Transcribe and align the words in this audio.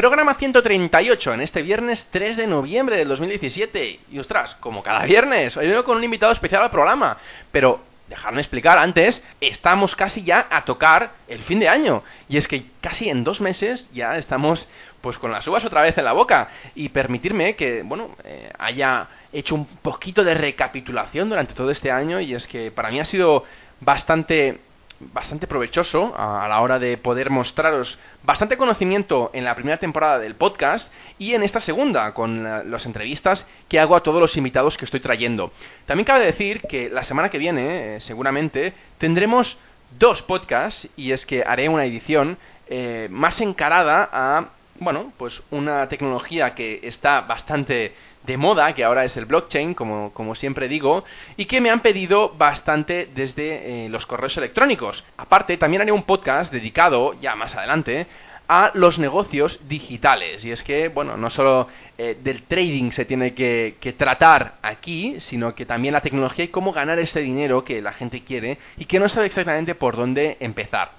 Programa 0.00 0.32
138 0.32 1.34
en 1.34 1.42
este 1.42 1.60
viernes 1.60 2.08
3 2.10 2.38
de 2.38 2.46
noviembre 2.46 2.96
del 2.96 3.08
2017. 3.08 4.00
Y 4.10 4.18
ostras, 4.18 4.54
como 4.54 4.82
cada 4.82 5.04
viernes, 5.04 5.54
hoy 5.58 5.68
vengo 5.68 5.84
con 5.84 5.98
un 5.98 6.04
invitado 6.04 6.32
especial 6.32 6.62
al 6.62 6.70
programa. 6.70 7.18
Pero 7.52 7.82
dejadme 8.08 8.40
explicar 8.40 8.78
antes, 8.78 9.22
estamos 9.42 9.94
casi 9.94 10.22
ya 10.22 10.46
a 10.48 10.64
tocar 10.64 11.10
el 11.28 11.40
fin 11.40 11.60
de 11.60 11.68
año. 11.68 12.02
Y 12.30 12.38
es 12.38 12.48
que 12.48 12.64
casi 12.80 13.10
en 13.10 13.24
dos 13.24 13.42
meses 13.42 13.90
ya 13.92 14.16
estamos 14.16 14.66
pues 15.02 15.18
con 15.18 15.32
las 15.32 15.46
uvas 15.46 15.66
otra 15.66 15.82
vez 15.82 15.98
en 15.98 16.06
la 16.06 16.14
boca. 16.14 16.48
Y 16.74 16.88
permitirme 16.88 17.54
que, 17.54 17.82
bueno, 17.82 18.16
eh, 18.24 18.50
haya 18.58 19.06
hecho 19.34 19.54
un 19.54 19.66
poquito 19.66 20.24
de 20.24 20.32
recapitulación 20.32 21.28
durante 21.28 21.52
todo 21.52 21.70
este 21.70 21.90
año. 21.90 22.20
Y 22.20 22.32
es 22.34 22.46
que 22.46 22.70
para 22.70 22.90
mí 22.90 23.00
ha 23.00 23.04
sido 23.04 23.44
bastante 23.80 24.60
bastante 25.00 25.46
provechoso 25.46 26.14
a, 26.16 26.46
la 26.46 26.60
hora 26.60 26.78
de 26.78 26.98
poder 26.98 27.30
mostraros 27.30 27.98
bastante 28.22 28.56
conocimiento 28.56 29.30
en 29.32 29.44
la 29.44 29.54
primera 29.54 29.78
temporada 29.78 30.18
del 30.18 30.34
podcast 30.34 30.92
y 31.18 31.34
en 31.34 31.42
esta 31.42 31.60
segunda 31.60 32.12
con 32.12 32.44
las 32.70 32.86
entrevistas 32.86 33.46
que 33.68 33.80
hago 33.80 33.96
a 33.96 34.02
todos 34.02 34.20
los 34.20 34.36
invitados 34.36 34.76
que 34.76 34.84
estoy 34.84 35.00
trayendo. 35.00 35.52
También 35.86 36.04
cabe 36.04 36.26
decir 36.26 36.60
que 36.62 36.90
la 36.90 37.02
semana 37.04 37.30
que 37.30 37.38
viene, 37.38 37.96
eh, 37.96 38.00
seguramente, 38.00 38.74
tendremos 38.98 39.58
dos 39.98 40.22
podcasts 40.22 40.86
y 40.96 41.12
es 41.12 41.24
que 41.26 41.42
haré 41.46 41.68
una 41.68 41.84
edición 41.84 42.38
eh, 42.68 43.08
más 43.10 43.40
encarada 43.40 44.08
a, 44.12 44.50
bueno, 44.78 45.12
pues 45.16 45.42
una 45.50 45.88
tecnología 45.88 46.54
que 46.54 46.80
está 46.82 47.22
bastante 47.22 47.94
de 48.22 48.36
moda, 48.36 48.74
que 48.74 48.84
ahora 48.84 49.04
es 49.04 49.16
el 49.16 49.26
blockchain, 49.26 49.74
como, 49.74 50.12
como 50.12 50.34
siempre 50.34 50.68
digo, 50.68 51.04
y 51.36 51.46
que 51.46 51.60
me 51.60 51.70
han 51.70 51.80
pedido 51.80 52.30
bastante 52.36 53.08
desde 53.14 53.86
eh, 53.86 53.88
los 53.88 54.06
correos 54.06 54.36
electrónicos. 54.36 55.04
Aparte, 55.16 55.56
también 55.56 55.82
haré 55.82 55.92
un 55.92 56.02
podcast 56.02 56.52
dedicado, 56.52 57.14
ya 57.20 57.34
más 57.34 57.54
adelante, 57.54 58.06
a 58.48 58.72
los 58.74 58.98
negocios 58.98 59.60
digitales. 59.68 60.44
Y 60.44 60.50
es 60.50 60.62
que, 60.64 60.88
bueno, 60.88 61.16
no 61.16 61.30
solo 61.30 61.68
eh, 61.96 62.18
del 62.20 62.42
trading 62.42 62.90
se 62.90 63.04
tiene 63.04 63.32
que, 63.32 63.76
que, 63.80 63.92
tratar 63.92 64.54
aquí, 64.62 65.20
sino 65.20 65.54
que 65.54 65.66
también 65.66 65.94
la 65.94 66.00
tecnología 66.00 66.44
y 66.44 66.48
cómo 66.48 66.72
ganar 66.72 66.98
ese 66.98 67.20
dinero 67.20 67.62
que 67.62 67.80
la 67.80 67.92
gente 67.92 68.24
quiere 68.24 68.58
y 68.76 68.86
que 68.86 68.98
no 68.98 69.08
sabe 69.08 69.26
exactamente 69.26 69.76
por 69.76 69.96
dónde 69.96 70.36
empezar. 70.40 70.90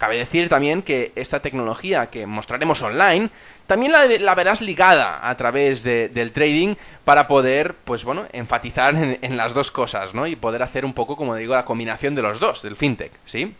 Cabe 0.00 0.16
decir 0.16 0.48
también 0.48 0.80
que 0.80 1.12
esta 1.14 1.40
tecnología 1.40 2.06
que 2.06 2.24
mostraremos 2.24 2.80
online 2.80 3.28
también 3.70 3.92
la, 3.92 4.34
verás 4.34 4.60
ligada 4.60 5.20
a 5.30 5.36
través 5.36 5.84
del 5.84 6.32
trading 6.32 6.74
para 7.04 7.28
poder, 7.28 7.76
pues 7.84 8.02
bueno, 8.02 8.26
enfatizar 8.32 8.96
en, 8.96 9.36
las 9.36 9.54
dos 9.54 9.70
cosas, 9.70 10.12
¿no? 10.12 10.26
Y 10.26 10.34
poder 10.34 10.64
hacer 10.64 10.84
un 10.84 10.92
poco, 10.92 11.14
como 11.14 11.36
digo, 11.36 11.54
la 11.54 11.64
combinación 11.64 12.16
de 12.16 12.22
los 12.22 12.40
dos, 12.40 12.62
del 12.62 12.74
fintech, 12.74 13.12
¿sí? 13.26 13.54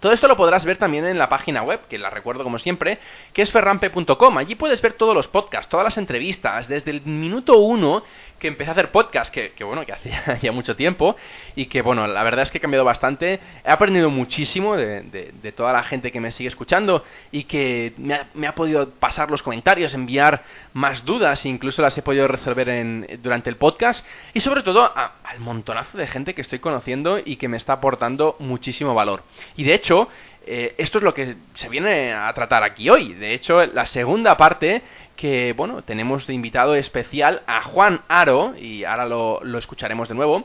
Todo 0.00 0.12
esto 0.12 0.28
lo 0.28 0.36
podrás 0.36 0.66
ver 0.66 0.76
también 0.76 1.06
en 1.06 1.16
la 1.16 1.30
página 1.30 1.62
web, 1.62 1.80
que 1.88 1.96
la 1.96 2.10
recuerdo 2.10 2.44
como 2.44 2.58
siempre, 2.58 2.98
que 3.32 3.40
es 3.40 3.50
ferrampe.com. 3.50 4.36
Allí 4.36 4.54
puedes 4.54 4.82
ver 4.82 4.92
todos 4.92 5.14
los 5.14 5.28
podcasts, 5.28 5.70
todas 5.70 5.84
las 5.84 5.96
entrevistas, 5.96 6.68
desde 6.68 6.90
el 6.90 7.00
minuto 7.06 7.56
uno 7.56 8.02
que 8.38 8.48
empecé 8.48 8.70
a 8.70 8.72
hacer 8.72 8.90
podcast, 8.90 9.32
que, 9.32 9.64
bueno, 9.64 9.84
que 9.84 9.92
hacía 9.92 10.38
ya 10.42 10.52
mucho 10.52 10.76
tiempo, 10.76 11.16
y 11.56 11.66
que 11.66 11.82
bueno, 11.82 12.06
la 12.06 12.22
verdad 12.22 12.42
es 12.42 12.50
que 12.50 12.58
he 12.58 12.60
cambiado 12.60 12.84
bastante, 12.84 13.40
he 13.64 13.70
aprendido 13.70 14.10
muchísimo 14.10 14.76
de, 14.76 15.02
de, 15.02 15.52
toda 15.52 15.72
la 15.72 15.82
gente 15.82 16.12
que 16.12 16.20
me 16.20 16.30
sigue 16.30 16.48
escuchando 16.48 17.04
y 17.32 17.44
que 17.44 17.94
me 17.96 18.14
ha, 18.14 18.28
me 18.34 18.46
ha, 18.46 18.54
podido 18.54 18.90
pasar 18.90 19.30
los 19.30 19.42
comentarios, 19.42 19.94
enviar 19.94 20.42
más 20.72 21.04
dudas, 21.04 21.44
incluso 21.46 21.82
las 21.82 21.96
he 21.98 22.02
podido 22.02 22.28
resolver 22.28 22.68
en, 22.68 23.20
durante 23.22 23.50
el 23.50 23.56
podcast, 23.56 24.06
y 24.34 24.40
sobre 24.40 24.62
todo 24.62 24.92
al 24.94 25.40
montonazo 25.40 25.98
de 25.98 26.06
gente 26.06 26.34
que 26.34 26.42
estoy 26.42 26.60
conociendo 26.60 27.18
y 27.24 27.36
que 27.36 27.48
me 27.48 27.56
está 27.56 27.74
aportando 27.74 28.36
muchísimo 28.38 28.94
valor. 28.94 29.22
Y 29.56 29.64
de 29.64 29.74
hecho, 29.74 30.08
eh, 30.50 30.74
esto 30.78 30.96
es 30.96 31.04
lo 31.04 31.12
que 31.12 31.36
se 31.54 31.68
viene 31.68 32.12
a 32.12 32.32
tratar 32.32 32.62
aquí 32.62 32.88
hoy. 32.88 33.12
De 33.12 33.34
hecho, 33.34 33.66
la 33.66 33.84
segunda 33.84 34.36
parte 34.38 34.82
que, 35.18 35.52
bueno, 35.56 35.82
tenemos 35.82 36.28
de 36.28 36.34
invitado 36.34 36.76
especial 36.76 37.42
a 37.48 37.62
Juan 37.62 38.02
Aro, 38.06 38.54
y 38.56 38.84
ahora 38.84 39.04
lo, 39.04 39.40
lo 39.42 39.58
escucharemos 39.58 40.08
de 40.08 40.14
nuevo. 40.14 40.44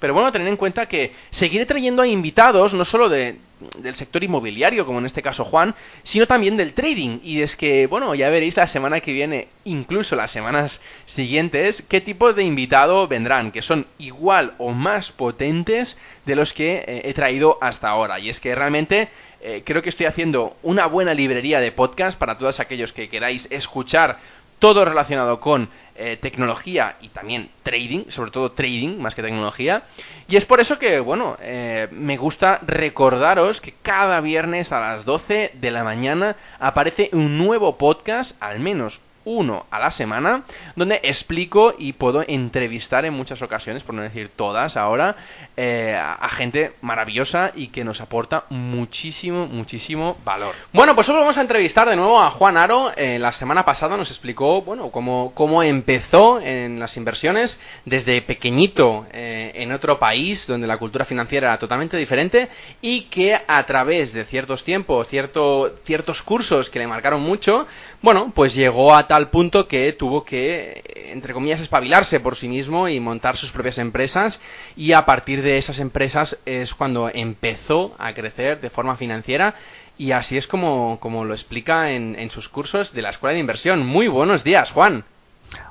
Pero 0.00 0.14
bueno, 0.14 0.32
tener 0.32 0.48
en 0.48 0.56
cuenta 0.56 0.86
que 0.86 1.12
seguiré 1.30 1.66
trayendo 1.66 2.02
a 2.02 2.06
invitados, 2.06 2.72
no 2.72 2.84
solo 2.84 3.08
de, 3.10 3.36
del 3.78 3.94
sector 3.94 4.24
inmobiliario, 4.24 4.86
como 4.86 4.98
en 4.98 5.06
este 5.06 5.22
caso 5.22 5.44
Juan, 5.44 5.74
sino 6.02 6.26
también 6.26 6.56
del 6.56 6.72
trading. 6.72 7.20
Y 7.22 7.42
es 7.42 7.54
que, 7.54 7.86
bueno, 7.86 8.14
ya 8.14 8.30
veréis 8.30 8.56
la 8.56 8.66
semana 8.66 9.00
que 9.00 9.12
viene, 9.12 9.48
incluso 9.64 10.16
las 10.16 10.30
semanas 10.30 10.80
siguientes, 11.04 11.84
qué 11.88 12.00
tipo 12.00 12.32
de 12.32 12.44
invitado 12.44 13.06
vendrán, 13.08 13.52
que 13.52 13.62
son 13.62 13.86
igual 13.98 14.54
o 14.58 14.72
más 14.72 15.12
potentes 15.12 15.98
de 16.24 16.36
los 16.36 16.52
que 16.54 16.76
eh, 16.78 17.02
he 17.04 17.14
traído 17.14 17.58
hasta 17.60 17.88
ahora. 17.88 18.18
Y 18.18 18.30
es 18.30 18.40
que 18.40 18.54
realmente 18.54 19.08
eh, 19.46 19.62
creo 19.62 19.82
que 19.82 19.90
estoy 19.90 20.06
haciendo 20.06 20.56
una 20.62 20.86
buena 20.86 21.12
librería 21.12 21.60
de 21.60 21.70
podcast 21.70 22.18
para 22.18 22.38
todos 22.38 22.60
aquellos 22.60 22.94
que 22.94 23.10
queráis 23.10 23.46
escuchar 23.50 24.16
todo 24.58 24.86
relacionado 24.86 25.38
con 25.38 25.68
eh, 25.96 26.16
tecnología 26.22 26.96
y 27.02 27.10
también 27.10 27.50
trading, 27.62 28.06
sobre 28.08 28.30
todo 28.30 28.52
trading 28.52 28.96
más 28.96 29.14
que 29.14 29.20
tecnología. 29.20 29.82
Y 30.28 30.36
es 30.36 30.46
por 30.46 30.60
eso 30.60 30.78
que, 30.78 30.98
bueno, 30.98 31.36
eh, 31.42 31.88
me 31.90 32.16
gusta 32.16 32.60
recordaros 32.62 33.60
que 33.60 33.74
cada 33.82 34.22
viernes 34.22 34.72
a 34.72 34.80
las 34.80 35.04
12 35.04 35.50
de 35.52 35.70
la 35.70 35.84
mañana 35.84 36.36
aparece 36.58 37.10
un 37.12 37.36
nuevo 37.36 37.76
podcast, 37.76 38.42
al 38.42 38.60
menos 38.60 38.98
uno 39.24 39.66
a 39.70 39.78
la 39.78 39.90
semana, 39.90 40.44
donde 40.76 41.00
explico 41.02 41.74
y 41.78 41.94
puedo 41.94 42.24
entrevistar 42.26 43.04
en 43.04 43.14
muchas 43.14 43.40
ocasiones, 43.42 43.82
por 43.82 43.94
no 43.94 44.02
decir 44.02 44.30
todas 44.36 44.76
ahora, 44.76 45.16
eh, 45.56 45.96
a 45.96 46.28
gente 46.30 46.72
maravillosa 46.80 47.52
y 47.54 47.68
que 47.68 47.84
nos 47.84 48.00
aporta 48.00 48.44
muchísimo, 48.50 49.46
muchísimo 49.46 50.16
valor. 50.24 50.54
Bueno, 50.72 50.94
pues 50.94 51.08
hoy 51.08 51.16
vamos 51.16 51.38
a 51.38 51.40
entrevistar 51.40 51.88
de 51.88 51.96
nuevo 51.96 52.20
a 52.20 52.30
Juan 52.30 52.56
Aro. 52.56 52.92
Eh, 52.96 53.18
la 53.18 53.32
semana 53.32 53.64
pasada 53.64 53.96
nos 53.96 54.10
explicó, 54.10 54.62
bueno, 54.62 54.90
cómo, 54.90 55.32
cómo 55.34 55.62
empezó 55.62 56.40
en 56.40 56.78
las 56.78 56.96
inversiones 56.96 57.58
desde 57.84 58.22
pequeñito 58.22 59.06
eh, 59.12 59.52
en 59.54 59.72
otro 59.72 59.98
país 59.98 60.46
donde 60.46 60.66
la 60.66 60.78
cultura 60.78 61.04
financiera 61.04 61.48
era 61.48 61.58
totalmente 61.58 61.96
diferente 61.96 62.48
y 62.80 63.02
que 63.02 63.38
a 63.46 63.64
través 63.66 64.12
de 64.12 64.24
ciertos 64.24 64.64
tiempos, 64.64 65.08
cierto, 65.08 65.76
ciertos 65.84 66.22
cursos 66.22 66.70
que 66.70 66.78
le 66.78 66.86
marcaron 66.86 67.22
mucho, 67.22 67.66
bueno, 68.04 68.32
pues 68.34 68.54
llegó 68.54 68.94
a 68.94 69.06
tal 69.06 69.30
punto 69.30 69.66
que 69.66 69.92
tuvo 69.94 70.24
que, 70.24 71.10
entre 71.12 71.32
comillas, 71.32 71.60
espabilarse 71.60 72.20
por 72.20 72.36
sí 72.36 72.48
mismo 72.48 72.88
y 72.88 73.00
montar 73.00 73.36
sus 73.36 73.50
propias 73.50 73.78
empresas 73.78 74.38
y 74.76 74.92
a 74.92 75.06
partir 75.06 75.42
de 75.42 75.56
esas 75.56 75.78
empresas 75.78 76.38
es 76.44 76.74
cuando 76.74 77.10
empezó 77.12 77.94
a 77.98 78.12
crecer 78.12 78.60
de 78.60 78.68
forma 78.68 78.96
financiera 78.96 79.54
y 79.96 80.12
así 80.12 80.36
es 80.36 80.46
como, 80.46 80.98
como 81.00 81.24
lo 81.24 81.32
explica 81.32 81.92
en, 81.92 82.14
en 82.18 82.30
sus 82.30 82.48
cursos 82.48 82.92
de 82.92 83.00
la 83.00 83.10
Escuela 83.10 83.32
de 83.32 83.40
Inversión. 83.40 83.86
Muy 83.86 84.06
buenos 84.06 84.44
días, 84.44 84.70
Juan. 84.70 85.04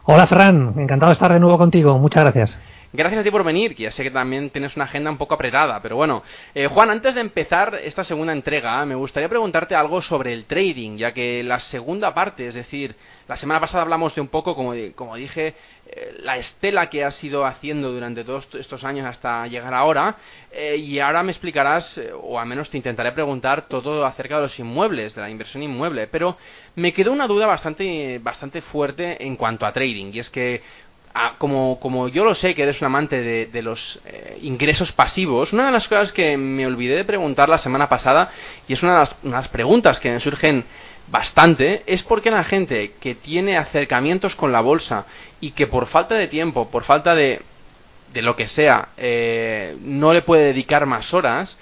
Hola, 0.05 0.25
Fran. 0.25 0.73
Encantado 0.77 1.09
de 1.09 1.13
estar 1.13 1.31
de 1.31 1.39
nuevo 1.39 1.57
contigo. 1.59 1.99
Muchas 1.99 2.23
gracias. 2.23 2.59
Gracias 2.95 3.21
a 3.21 3.23
ti 3.23 3.31
por 3.31 3.43
venir, 3.43 3.75
que 3.75 3.83
ya 3.83 3.91
sé 3.91 4.03
que 4.03 4.11
también 4.11 4.51
tienes 4.51 4.75
una 4.75 4.85
agenda 4.85 5.09
un 5.09 5.17
poco 5.17 5.33
apretada, 5.33 5.81
pero 5.81 5.95
bueno. 5.95 6.21
Eh, 6.53 6.67
Juan, 6.67 6.91
antes 6.91 7.15
de 7.15 7.21
empezar 7.21 7.79
esta 7.83 8.03
segunda 8.03 8.33
entrega, 8.33 8.85
me 8.85 8.93
gustaría 8.93 9.27
preguntarte 9.27 9.73
algo 9.73 9.99
sobre 9.99 10.31
el 10.31 10.45
trading, 10.45 10.97
ya 10.97 11.11
que 11.11 11.41
la 11.41 11.57
segunda 11.57 12.13
parte, 12.13 12.45
es 12.45 12.53
decir, 12.53 12.95
la 13.27 13.35
semana 13.35 13.59
pasada 13.59 13.81
hablamos 13.81 14.13
de 14.13 14.21
un 14.21 14.27
poco, 14.27 14.53
como, 14.53 14.75
como 14.93 15.15
dije, 15.15 15.55
eh, 15.87 16.17
la 16.19 16.37
estela 16.37 16.91
que 16.91 17.03
has 17.03 17.23
ido 17.23 17.47
haciendo 17.47 17.91
durante 17.91 18.23
todos 18.23 18.47
estos 18.53 18.83
años 18.83 19.07
hasta 19.07 19.47
llegar 19.47 19.73
ahora, 19.73 20.17
eh, 20.51 20.75
y 20.77 20.99
ahora 20.99 21.23
me 21.23 21.31
explicarás, 21.31 21.99
o 22.21 22.39
al 22.39 22.45
menos 22.45 22.69
te 22.69 22.77
intentaré 22.77 23.11
preguntar 23.13 23.67
todo 23.69 24.05
acerca 24.05 24.35
de 24.35 24.43
los 24.43 24.59
inmuebles, 24.59 25.15
de 25.15 25.21
la 25.21 25.31
inversión 25.31 25.63
inmueble, 25.63 26.05
pero 26.07 26.37
me 26.75 26.93
quedó 26.93 27.11
una 27.11 27.25
duda 27.25 27.47
bastante, 27.47 28.19
bastante 28.19 28.61
fuerte 28.61 29.25
en 29.25 29.35
cuanto 29.35 29.65
a 29.65 29.73
trading, 29.73 30.11
y 30.13 30.19
es 30.19 30.29
que 30.29 30.61
Como, 31.37 31.79
como 31.79 32.07
yo 32.07 32.25
lo 32.25 32.33
sé 32.33 32.55
que 32.55 32.63
eres 32.63 32.81
un 32.81 32.87
amante 32.87 33.21
de, 33.45 33.61
los 33.61 33.99
eh, 34.05 34.39
ingresos 34.41 34.91
pasivos, 34.93 35.53
una 35.53 35.67
de 35.67 35.71
las 35.71 35.87
cosas 35.87 36.11
que 36.11 36.37
me 36.37 36.65
olvidé 36.65 36.95
de 36.95 37.05
preguntar 37.05 37.49
la 37.49 37.59
semana 37.59 37.87
pasada, 37.87 38.31
y 38.67 38.73
es 38.73 38.81
una 38.81 38.93
de 38.93 38.99
las, 38.99 39.15
una 39.21 39.37
de 39.37 39.41
las 39.43 39.49
preguntas 39.49 39.99
que 39.99 40.09
me 40.09 40.19
surgen 40.19 40.65
bastante, 41.07 41.83
es 41.85 42.01
por 42.01 42.21
qué 42.21 42.31
la 42.31 42.43
gente 42.43 42.93
que 42.99 43.13
tiene 43.13 43.57
acercamientos 43.57 44.35
con 44.35 44.51
la 44.51 44.61
bolsa 44.61 45.05
y 45.39 45.51
que 45.51 45.67
por 45.67 45.85
falta 45.85 46.15
de 46.15 46.27
tiempo, 46.27 46.69
por 46.69 46.83
falta 46.83 47.13
de, 47.13 47.41
de 48.13 48.21
lo 48.21 48.35
que 48.35 48.47
sea, 48.47 48.89
eh, 48.97 49.77
no 49.81 50.13
le 50.13 50.23
puede 50.23 50.45
dedicar 50.45 50.85
más 50.85 51.13
horas, 51.13 51.57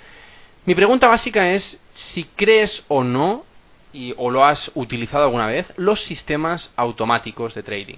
mi 0.65 0.75
pregunta 0.75 1.07
básica 1.07 1.51
es 1.51 1.77
si 1.93 2.23
crees 2.23 2.85
o 2.87 3.03
no 3.03 3.45
y, 3.93 4.13
o 4.17 4.29
lo 4.29 4.45
has 4.45 4.71
utilizado 4.75 5.25
alguna 5.25 5.47
vez 5.47 5.65
los 5.75 6.01
sistemas 6.01 6.71
automáticos 6.75 7.53
de 7.55 7.63
trading. 7.63 7.97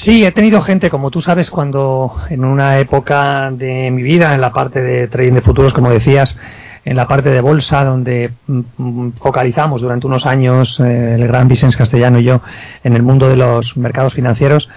Sí, 0.00 0.24
he 0.24 0.30
tenido 0.30 0.62
gente, 0.62 0.90
como 0.90 1.10
tú 1.10 1.20
sabes, 1.20 1.50
cuando 1.50 2.14
en 2.30 2.44
una 2.44 2.78
época 2.78 3.50
de 3.50 3.90
mi 3.90 4.04
vida, 4.04 4.32
en 4.32 4.40
la 4.40 4.52
parte 4.52 4.80
de 4.80 5.08
trading 5.08 5.32
de 5.32 5.40
futuros, 5.40 5.74
como 5.74 5.90
decías, 5.90 6.38
en 6.84 6.96
la 6.96 7.08
parte 7.08 7.30
de 7.30 7.40
bolsa, 7.40 7.84
donde 7.84 8.30
mm, 8.46 8.60
mm, 8.76 9.12
focalizamos 9.14 9.82
durante 9.82 10.06
unos 10.06 10.24
años 10.24 10.78
eh, 10.78 11.16
el 11.16 11.26
gran 11.26 11.48
Vicens 11.48 11.76
Castellano 11.76 12.20
y 12.20 12.24
yo 12.24 12.40
en 12.84 12.94
el 12.94 13.02
mundo 13.02 13.28
de 13.28 13.34
los 13.34 13.76
mercados 13.76 14.14
financieros, 14.14 14.70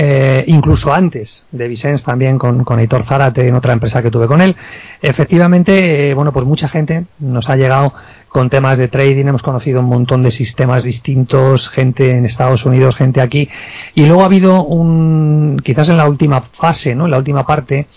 eh, 0.00 0.44
incluso 0.46 0.92
antes 0.92 1.44
de 1.50 1.66
Vicens 1.66 2.04
también 2.04 2.38
con, 2.38 2.62
con 2.62 2.78
Heitor 2.78 3.02
Zárate 3.02 3.48
en 3.48 3.56
otra 3.56 3.72
empresa 3.72 4.00
que 4.00 4.12
tuve 4.12 4.28
con 4.28 4.40
él. 4.40 4.54
Efectivamente, 5.02 6.08
eh, 6.08 6.14
bueno, 6.14 6.32
pues 6.32 6.46
mucha 6.46 6.68
gente 6.68 7.06
nos 7.18 7.50
ha 7.50 7.56
llegado 7.56 7.92
con 8.28 8.48
temas 8.48 8.78
de 8.78 8.86
trading, 8.86 9.26
hemos 9.26 9.42
conocido 9.42 9.80
un 9.80 9.86
montón 9.86 10.22
de 10.22 10.30
sistemas 10.30 10.84
distintos, 10.84 11.68
gente 11.68 12.16
en 12.16 12.26
Estados 12.26 12.64
Unidos, 12.64 12.94
gente 12.94 13.20
aquí, 13.20 13.48
y 13.96 14.06
luego 14.06 14.22
ha 14.22 14.26
habido 14.26 14.62
un, 14.62 15.60
quizás 15.64 15.88
en 15.88 15.96
la 15.96 16.08
última 16.08 16.42
fase, 16.42 16.94
¿no? 16.94 17.06
En 17.06 17.10
la 17.10 17.18
última 17.18 17.44
parte, 17.44 17.88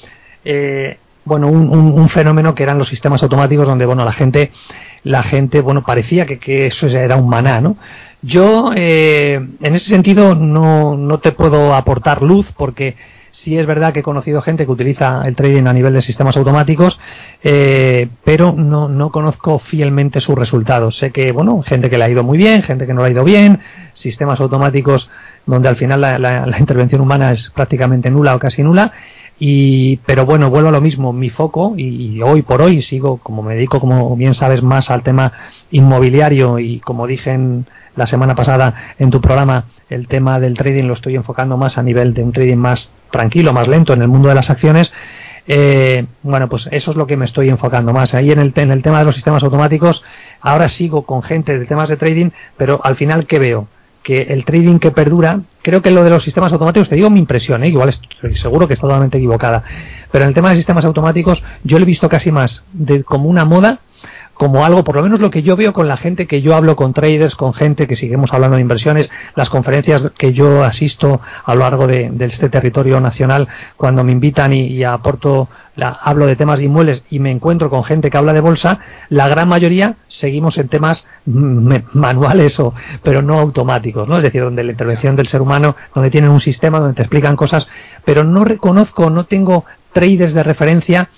eh, 0.43 0.97
bueno, 1.23 1.49
un, 1.49 1.69
un, 1.69 2.09
fenómeno 2.09 2.55
que 2.55 2.63
eran 2.63 2.79
los 2.79 2.87
sistemas 2.87 3.21
automáticos 3.21 3.67
donde, 3.67 3.85
bueno, 3.85 4.03
la 4.03 4.11
gente, 4.11 4.49
la 5.03 5.21
gente, 5.21 5.61
bueno, 5.61 5.83
parecía 5.83 6.25
que, 6.25 6.39
que 6.39 6.65
eso 6.65 6.87
era 6.87 7.15
un 7.15 7.29
maná, 7.29 7.61
¿no? 7.61 7.77
Yo, 8.21 8.71
eh, 8.75 9.33
en 9.61 9.75
ese 9.75 9.89
sentido, 9.89 10.35
no, 10.35 10.95
no 10.95 11.19
te 11.19 11.31
puedo 11.31 11.73
aportar 11.73 12.21
luz 12.21 12.51
porque 12.55 12.95
sí 13.31 13.57
es 13.57 13.65
verdad 13.65 13.93
que 13.93 14.01
he 14.01 14.03
conocido 14.03 14.41
gente 14.41 14.65
que 14.65 14.71
utiliza 14.71 15.23
el 15.25 15.35
trading 15.35 15.65
a 15.65 15.73
nivel 15.73 15.93
de 15.93 16.01
sistemas 16.01 16.37
automáticos, 16.37 16.99
eh, 17.43 18.09
pero 18.23 18.51
no, 18.51 18.87
no 18.87 19.09
conozco 19.11 19.57
fielmente 19.57 20.19
sus 20.19 20.35
resultados. 20.35 20.97
Sé 20.97 21.11
que, 21.11 21.31
bueno, 21.31 21.61
gente 21.63 21.89
que 21.89 21.97
le 21.97 22.03
ha 22.03 22.09
ido 22.09 22.23
muy 22.23 22.37
bien, 22.37 22.61
gente 22.61 22.85
que 22.85 22.93
no 22.93 23.01
le 23.01 23.07
ha 23.07 23.11
ido 23.11 23.23
bien, 23.23 23.59
sistemas 23.93 24.39
automáticos 24.39 25.09
donde 25.47 25.69
al 25.69 25.75
final 25.75 26.01
la, 26.01 26.19
la 26.19 26.59
intervención 26.59 27.01
humana 27.01 27.31
es 27.31 27.49
prácticamente 27.49 28.11
nula 28.11 28.35
o 28.35 28.39
casi 28.39 28.61
nula. 28.61 28.91
Y, 29.43 29.97
pero 30.05 30.27
bueno, 30.27 30.51
vuelvo 30.51 30.69
a 30.69 30.71
lo 30.71 30.81
mismo, 30.81 31.13
mi 31.13 31.31
foco, 31.31 31.73
y, 31.75 32.21
hoy 32.21 32.43
por 32.43 32.61
hoy 32.61 32.83
sigo, 32.83 33.17
como 33.17 33.41
me 33.41 33.55
dedico, 33.55 33.79
como 33.79 34.15
bien 34.15 34.35
sabes, 34.35 34.61
más 34.61 34.91
al 34.91 35.01
tema 35.01 35.33
inmobiliario 35.71 36.59
y 36.59 36.79
como 36.79 37.07
dije 37.07 37.31
en, 37.31 37.65
la 37.95 38.05
semana 38.05 38.35
pasada 38.35 38.93
en 38.99 39.09
tu 39.09 39.19
programa, 39.19 39.65
el 39.89 40.07
tema 40.07 40.39
del 40.39 40.53
trading 40.53 40.83
lo 40.83 40.93
estoy 40.93 41.15
enfocando 41.15 41.57
más 41.57 41.79
a 41.79 41.81
nivel 41.81 42.13
de 42.13 42.23
un 42.23 42.33
trading 42.33 42.57
más 42.57 42.93
tranquilo, 43.09 43.51
más 43.51 43.67
lento 43.67 43.93
en 43.93 44.03
el 44.03 44.09
mundo 44.09 44.29
de 44.29 44.35
las 44.35 44.51
acciones. 44.51 44.93
Eh, 45.47 46.05
bueno, 46.21 46.47
pues 46.47 46.69
eso 46.71 46.91
es 46.91 46.97
lo 46.97 47.07
que 47.07 47.17
me 47.17 47.25
estoy 47.25 47.49
enfocando 47.49 47.93
más. 47.93 48.13
Ahí 48.13 48.31
en 48.31 48.37
el, 48.37 48.53
en 48.55 48.69
el 48.69 48.83
tema 48.83 48.99
de 48.99 49.05
los 49.05 49.15
sistemas 49.15 49.41
automáticos, 49.41 50.03
ahora 50.39 50.69
sigo 50.69 51.07
con 51.07 51.23
gente 51.23 51.57
de 51.57 51.65
temas 51.65 51.89
de 51.89 51.97
trading, 51.97 52.29
pero 52.57 52.79
al 52.83 52.95
final, 52.95 53.25
¿qué 53.25 53.39
veo? 53.39 53.67
Que 54.03 54.23
el 54.23 54.45
trading 54.45 54.79
que 54.79 54.91
perdura, 54.91 55.41
creo 55.61 55.81
que 55.81 55.91
lo 55.91 56.03
de 56.03 56.09
los 56.09 56.23
sistemas 56.23 56.51
automáticos, 56.51 56.89
te 56.89 56.95
digo 56.95 57.09
mi 57.09 57.19
impresión, 57.19 57.63
¿eh? 57.63 57.67
igual 57.67 57.89
estoy 57.89 58.35
seguro 58.35 58.67
que 58.67 58.73
está 58.73 58.87
totalmente 58.87 59.17
equivocada, 59.17 59.63
pero 60.11 60.23
en 60.23 60.29
el 60.29 60.33
tema 60.33 60.49
de 60.49 60.55
sistemas 60.55 60.85
automáticos 60.85 61.43
yo 61.63 61.77
lo 61.77 61.83
he 61.83 61.85
visto 61.85 62.09
casi 62.09 62.31
más 62.31 62.63
de, 62.73 63.03
como 63.03 63.29
una 63.29 63.45
moda 63.45 63.79
como 64.33 64.65
algo, 64.65 64.83
por 64.83 64.95
lo 64.95 65.03
menos 65.03 65.19
lo 65.19 65.29
que 65.29 65.43
yo 65.43 65.55
veo 65.55 65.71
con 65.71 65.87
la 65.87 65.97
gente 65.97 66.25
que 66.25 66.41
yo 66.41 66.55
hablo 66.55 66.75
con 66.75 66.93
traders, 66.93 67.35
con 67.35 67.53
gente 67.53 67.87
que 67.87 67.95
seguimos 67.95 68.33
hablando 68.33 68.55
de 68.55 68.61
inversiones, 68.61 69.11
las 69.35 69.49
conferencias 69.49 70.11
que 70.17 70.33
yo 70.33 70.63
asisto 70.63 71.21
a 71.45 71.53
lo 71.53 71.61
largo 71.61 71.87
de, 71.87 72.11
este 72.21 72.49
territorio 72.49 72.99
nacional, 72.99 73.47
cuando 73.77 74.03
me 74.03 74.11
invitan 74.11 74.53
y, 74.53 74.83
aporto, 74.83 75.47
la, 75.75 75.89
hablo 75.89 76.25
de 76.25 76.35
temas 76.35 76.59
de 76.59 76.65
inmuebles 76.65 77.03
y 77.09 77.19
me 77.19 77.29
encuentro 77.29 77.69
con 77.69 77.83
gente 77.83 78.09
que 78.09 78.17
habla 78.17 78.33
de 78.33 78.39
bolsa, 78.39 78.79
la 79.09 79.27
gran 79.27 79.47
mayoría 79.47 79.95
seguimos 80.07 80.57
en 80.57 80.69
temas 80.69 81.05
manuales 81.25 82.59
o, 82.59 82.73
pero 83.03 83.21
no 83.21 83.39
automáticos, 83.39 84.07
¿no? 84.07 84.17
Es 84.17 84.23
decir, 84.23 84.41
donde 84.41 84.63
la 84.63 84.71
intervención 84.71 85.15
del 85.15 85.27
ser 85.27 85.41
humano, 85.41 85.75
donde 85.93 86.09
tienen 86.09 86.31
un 86.31 86.39
sistema, 86.39 86.79
donde 86.79 86.95
te 86.95 87.03
explican 87.03 87.35
cosas, 87.35 87.67
pero 88.05 88.23
no 88.23 88.43
reconozco, 88.43 89.09
no 89.09 89.25
tengo 89.25 89.65
traders 89.93 90.33
de 90.33 90.43
referencia 90.43 91.09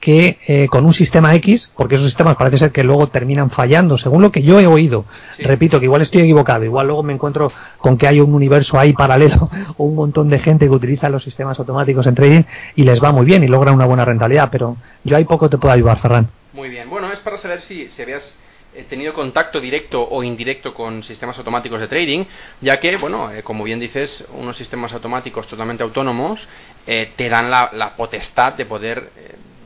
que 0.00 0.38
eh, 0.46 0.66
con 0.68 0.86
un 0.86 0.94
sistema 0.94 1.34
X, 1.34 1.72
porque 1.76 1.96
esos 1.96 2.06
sistemas 2.06 2.36
parece 2.36 2.56
ser 2.56 2.72
que 2.72 2.82
luego 2.82 3.08
terminan 3.08 3.50
fallando, 3.50 3.98
según 3.98 4.22
lo 4.22 4.32
que 4.32 4.42
yo 4.42 4.58
he 4.58 4.66
oído. 4.66 5.04
Repito 5.38 5.78
que 5.78 5.84
igual 5.84 6.02
estoy 6.02 6.22
equivocado, 6.22 6.64
igual 6.64 6.86
luego 6.86 7.02
me 7.02 7.12
encuentro 7.12 7.52
con 7.78 7.98
que 7.98 8.08
hay 8.08 8.20
un 8.20 8.32
universo 8.32 8.78
ahí 8.78 8.94
paralelo 8.94 9.50
o 9.76 9.84
un 9.84 9.94
montón 9.94 10.30
de 10.30 10.38
gente 10.38 10.66
que 10.66 10.72
utiliza 10.72 11.08
los 11.10 11.22
sistemas 11.22 11.58
automáticos 11.58 12.06
en 12.06 12.14
trading 12.14 12.42
y 12.74 12.82
les 12.82 13.02
va 13.02 13.12
muy 13.12 13.26
bien 13.26 13.44
y 13.44 13.48
logra 13.48 13.72
una 13.72 13.84
buena 13.84 14.04
rentabilidad, 14.04 14.48
pero 14.50 14.76
yo 15.04 15.16
ahí 15.16 15.24
poco 15.24 15.50
te 15.50 15.58
puedo 15.58 15.74
ayudar, 15.74 15.98
Ferran. 15.98 16.28
Muy 16.54 16.70
bien, 16.70 16.88
bueno, 16.88 17.12
es 17.12 17.20
para 17.20 17.38
saber 17.38 17.60
si, 17.60 17.88
si 17.90 18.02
habías 18.02 18.34
eh, 18.74 18.86
tenido 18.88 19.12
contacto 19.12 19.60
directo 19.60 20.02
o 20.08 20.22
indirecto 20.22 20.72
con 20.72 21.02
sistemas 21.02 21.36
automáticos 21.36 21.78
de 21.78 21.88
trading, 21.88 22.24
ya 22.62 22.80
que, 22.80 22.96
bueno, 22.96 23.30
eh, 23.30 23.42
como 23.42 23.64
bien 23.64 23.78
dices, 23.78 24.26
unos 24.32 24.56
sistemas 24.56 24.92
automáticos 24.94 25.46
totalmente 25.46 25.82
autónomos 25.82 26.48
te 26.86 27.28
dan 27.28 27.50
la, 27.50 27.70
la, 27.72 27.94
potestad 27.94 28.54
de 28.54 28.64
poder 28.66 29.10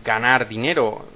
ganar 0.04 0.48
dinero, 0.48 1.06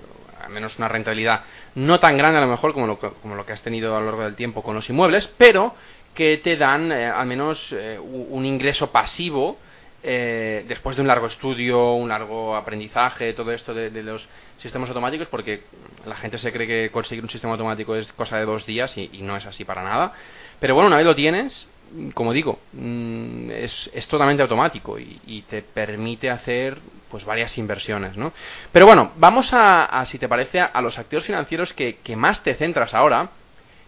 al 0.43 0.50
menos 0.50 0.79
una 0.79 0.88
rentabilidad 0.88 1.43
no 1.75 2.00
tan 2.00 2.17
grande 2.17 2.38
a 2.38 2.43
lo 2.43 2.49
mejor 2.49 2.73
como 2.73 2.87
lo, 2.87 3.46
que 3.46 3.52
has 3.52 3.62
tenido 3.62 3.96
a 3.96 4.00
lo 4.00 4.06
largo 4.06 4.25
del 4.25 4.35
tiempo 4.35 4.62
con 4.62 4.75
los 4.75 4.88
inmuebles, 4.88 5.31
pero 5.38 5.75
que 6.14 6.38
te 6.38 6.56
dan 6.56 6.90
eh, 6.90 7.06
al 7.06 7.26
menos 7.26 7.73
eh, 7.73 7.99
un 7.99 8.44
ingreso 8.44 8.90
pasivo 8.90 9.58
eh, 10.02 10.64
después 10.69 10.96
de 10.96 11.02
un 11.02 11.08
largo 11.08 11.26
estudio, 11.26 11.93
un 11.93 12.08
largo 12.08 12.56
aprendizaje, 12.56 13.32
todo 13.35 13.52
esto 13.52 13.75
de, 13.75 13.90
los 14.02 14.26
sistemas 14.56 14.88
automáticos, 14.88 15.29
porque 15.29 15.62
la 16.06 16.17
gente 16.17 16.38
se 16.38 16.52
cree 16.52 16.67
que 16.67 16.91
conseguir 16.91 17.23
un 17.23 17.31
sistema 17.31 17.52
automático 17.52 17.94
es 17.94 18.12
cosa 18.12 18.38
de 18.38 18.44
dos 18.44 18.64
días 18.64 18.96
y, 18.96 19.11
y 19.12 19.23
no 19.23 19.37
es 19.37 19.44
así 19.46 19.64
para 19.64 19.82
nada. 19.82 20.12
Pero 20.61 20.75
bueno, 20.75 20.88
una 20.88 20.96
vez 20.96 21.06
lo 21.06 21.14
tienes, 21.14 21.69
como 22.14 22.32
digo, 22.32 22.58
mm, 22.73 23.50
es, 23.50 23.90
es 23.94 24.06
totalmente 24.08 24.43
automático 24.43 24.99
y, 24.99 25.44
te 25.49 25.62
permite 25.62 26.31
hacer 26.31 26.79
pues 27.11 27.25
varias 27.25 27.56
inversiones, 27.56 28.17
¿no? 28.17 28.32
Pero 28.73 28.87
bueno, 28.87 29.12
vamos 29.17 29.50
a, 29.52 30.05
si 30.06 30.19
te 30.19 30.29
parece, 30.29 30.61
a, 30.61 30.81
los 30.82 30.99
activos 30.99 31.25
financieros 31.25 31.73
que, 31.73 32.17
más 32.17 32.43
te 32.43 32.55
centras 32.55 32.93
ahora, 32.93 33.31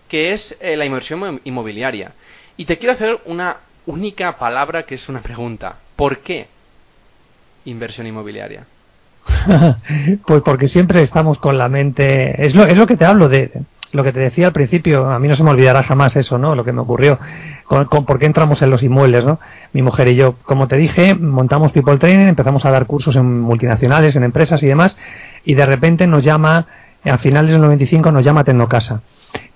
que 0.08 0.32
es 0.32 0.56
eh, 0.61 0.76
la 0.76 0.87
inversión 0.87 1.41
inmobiliaria. 1.44 2.12
Y 2.56 2.64
te 2.64 2.79
quiero 2.79 2.94
hacer 2.94 3.20
una 3.26 3.58
única 3.87 4.38
palabra 4.38 4.85
que 4.85 4.94
es 4.94 5.08
una 5.08 5.20
pregunta. 5.20 5.76
¿Por 5.96 6.19
qué 6.19 6.49
inversión 7.64 8.06
inmobiliaria? 8.06 8.67
pues 10.26 10.43
porque 10.43 10.69
siempre 10.69 11.03
estamos 11.03 11.38
con 11.38 11.58
la 11.58 11.69
mente... 11.69 12.44
Es 12.44 12.55
lo, 12.55 12.64
es 12.64 12.76
lo 12.76 12.87
que 12.87 12.96
te 12.96 13.05
hablo 13.05 13.29
de 13.29 13.50
lo 13.93 14.05
que 14.05 14.13
te 14.13 14.21
decía 14.21 14.47
al 14.47 14.53
principio, 14.53 15.11
a 15.11 15.19
mí 15.19 15.27
no 15.27 15.35
se 15.35 15.43
me 15.43 15.51
olvidará 15.51 15.83
jamás 15.83 16.17
eso, 16.17 16.39
¿no? 16.39 16.55
Lo 16.55 16.65
que 16.65 16.73
me 16.73 16.81
ocurrió, 16.81 17.19
con, 17.65 17.87
por 17.87 18.19
qué 18.19 18.27
entramos 18.27 18.63
en 18.63 18.71
los 18.71 18.82
inmuebles, 18.82 19.25
¿no? 19.25 19.41
Mi 19.73 19.82
mujer 19.82 20.09
y 20.09 20.17
yo, 20.17 20.35
como 20.44 20.69
te 20.69 20.77
dije, 20.77 21.15
montamos 21.15 21.73
People 21.73 21.99
Training, 21.99 22.27
empezamos 22.27 22.65
a 22.65 22.70
dar 22.70 22.87
cursos 22.87 23.17
en 23.17 23.41
multinacionales, 23.41 24.15
en 24.17 24.23
empresas 24.23 24.63
y 24.63 24.67
demás, 24.67 24.97
y 25.44 25.55
de 25.55 25.67
repente 25.67 26.06
nos 26.06 26.23
llama, 26.23 26.67
a 27.05 27.19
finales 27.19 27.53
del 27.53 27.63
95 27.63 28.13
nos 28.13 28.25
llama 28.25 28.44
Tecnocasa 28.44 29.01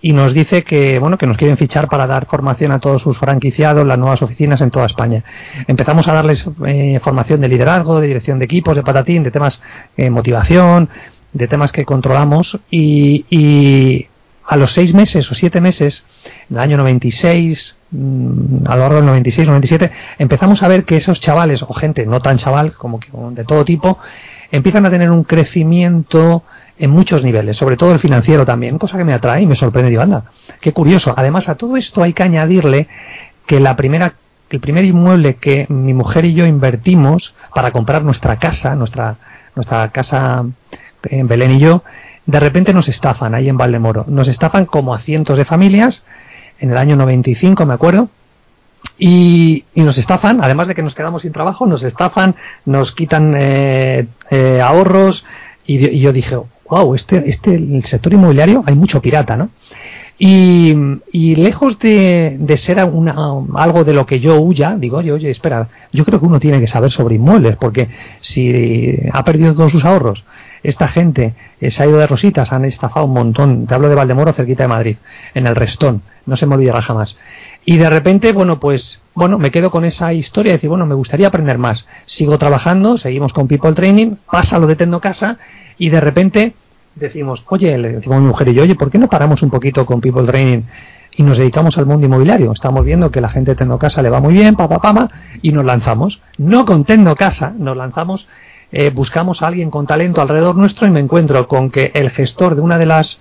y 0.00 0.12
nos 0.12 0.32
dice 0.32 0.64
que 0.64 0.98
bueno 0.98 1.18
que 1.18 1.26
nos 1.26 1.36
quieren 1.36 1.58
fichar 1.58 1.88
para 1.88 2.06
dar 2.06 2.26
formación 2.26 2.72
a 2.72 2.78
todos 2.78 3.02
sus 3.02 3.18
franquiciados, 3.18 3.86
las 3.86 3.98
nuevas 3.98 4.22
oficinas 4.22 4.60
en 4.62 4.70
toda 4.70 4.86
España. 4.86 5.22
Empezamos 5.66 6.08
a 6.08 6.14
darles 6.14 6.48
eh, 6.66 6.98
formación 7.02 7.40
de 7.40 7.48
liderazgo, 7.48 8.00
de 8.00 8.06
dirección 8.06 8.38
de 8.38 8.46
equipos, 8.46 8.76
de 8.76 8.82
patatín, 8.82 9.22
de 9.22 9.30
temas 9.30 9.60
eh, 9.96 10.08
motivación, 10.10 10.88
de 11.32 11.48
temas 11.48 11.70
que 11.70 11.84
controlamos 11.84 12.58
y 12.70 14.06
a 14.46 14.56
los 14.56 14.72
seis 14.72 14.94
meses 14.94 15.30
o 15.30 15.34
siete 15.34 15.60
meses, 15.60 16.04
en 16.50 16.56
el 16.56 16.62
año 16.62 16.76
96, 16.76 17.76
mm, 17.90 18.66
a 18.66 18.76
lo 18.76 18.82
largo 18.82 18.96
del 18.96 19.06
96, 19.06 19.48
97, 19.48 19.90
empezamos 20.18 20.62
a 20.62 20.68
ver 20.68 20.84
que 20.84 20.96
esos 20.96 21.20
chavales, 21.20 21.62
o 21.62 21.72
gente 21.72 22.06
no 22.06 22.20
tan 22.20 22.36
chaval, 22.36 22.72
como 22.74 23.00
que 23.00 23.08
de 23.12 23.44
todo 23.44 23.64
tipo, 23.64 23.98
empiezan 24.50 24.84
a 24.86 24.90
tener 24.90 25.10
un 25.10 25.24
crecimiento 25.24 26.42
en 26.78 26.90
muchos 26.90 27.22
niveles, 27.22 27.56
sobre 27.56 27.76
todo 27.76 27.92
el 27.92 27.98
financiero 27.98 28.44
también, 28.44 28.78
cosa 28.78 28.98
que 28.98 29.04
me 29.04 29.14
atrae 29.14 29.42
y 29.42 29.46
me 29.46 29.56
sorprende. 29.56 29.90
Digo, 29.90 30.02
anda, 30.02 30.24
qué 30.60 30.72
curioso. 30.72 31.14
Además, 31.16 31.48
a 31.48 31.54
todo 31.54 31.76
esto 31.76 32.02
hay 32.02 32.12
que 32.12 32.24
añadirle 32.24 32.88
que 33.46 33.60
la 33.60 33.76
primera 33.76 34.14
el 34.50 34.60
primer 34.60 34.84
inmueble 34.84 35.34
que 35.36 35.66
mi 35.68 35.94
mujer 35.94 36.24
y 36.24 36.34
yo 36.34 36.46
invertimos 36.46 37.34
para 37.54 37.72
comprar 37.72 38.04
nuestra 38.04 38.36
casa, 38.36 38.76
nuestra, 38.76 39.16
nuestra 39.56 39.88
casa 39.88 40.44
en 41.02 41.28
Belén 41.28 41.52
y 41.52 41.58
yo, 41.58 41.82
de 42.26 42.40
repente 42.40 42.72
nos 42.72 42.88
estafan 42.88 43.34
ahí 43.34 43.48
en 43.48 43.56
Valdemoro. 43.56 44.04
Nos 44.08 44.28
estafan 44.28 44.66
como 44.66 44.94
a 44.94 45.00
cientos 45.00 45.38
de 45.38 45.44
familias, 45.44 46.04
en 46.58 46.70
el 46.70 46.76
año 46.76 46.96
95 46.96 47.66
me 47.66 47.74
acuerdo, 47.74 48.08
y, 48.98 49.64
nos 49.74 49.98
estafan, 49.98 50.42
además 50.42 50.68
de 50.68 50.74
que 50.74 50.82
nos 50.82 50.94
quedamos 50.94 51.22
sin 51.22 51.32
trabajo, 51.32 51.66
nos 51.66 51.82
estafan, 51.82 52.36
nos 52.64 52.92
quitan 52.92 53.34
eh, 53.36 54.06
eh, 54.30 54.60
ahorros, 54.60 55.24
y, 55.66 55.98
yo 55.98 56.12
dije, 56.12 56.38
wow, 56.68 56.94
este, 56.94 57.28
este, 57.28 57.54
el 57.54 57.84
sector 57.84 58.12
inmobiliario 58.12 58.62
hay 58.66 58.74
mucho 58.74 59.00
pirata, 59.00 59.36
¿no? 59.36 59.50
Y, 60.16 60.72
y 61.10 61.34
lejos 61.34 61.78
de, 61.80 62.36
de 62.38 62.56
ser 62.56 62.84
una, 62.84 63.16
algo 63.56 63.82
de 63.82 63.92
lo 63.92 64.06
que 64.06 64.20
yo 64.20 64.40
huya, 64.40 64.76
digo, 64.78 64.98
oye, 64.98 65.10
oye, 65.10 65.30
espera, 65.30 65.68
yo 65.92 66.04
creo 66.04 66.20
que 66.20 66.26
uno 66.26 66.38
tiene 66.38 66.60
que 66.60 66.68
saber 66.68 66.92
sobre 66.92 67.16
inmuebles, 67.16 67.56
porque 67.56 67.88
si 68.20 68.96
ha 69.12 69.24
perdido 69.24 69.54
todos 69.54 69.72
sus 69.72 69.84
ahorros, 69.84 70.24
esta 70.62 70.88
gente 70.88 71.34
eh, 71.60 71.70
se 71.70 71.82
ha 71.82 71.86
ido 71.86 71.98
de 71.98 72.06
rositas, 72.06 72.52
han 72.52 72.64
estafado 72.64 73.06
un 73.06 73.12
montón, 73.12 73.66
te 73.66 73.74
hablo 73.74 73.88
de 73.88 73.96
Valdemoro, 73.96 74.32
cerquita 74.32 74.64
de 74.64 74.68
Madrid, 74.68 74.96
en 75.34 75.46
el 75.46 75.56
Restón, 75.56 76.02
no 76.26 76.36
se 76.36 76.46
me 76.46 76.54
olvidará 76.54 76.80
jamás. 76.80 77.18
Y 77.66 77.76
de 77.76 77.90
repente, 77.90 78.32
bueno, 78.32 78.60
pues, 78.60 79.00
bueno, 79.14 79.38
me 79.38 79.50
quedo 79.50 79.70
con 79.70 79.84
esa 79.84 80.12
historia 80.12 80.52
de 80.52 80.58
decir, 80.58 80.70
bueno, 80.70 80.86
me 80.86 80.94
gustaría 80.94 81.28
aprender 81.28 81.58
más. 81.58 81.86
Sigo 82.06 82.38
trabajando, 82.38 82.98
seguimos 82.98 83.32
con 83.32 83.48
People 83.48 83.72
Training, 83.72 84.16
pasa 84.30 84.58
lo 84.58 84.66
de 84.66 84.76
Casa, 85.00 85.38
y 85.78 85.88
de 85.88 86.00
repente 86.00 86.54
decimos, 86.94 87.44
oye, 87.48 87.76
le 87.78 87.94
decimos 87.94 88.18
a 88.18 88.20
mi 88.20 88.26
mujer 88.26 88.48
y 88.48 88.54
yo, 88.54 88.62
oye, 88.62 88.74
¿por 88.74 88.90
qué 88.90 88.98
no 88.98 89.08
paramos 89.08 89.42
un 89.42 89.50
poquito 89.50 89.84
con 89.86 90.00
People 90.00 90.26
Training 90.26 90.62
y 91.16 91.22
nos 91.22 91.38
dedicamos 91.38 91.78
al 91.78 91.86
mundo 91.86 92.06
inmobiliario? 92.06 92.52
Estamos 92.52 92.84
viendo 92.84 93.10
que 93.10 93.20
la 93.20 93.28
gente 93.28 93.52
de 93.52 93.56
Tendo 93.56 93.78
Casa 93.78 94.02
le 94.02 94.10
va 94.10 94.20
muy 94.20 94.34
bien, 94.34 94.56
papá, 94.56 94.80
pama, 94.80 95.10
y 95.42 95.52
nos 95.52 95.64
lanzamos. 95.64 96.20
No 96.38 96.64
con 96.64 96.84
Tendo 96.84 97.14
Casa, 97.14 97.52
nos 97.56 97.76
lanzamos, 97.76 98.26
eh, 98.72 98.90
buscamos 98.90 99.42
a 99.42 99.48
alguien 99.48 99.70
con 99.70 99.86
talento 99.86 100.20
alrededor 100.20 100.56
nuestro 100.56 100.86
y 100.86 100.90
me 100.90 101.00
encuentro 101.00 101.46
con 101.48 101.70
que 101.70 101.90
el 101.94 102.10
gestor 102.10 102.54
de 102.54 102.60
una 102.60 102.78
de 102.78 102.86
las 102.86 103.20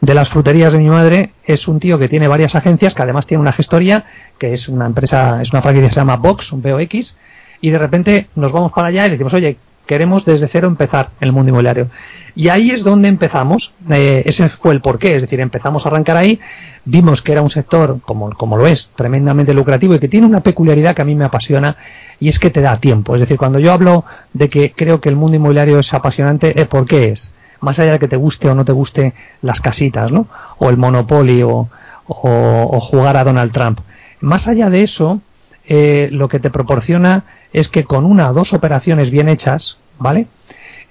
de 0.00 0.12
las 0.12 0.28
fruterías 0.28 0.72
de 0.74 0.80
mi 0.80 0.90
madre 0.90 1.30
es 1.44 1.66
un 1.66 1.80
tío 1.80 1.98
que 1.98 2.08
tiene 2.08 2.28
varias 2.28 2.54
agencias, 2.54 2.94
que 2.94 3.02
además 3.02 3.26
tiene 3.26 3.40
una 3.40 3.52
gestoría, 3.52 4.04
que 4.38 4.52
es 4.52 4.68
una 4.68 4.84
empresa, 4.84 5.40
es 5.40 5.50
una 5.50 5.62
franquicia 5.62 5.88
que 5.88 5.94
se 5.94 6.00
llama 6.00 6.16
Box, 6.16 6.52
un 6.52 6.60
BOX, 6.60 7.16
y 7.62 7.70
de 7.70 7.78
repente 7.78 8.26
nos 8.34 8.52
vamos 8.52 8.72
para 8.72 8.88
allá 8.88 9.06
y 9.06 9.10
decimos, 9.10 9.32
oye, 9.32 9.56
queremos 9.86 10.24
desde 10.24 10.48
cero 10.48 10.68
empezar 10.68 11.10
el 11.20 11.32
mundo 11.32 11.50
inmobiliario. 11.50 11.88
Y 12.34 12.48
ahí 12.48 12.70
es 12.70 12.82
donde 12.82 13.08
empezamos, 13.08 13.72
eh, 13.90 14.22
ese 14.26 14.48
fue 14.48 14.74
el 14.74 14.80
porqué, 14.80 15.16
es 15.16 15.22
decir, 15.22 15.40
empezamos 15.40 15.84
a 15.84 15.88
arrancar 15.88 16.16
ahí, 16.16 16.40
vimos 16.84 17.22
que 17.22 17.32
era 17.32 17.42
un 17.42 17.50
sector, 17.50 18.00
como, 18.02 18.30
como 18.30 18.56
lo 18.56 18.66
es, 18.66 18.90
tremendamente 18.96 19.54
lucrativo 19.54 19.94
y 19.94 19.98
que 19.98 20.08
tiene 20.08 20.26
una 20.26 20.40
peculiaridad 20.40 20.94
que 20.94 21.02
a 21.02 21.04
mí 21.04 21.14
me 21.14 21.24
apasiona 21.24 21.76
y 22.18 22.28
es 22.28 22.38
que 22.38 22.50
te 22.50 22.60
da 22.60 22.78
tiempo. 22.78 23.14
Es 23.14 23.20
decir, 23.20 23.36
cuando 23.36 23.58
yo 23.58 23.72
hablo 23.72 24.04
de 24.32 24.48
que 24.48 24.72
creo 24.72 25.00
que 25.00 25.08
el 25.08 25.16
mundo 25.16 25.36
inmobiliario 25.36 25.78
es 25.78 25.92
apasionante, 25.94 26.60
¿eh, 26.60 26.66
¿por 26.66 26.86
qué 26.86 27.10
es? 27.10 27.32
Más 27.60 27.78
allá 27.78 27.92
de 27.92 27.98
que 27.98 28.08
te 28.08 28.16
guste 28.16 28.48
o 28.48 28.54
no 28.54 28.64
te 28.64 28.72
guste 28.72 29.14
las 29.40 29.60
casitas, 29.60 30.10
¿no? 30.10 30.26
O 30.58 30.68
el 30.68 30.76
Monopoly 30.76 31.42
o, 31.42 31.68
o 32.06 32.80
jugar 32.80 33.16
a 33.16 33.24
Donald 33.24 33.52
Trump. 33.52 33.80
Más 34.20 34.48
allá 34.48 34.68
de 34.70 34.82
eso, 34.82 35.20
eh, 35.66 36.08
lo 36.12 36.28
que 36.28 36.40
te 36.40 36.50
proporciona 36.50 37.24
es 37.52 37.68
que 37.68 37.84
con 37.84 38.04
una 38.04 38.30
o 38.30 38.34
dos 38.34 38.52
operaciones 38.52 39.10
bien 39.10 39.28
hechas, 39.28 39.78
¿vale? 39.98 40.26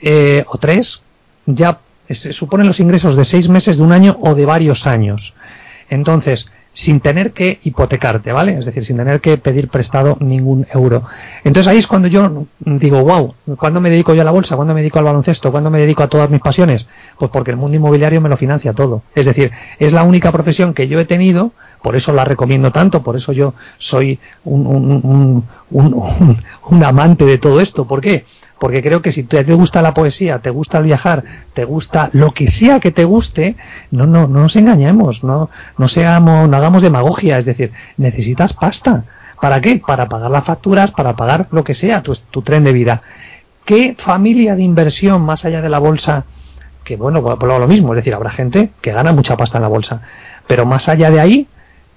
Eh, 0.01 0.43
o 0.47 0.57
tres, 0.57 1.01
ya 1.45 1.79
se 2.09 2.33
suponen 2.33 2.67
los 2.67 2.79
ingresos 2.79 3.15
de 3.15 3.25
seis 3.25 3.49
meses, 3.49 3.77
de 3.77 3.83
un 3.83 3.91
año 3.91 4.17
o 4.21 4.35
de 4.35 4.45
varios 4.45 4.87
años. 4.87 5.33
Entonces, 5.89 6.47
sin 6.73 6.99
tener 7.01 7.33
que 7.33 7.59
hipotecarte, 7.63 8.31
¿vale? 8.31 8.57
Es 8.57 8.65
decir, 8.65 8.83
sin 8.83 8.97
tener 8.97 9.21
que 9.21 9.37
pedir 9.37 9.69
prestado 9.69 10.17
ningún 10.19 10.65
euro. 10.73 11.03
Entonces 11.43 11.71
ahí 11.71 11.77
es 11.77 11.87
cuando 11.87 12.07
yo 12.07 12.47
digo, 12.59 13.03
wow, 13.03 13.35
¿cuándo 13.57 13.79
me 13.79 13.91
dedico 13.91 14.13
yo 14.15 14.21
a 14.21 14.25
la 14.25 14.31
bolsa? 14.31 14.55
¿Cuándo 14.55 14.73
me 14.73 14.81
dedico 14.81 14.97
al 14.97 15.05
baloncesto? 15.05 15.51
¿Cuándo 15.51 15.69
me 15.69 15.79
dedico 15.79 16.01
a 16.01 16.07
todas 16.07 16.29
mis 16.31 16.41
pasiones? 16.41 16.87
Pues 17.19 17.29
porque 17.31 17.51
el 17.51 17.57
mundo 17.57 17.77
inmobiliario 17.77 18.21
me 18.21 18.29
lo 18.29 18.37
financia 18.37 18.73
todo. 18.73 19.03
Es 19.13 19.27
decir, 19.27 19.51
es 19.77 19.93
la 19.93 20.03
única 20.03 20.31
profesión 20.31 20.73
que 20.73 20.87
yo 20.87 20.99
he 20.99 21.05
tenido, 21.05 21.51
por 21.83 21.95
eso 21.95 22.11
la 22.11 22.25
recomiendo 22.25 22.71
tanto, 22.71 23.03
por 23.03 23.15
eso 23.15 23.33
yo 23.33 23.53
soy 23.77 24.19
un, 24.43 24.65
un, 24.65 25.43
un, 25.69 26.37
un 26.69 26.83
amante 26.83 27.25
de 27.25 27.37
todo 27.37 27.61
esto. 27.61 27.85
¿Por 27.85 28.01
qué? 28.01 28.25
Porque 28.63 28.81
creo 28.81 29.01
que 29.01 29.11
si 29.11 29.23
te, 29.23 29.43
gusta 29.43 29.81
la 29.81 29.93
poesía, 29.93 30.39
te 30.39 30.49
gusta 30.49 30.77
el 30.77 30.85
viajar, 30.85 31.21
te 31.53 31.65
gusta 31.65 32.09
lo 32.13 32.31
que 32.31 32.49
sea 32.49 32.79
que 32.79 32.91
te 32.91 33.03
guste, 33.03 33.57
no, 33.91 34.07
no, 34.07 34.25
no 34.25 34.39
nos 34.39 34.55
engañemos, 34.55 35.21
no, 35.21 35.49
no 35.77 35.87
seamos, 35.89 36.47
no 36.47 36.55
hagamos 36.55 36.81
demagogia, 36.81 37.37
es 37.39 37.43
decir, 37.43 37.73
necesitas 37.97 38.53
pasta. 38.53 39.03
¿Para 39.41 39.59
qué? 39.59 39.81
Para 39.85 40.07
pagar 40.07 40.31
las 40.31 40.45
facturas, 40.45 40.91
para 40.91 41.13
pagar 41.17 41.47
lo 41.51 41.65
que 41.65 41.73
sea, 41.73 42.03
tu, 42.03 42.15
tu 42.31 42.41
tren 42.41 42.63
de 42.63 42.71
vida. 42.71 43.01
¿Qué 43.65 43.97
familia 43.99 44.55
de 44.55 44.63
inversión 44.63 45.23
más 45.23 45.43
allá 45.43 45.61
de 45.61 45.67
la 45.67 45.79
bolsa? 45.79 46.23
Que 46.85 46.95
bueno, 46.95 47.21
por 47.21 47.59
lo 47.59 47.67
mismo, 47.67 47.91
es 47.91 47.97
decir, 47.97 48.13
habrá 48.13 48.29
gente 48.29 48.69
que 48.79 48.93
gana 48.93 49.11
mucha 49.11 49.35
pasta 49.35 49.57
en 49.57 49.63
la 49.63 49.67
bolsa, 49.67 50.03
pero 50.47 50.65
más 50.65 50.87
allá 50.87 51.11
de 51.11 51.19
ahí, 51.19 51.47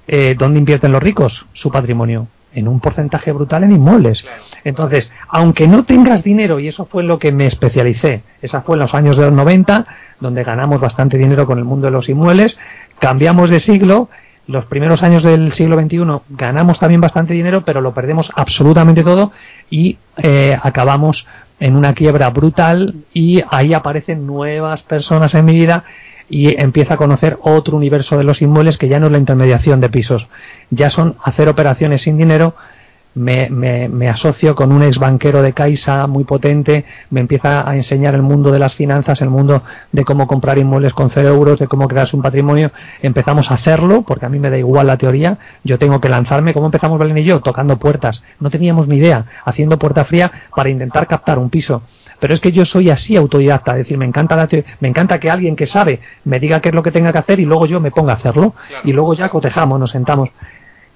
eh, 0.09 0.35
¿dónde 0.37 0.59
invierten 0.59 0.91
los 0.91 1.01
ricos? 1.01 1.47
Su 1.53 1.71
patrimonio 1.71 2.27
en 2.57 2.69
un 2.69 2.81
porcentaje 2.81 3.31
brutal 3.33 3.63
en 3.65 3.73
inmuebles. 3.73 4.25
Entonces, 4.65 5.13
aunque 5.29 5.69
no 5.69 5.85
tengas 5.85 6.25
dinero, 6.25 6.59
y 6.59 6.69
eso 6.69 6.87
fue 6.87 7.05
lo 7.05 7.19
que 7.19 7.31
me 7.31 7.47
especialicé, 7.47 8.23
esa 8.41 8.63
fue 8.63 8.77
en 8.77 8.81
los 8.81 8.95
años 8.95 9.17
de 9.17 9.27
los 9.27 9.33
90, 9.35 9.87
donde 10.21 10.43
ganamos 10.43 10.81
bastante 10.81 11.19
dinero 11.19 11.47
con 11.47 11.59
el 11.59 11.65
mundo 11.65 11.87
de 11.87 11.93
los 11.93 12.09
inmuebles, 12.09 12.59
cambiamos 12.99 13.51
de 13.51 13.61
siglo, 13.61 14.09
los 14.47 14.65
primeros 14.67 15.03
años 15.03 15.23
del 15.23 15.53
siglo 15.53 15.79
XXI 15.81 15.99
ganamos 16.31 16.79
también 16.79 17.01
bastante 17.01 17.35
dinero, 17.35 17.65
pero 17.65 17.81
lo 17.81 17.93
perdemos 17.93 18.33
absolutamente 18.35 19.03
todo 19.03 19.33
y 19.69 19.99
eh, 20.17 20.57
acabamos 20.61 21.27
en 21.59 21.77
una 21.77 21.95
quiebra 21.95 22.31
brutal 22.31 22.95
y 23.13 23.43
ahí 23.51 23.75
aparecen 23.75 24.27
nuevas 24.27 24.83
personas 24.83 25.35
en 25.35 25.45
mi 25.45 25.55
vida 25.55 25.85
y 26.29 26.61
empieza 26.61 26.95
a 26.95 26.97
conocer 26.97 27.39
otro 27.43 27.77
universo 27.77 28.17
de 28.19 28.25
los 28.25 28.43
inmuebles 28.43 28.79
que 28.79 28.89
ya 28.89 28.99
no 28.99 29.07
es 29.07 29.13
la 29.13 29.19
intermediación 29.19 29.81
de 29.81 29.89
pisos, 29.89 30.27
ya 30.71 30.91
son 30.91 31.17
hacer 31.23 31.49
operaciones 31.49 32.03
sin 32.03 32.17
dinero 32.17 32.55
me, 33.17 33.49
me, 33.49 34.09
asocio 34.09 34.55
con 34.55 34.71
un 34.73 34.83
ex 34.83 34.99
banquero 34.99 35.43
de 35.43 35.55
Caixa 35.55 36.07
muy 36.07 36.25
potente, 36.25 36.85
me 37.11 37.21
empieza 37.21 37.69
a 37.69 37.75
enseñar 37.75 38.15
el 38.15 38.23
mundo 38.23 38.51
de 38.51 38.59
las 38.59 38.75
finanzas, 38.75 39.23
el 39.23 39.31
mundo 39.31 39.63
de 39.91 40.05
cómo 40.05 40.27
comprar 40.27 40.59
inmuebles 40.59 40.93
con 40.93 41.11
cero 41.11 41.29
euros, 41.31 41.59
de 41.59 41.67
cómo 41.67 41.89
crearse 41.89 42.15
un 42.15 42.23
patrimonio. 42.23 42.71
Empezamos 43.01 43.51
a 43.51 43.55
hacerlo, 43.55 44.03
porque 44.03 44.27
a 44.27 44.29
mí 44.29 44.39
me 44.39 44.51
da 44.51 44.59
igual 44.59 44.87
la 44.87 44.99
teoría, 44.99 45.39
yo 45.65 45.79
tengo 45.79 45.99
que 45.99 46.11
lanzarme. 46.11 46.53
¿Cómo 46.53 46.67
empezamos 46.67 46.99
Belén 46.99 47.17
y 47.19 47.25
yo? 47.25 47.41
Tocando 47.41 47.79
puertas. 47.79 48.23
No 48.39 48.51
teníamos 48.51 48.87
ni 48.87 48.97
idea, 48.97 49.25
haciendo 49.45 49.79
puerta 49.79 50.05
fría 50.05 50.31
para 50.55 50.69
intentar 50.69 51.07
captar 51.07 51.39
un 51.39 51.49
piso. 51.49 51.83
Pero 52.21 52.35
es 52.35 52.41
que 52.41 52.53
yo 52.53 52.65
soy 52.65 52.91
así 52.91 53.17
autodidacta, 53.17 53.73
es 53.73 53.79
decir, 53.79 53.99
me 53.99 54.07
encanta, 54.07 54.37
la 54.37 54.49
me 54.81 54.89
encanta 54.89 55.19
que 55.19 55.31
alguien 55.31 55.57
que 55.57 55.67
sabe 55.67 56.01
me 56.25 56.39
diga 56.39 56.61
qué 56.61 56.69
es 56.71 56.75
lo 56.75 56.83
que 56.83 56.91
tenga 56.91 57.13
que 57.13 57.19
hacer 57.19 57.41
y 57.41 57.45
luego 57.45 57.67
yo 57.67 57.81
me 57.81 57.91
ponga 57.91 58.13
a 58.13 58.17
hacerlo. 58.17 58.55
Y 58.85 58.93
luego 58.93 59.15
ya 59.15 59.29
cotejamos, 59.29 59.81
nos 59.81 59.91
sentamos. 59.91 60.31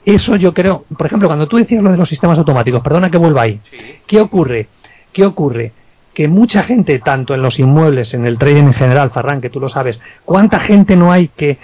Eso 0.04 0.37
yo 0.37 0.54
creo, 0.54 0.85
por 0.97 1.07
ejemplo, 1.07 1.28
cuando 1.28 1.47
tú 1.47 1.57
decías 1.59 1.83
lo 1.83 1.90
de 1.90 1.97
los 1.97 2.09
sistemas 2.09 2.38
automáticos, 2.38 2.80
perdona 2.80 3.11
que 3.11 3.19
vuelva 3.19 3.42
ahí, 3.42 3.61
¿qué 4.07 4.21
ocurre? 4.21 4.69
¿Qué 5.12 5.26
ocurre? 5.26 5.73
Que 6.14 6.26
mucha 6.26 6.62
gente, 6.62 6.99
tanto 7.00 7.35
en 7.35 7.42
los 7.42 7.59
inmuebles, 7.59 8.14
en 8.14 8.26
el 8.26 8.38
trading 8.38 8.64
en 8.64 8.75
general, 8.75 9.11
Farran, 9.11 9.40
que 9.40 9.50
tú 9.50 9.61
lo 9.61 9.69
sabes, 9.69 10.00
¿cuánta 10.25 10.59
gente 10.59 10.97
no 10.97 11.12
hay 11.12 11.28
que 11.28 11.59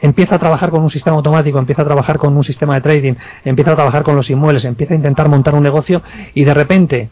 empieza 0.00 0.36
a 0.36 0.38
trabajar 0.38 0.70
con 0.70 0.82
un 0.82 0.90
sistema 0.90 1.16
automático, 1.16 1.58
empieza 1.58 1.82
a 1.82 1.84
trabajar 1.84 2.18
con 2.18 2.36
un 2.36 2.42
sistema 2.42 2.74
de 2.74 2.80
trading, 2.80 3.14
empieza 3.44 3.72
a 3.72 3.74
trabajar 3.76 4.02
con 4.02 4.16
los 4.16 4.28
inmuebles, 4.30 4.64
empieza 4.64 4.94
a 4.94 4.96
intentar 4.96 5.28
montar 5.28 5.54
un 5.54 5.62
negocio 5.62 6.02
y 6.34 6.44
de 6.44 6.54
repente, 6.54 7.08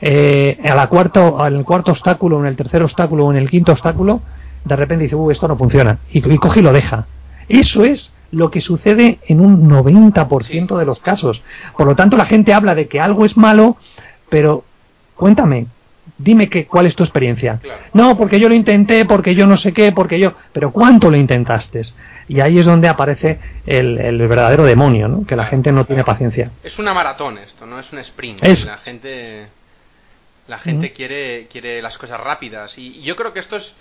eh, 0.00 0.58
a 0.64 0.74
la 0.74 0.88
cuarto, 0.88 1.40
al 1.40 1.64
cuarto 1.64 1.92
obstáculo, 1.92 2.40
en 2.40 2.46
el 2.46 2.56
tercer 2.56 2.82
obstáculo 2.82 3.26
o 3.26 3.32
en 3.32 3.38
el 3.38 3.48
quinto 3.48 3.72
obstáculo, 3.72 4.20
de 4.64 4.76
repente 4.76 5.04
dice, 5.04 5.16
uy, 5.16 5.32
esto 5.32 5.48
no 5.48 5.56
funciona, 5.56 5.98
y, 6.10 6.18
y 6.18 6.38
coge 6.38 6.60
y 6.60 6.62
lo 6.62 6.72
deja. 6.72 7.06
Eso 7.48 7.84
es 7.84 8.12
lo 8.32 8.50
que 8.50 8.60
sucede 8.60 9.18
en 9.28 9.40
un 9.40 9.70
90% 9.70 10.76
de 10.76 10.84
los 10.84 10.98
casos. 11.00 11.40
Por 11.76 11.86
lo 11.86 11.94
tanto, 11.94 12.16
la 12.16 12.26
gente 12.26 12.52
habla 12.52 12.74
de 12.74 12.88
que 12.88 12.98
algo 12.98 13.24
es 13.24 13.36
malo, 13.36 13.76
pero 14.28 14.64
cuéntame, 15.14 15.66
dime 16.16 16.48
que, 16.48 16.66
cuál 16.66 16.86
es 16.86 16.96
tu 16.96 17.04
experiencia. 17.04 17.60
No, 17.92 18.16
porque 18.16 18.40
yo 18.40 18.48
lo 18.48 18.54
intenté, 18.54 19.04
porque 19.04 19.34
yo 19.34 19.46
no 19.46 19.56
sé 19.56 19.72
qué, 19.72 19.92
porque 19.92 20.18
yo... 20.18 20.32
Pero 20.52 20.72
¿cuánto 20.72 21.10
lo 21.10 21.16
intentaste? 21.18 21.82
Y 22.26 22.40
ahí 22.40 22.58
es 22.58 22.64
donde 22.64 22.88
aparece 22.88 23.38
el, 23.66 24.18
verdadero 24.26 24.64
demonio, 24.64 25.08
¿no? 25.08 25.26
que 25.26 25.36
la 25.36 25.44
gente 25.44 25.70
no 25.70 25.84
tiene 25.84 26.02
paciencia. 26.02 26.50
Es 26.62 26.78
una 26.78 26.94
maratón 26.94 27.36
esto, 27.36 27.66
no 27.66 27.78
es 27.78 27.92
un 27.92 27.98
sprint. 27.98 28.42
La 28.42 28.78
gente, 28.78 29.46
la 30.48 30.58
gente 30.58 30.92
quiere, 30.92 31.48
quiere 31.48 31.82
las 31.82 31.98
cosas 31.98 32.18
rápidas. 32.18 32.78
Y 32.78 33.02
yo 33.02 33.14
creo 33.14 33.34
que 33.34 33.40
esto 33.40 33.56
es 33.56 33.74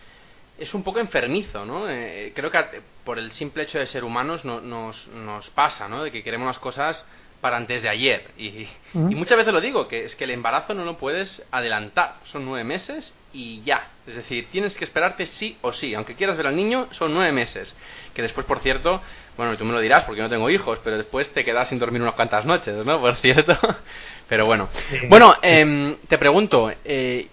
es 0.61 0.73
un 0.75 0.83
poco 0.83 0.99
enfermizo, 0.99 1.65
¿no? 1.65 1.89
Eh, 1.89 2.31
creo 2.35 2.51
que 2.51 2.81
por 3.03 3.17
el 3.17 3.31
simple 3.31 3.63
hecho 3.63 3.79
de 3.79 3.87
ser 3.87 4.03
humanos 4.03 4.45
nos, 4.45 5.07
nos 5.07 5.49
pasa, 5.49 5.87
¿no? 5.87 6.03
De 6.03 6.11
que 6.11 6.21
queremos 6.21 6.45
las 6.45 6.59
cosas 6.59 7.03
para 7.41 7.57
antes 7.57 7.81
de 7.81 7.89
ayer. 7.89 8.29
Y, 8.37 8.67
muchas 8.93 9.37
veces 9.37 9.51
lo 9.51 9.59
digo, 9.59 9.87
que 9.87 10.05
es 10.05 10.15
que 10.15 10.25
el 10.25 10.29
embarazo 10.29 10.75
no 10.75 10.85
lo 10.85 10.97
puedes 10.97 11.43
adelantar. 11.51 12.17
Son 12.25 12.45
nueve 12.45 12.63
meses 12.63 13.11
y 13.33 13.63
ya. 13.63 13.87
Es 14.05 14.15
decir, 14.15 14.47
tienes 14.51 14.77
que 14.77 14.85
esperarte 14.85 15.25
sí 15.25 15.57
o 15.61 15.73
sí. 15.73 15.95
Aunque 15.95 16.15
quieras 16.15 16.37
ver 16.37 16.45
al 16.45 16.55
niño, 16.55 16.87
son 16.91 17.11
nueve 17.11 17.31
meses. 17.31 17.75
Que 18.13 18.21
después, 18.21 18.45
por 18.45 18.59
cierto, 18.59 19.01
bueno, 19.37 19.57
tú 19.57 19.65
me 19.65 19.73
lo 19.73 19.79
dirás 19.79 20.03
porque 20.03 20.21
no 20.21 20.29
tengo 20.29 20.49
hijos, 20.51 20.79
pero 20.83 20.97
después 20.97 21.33
te 21.33 21.43
quedas 21.43 21.67
sin 21.69 21.79
dormir 21.79 22.03
unas 22.03 22.13
cuantas 22.13 22.45
noches, 22.45 22.85
¿no? 22.85 23.01
Por 23.01 23.15
cierto. 23.15 23.57
pero 24.29 24.45
bueno. 24.45 24.69
Bueno, 25.09 25.35
em, 25.41 25.95
te 26.07 26.19
pregunto, 26.19 26.71
eh, 26.85 27.27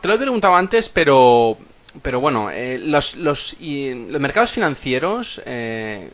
te 0.00 0.08
lo 0.08 0.14
he 0.14 0.18
preguntado 0.18 0.56
antes, 0.56 0.88
pero 0.88 1.56
pero 2.02 2.20
bueno, 2.20 2.50
eh, 2.50 2.78
los, 2.78 3.14
los, 3.16 3.56
los, 3.60 4.20
mercados 4.20 4.52
financieros 4.52 5.40
eh, 5.46 6.10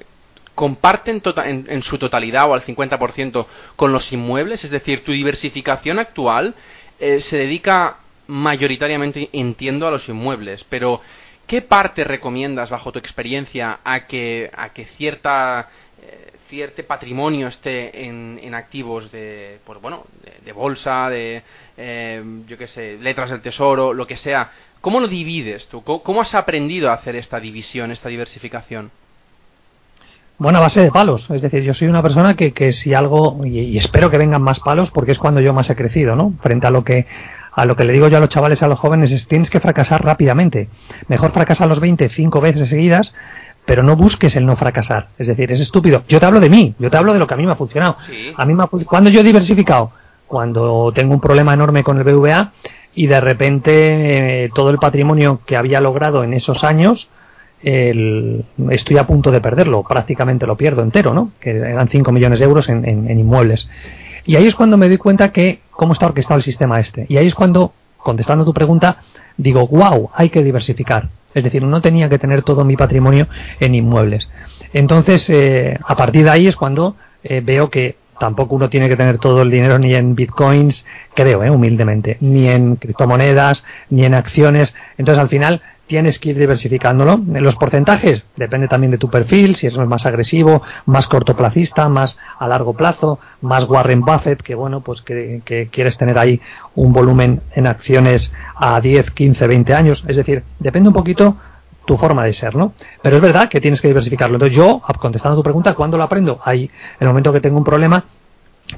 comparten 0.55 1.21
tota-, 1.21 1.49
en, 1.49 1.83
su 1.83 1.99
totalidad 1.99 2.49
o 2.49 2.55
al 2.55 2.63
50% 2.63 3.47
con 3.77 3.93
los 3.93 4.13
inmuebles, 4.13 4.65
es 4.65 4.71
decir, 4.71 5.05
tu 5.05 5.13
diversificación 5.13 5.99
actual 5.99 6.55
eh, 7.01 7.21
se 7.21 7.39
dedica 7.39 7.99
mayoritariamente, 8.27 9.29
entiendo, 9.33 9.87
a 9.87 9.91
los 9.91 10.09
inmuebles, 10.09 10.65
pero 10.71 11.01
¿qué 11.47 11.61
parte 11.61 12.05
recomiendas 12.05 12.71
bajo 12.71 12.93
tu 12.93 12.99
experiencia 12.99 13.81
a 13.85 14.07
que, 14.07 14.51
a 14.57 14.73
que 14.73 14.87
cierta 14.87 15.69
eh, 16.03 16.33
cierto 16.49 16.85
patrimonio 16.85 17.49
esté 17.49 18.07
en, 18.07 18.39
en, 18.43 18.55
activos 18.55 19.11
de 19.11 19.59
pues 19.65 19.81
bueno 19.81 20.05
de, 20.45 20.53
bolsa 20.53 21.09
de 21.09 21.43
eh, 21.77 22.23
yo 22.47 22.59
qué 22.59 22.67
sé 22.67 22.99
letras 23.01 23.31
del 23.31 23.41
tesoro 23.41 23.93
lo 23.93 24.07
que 24.07 24.17
sea 24.17 24.53
cómo 24.85 25.01
lo 25.01 25.09
divides 25.09 25.67
tú 25.69 25.83
cómo 25.83 26.21
has 26.21 26.35
aprendido 26.35 26.91
a 26.91 26.95
hacer 26.95 27.17
esta 27.17 27.41
división 27.41 27.91
esta 27.91 28.11
diversificación 28.11 28.91
bueno, 30.37 30.59
a 30.59 30.63
base 30.63 30.81
de 30.81 30.91
palos. 30.91 31.31
Es 31.31 31.43
decir, 31.43 31.63
yo 31.63 31.75
soy 31.75 31.87
una 31.87 32.03
persona 32.03 32.35
que, 32.35 32.53
que 32.53 32.73
si 32.73 32.93
algo, 32.93 33.47
y, 33.47 33.79
espero 33.79 34.11
que 34.11 34.19
vengan 34.19 34.43
más 34.43 34.59
palos 34.59 34.91
porque 34.91 35.13
es 35.13 35.19
cuando 35.19 35.41
yo 35.41 35.55
más 35.55 35.71
he 35.71 35.77
crecido, 35.77 36.17
¿no? 36.17 36.33
Frente 36.41 36.67
a 36.67 36.71
lo 36.71 36.83
que, 36.83 37.07
a 37.53 37.65
lo 37.65 37.77
que 37.77 37.85
le 37.85 37.93
digo 37.93 38.09
yo 38.09 38.17
a 38.17 38.21
los 38.21 38.31
chavales, 38.31 38.61
a 38.63 38.67
los 38.67 38.79
jóvenes, 38.81 39.13
es 39.13 39.29
tienes 39.29 39.49
que 39.49 39.61
fracasar 39.61 40.05
rápidamente. 40.05 40.69
Mejor 41.07 41.31
fracasar 41.31 41.69
los 41.69 41.79
20 41.79 42.09
cinco 42.09 42.41
veces 42.41 42.69
seguidas, 42.69 43.15
pero 43.65 43.85
no 43.85 43.95
busques 43.95 44.35
el 44.35 44.45
no 44.45 44.57
fracasar. 44.57 45.11
Es 45.19 45.29
decir, 45.29 45.53
es 45.53 45.61
estúpido. 45.61 46.03
Yo 46.09 46.19
te 46.19 46.27
hablo 46.27 46.41
de 46.41 46.51
mí, 46.51 46.75
yo 46.81 46.91
te 46.91 46.97
hablo 46.97 47.13
de 47.13 47.21
lo 47.21 47.29
que 47.29 47.35
a 47.35 47.37
mí 47.37 47.47
me 47.47 47.53
ha 47.53 47.57
funcionado. 47.57 47.97
A 48.37 48.45
mí 48.45 48.55
me 48.55 48.67
cuando 48.67 49.11
yo 49.11 49.21
he 49.21 49.25
diversificado, 49.25 49.93
cuando 50.27 50.91
tengo 50.93 51.15
un 51.15 51.21
problema 51.21 51.55
enorme 51.55 51.85
con 51.85 51.97
el 51.97 52.05
BVA 52.05 52.53
y 52.95 53.07
de 53.07 53.21
repente 53.21 54.45
eh, 54.45 54.51
todo 54.55 54.71
el 54.71 54.79
patrimonio 54.79 55.41
que 55.47 55.57
había 55.57 55.81
logrado 55.81 56.25
en 56.25 56.33
esos 56.33 56.65
años 56.65 57.09
estoy 57.65 58.99
a 58.99 59.07
punto 59.07 59.31
de 59.31 59.41
perderlo, 59.41 59.83
prácticamente 59.85 60.47
lo 60.47 60.55
pierdo 60.55 60.83
entero, 60.83 61.15
¿no? 61.15 61.31
Que 61.41 61.51
eran 61.51 61.89
5 61.89 62.13
millones 62.13 62.39
de 62.39 62.45
euros 62.45 62.69
en, 62.69 62.85
en, 62.87 63.19
inmuebles. 63.19 63.69
Y 64.27 64.37
ahí 64.37 64.47
es 64.47 64.55
cuando 64.55 64.77
me 64.77 64.89
doy 64.89 64.99
cuenta 64.99 65.33
que 65.33 65.61
cómo 65.71 65.95
está 65.95 66.07
orquestado 66.07 66.37
el 66.37 66.43
sistema 66.43 66.79
este. 66.79 67.07
Y 67.09 67.17
ahí 67.17 67.27
es 67.27 67.35
cuando, 67.35 67.73
contestando 67.97 68.45
tu 68.45 68.53
pregunta, 68.53 68.99
digo, 69.39 69.67
wow, 69.67 70.11
hay 70.13 70.29
que 70.29 70.43
diversificar. 70.43 71.09
Es 71.35 71.43
decir, 71.43 71.63
no 71.65 71.81
tenía 71.81 72.09
que 72.09 72.19
tener 72.19 72.43
todo 72.43 72.65
mi 72.65 72.77
patrimonio 72.77 73.29
en 73.61 73.75
inmuebles. 73.75 74.29
Entonces, 74.73 75.29
eh, 75.31 75.79
a 75.83 75.97
partir 75.97 76.25
de 76.25 76.31
ahí 76.31 76.47
es 76.47 76.57
cuando 76.57 76.97
eh, 77.23 77.41
veo 77.43 77.71
que 77.71 77.97
tampoco 78.19 78.55
uno 78.55 78.69
tiene 78.69 78.89
que 78.89 78.97
tener 78.97 79.19
todo 79.19 79.43
el 79.43 79.51
dinero 79.51 79.79
ni 79.79 79.95
en 79.95 80.15
bitcoins, 80.15 80.85
creo, 81.15 81.43
eh, 81.43 81.51
humildemente, 81.51 82.17
ni 82.21 82.49
en 82.49 82.77
criptomonedas, 82.77 83.65
ni 83.91 84.05
en 84.05 84.15
acciones. 84.15 84.75
Entonces, 84.99 85.21
al 85.21 85.29
final, 85.29 85.63
tienes 85.87 86.19
que 86.19 86.31
ir 86.31 86.39
diversificándolo. 86.39 87.21
Los 87.27 87.57
porcentajes 87.57 88.25
depende 88.37 88.69
también 88.69 88.91
de 88.91 88.99
tu 88.99 89.11
perfil, 89.11 89.55
si 89.55 89.67
es 89.67 89.77
más 89.77 90.07
agresivo, 90.07 90.63
más 90.87 91.07
cortoplacista, 91.07 91.89
más 91.89 92.19
a 92.39 92.49
largo 92.49 92.75
plazo, 92.75 93.19
más 93.41 93.65
Warren 93.65 94.01
Buffett, 94.01 94.43
que 94.43 94.55
bueno, 94.55 94.81
pues 94.81 95.03
que, 95.03 95.69
quieres 95.71 95.99
tener 95.99 96.19
ahí 96.19 96.41
un 96.75 96.93
volumen 96.93 97.43
en 97.55 97.67
acciones 97.67 98.33
a 98.57 98.81
10, 98.81 99.11
15, 99.11 99.47
20 99.47 99.75
años. 99.75 100.05
Es 100.09 100.17
decir, 100.17 100.43
depende 100.59 100.89
un 100.89 100.95
poquito 100.95 101.37
tu 101.85 101.97
forma 101.97 102.25
de 102.25 102.33
ser, 102.33 102.57
¿no? 102.57 102.73
Pero 103.03 103.17
es 103.17 103.23
verdad 103.23 103.49
que 103.49 103.61
tienes 103.61 103.81
que 103.81 103.89
diversificarlo. 103.89 104.37
Entonces 104.37 104.57
yo, 104.57 104.81
contestando 105.01 105.35
a 105.35 105.39
tu 105.39 105.43
pregunta, 105.43 105.75
¿cuándo 105.75 105.97
lo 105.97 106.05
aprendo? 106.05 106.41
Ahí, 106.45 106.65
en 106.65 106.71
el 107.01 107.09
momento 107.09 107.33
que 107.33 107.41
tengo 107.41 107.59
un 107.59 107.65
problema, 107.65 108.05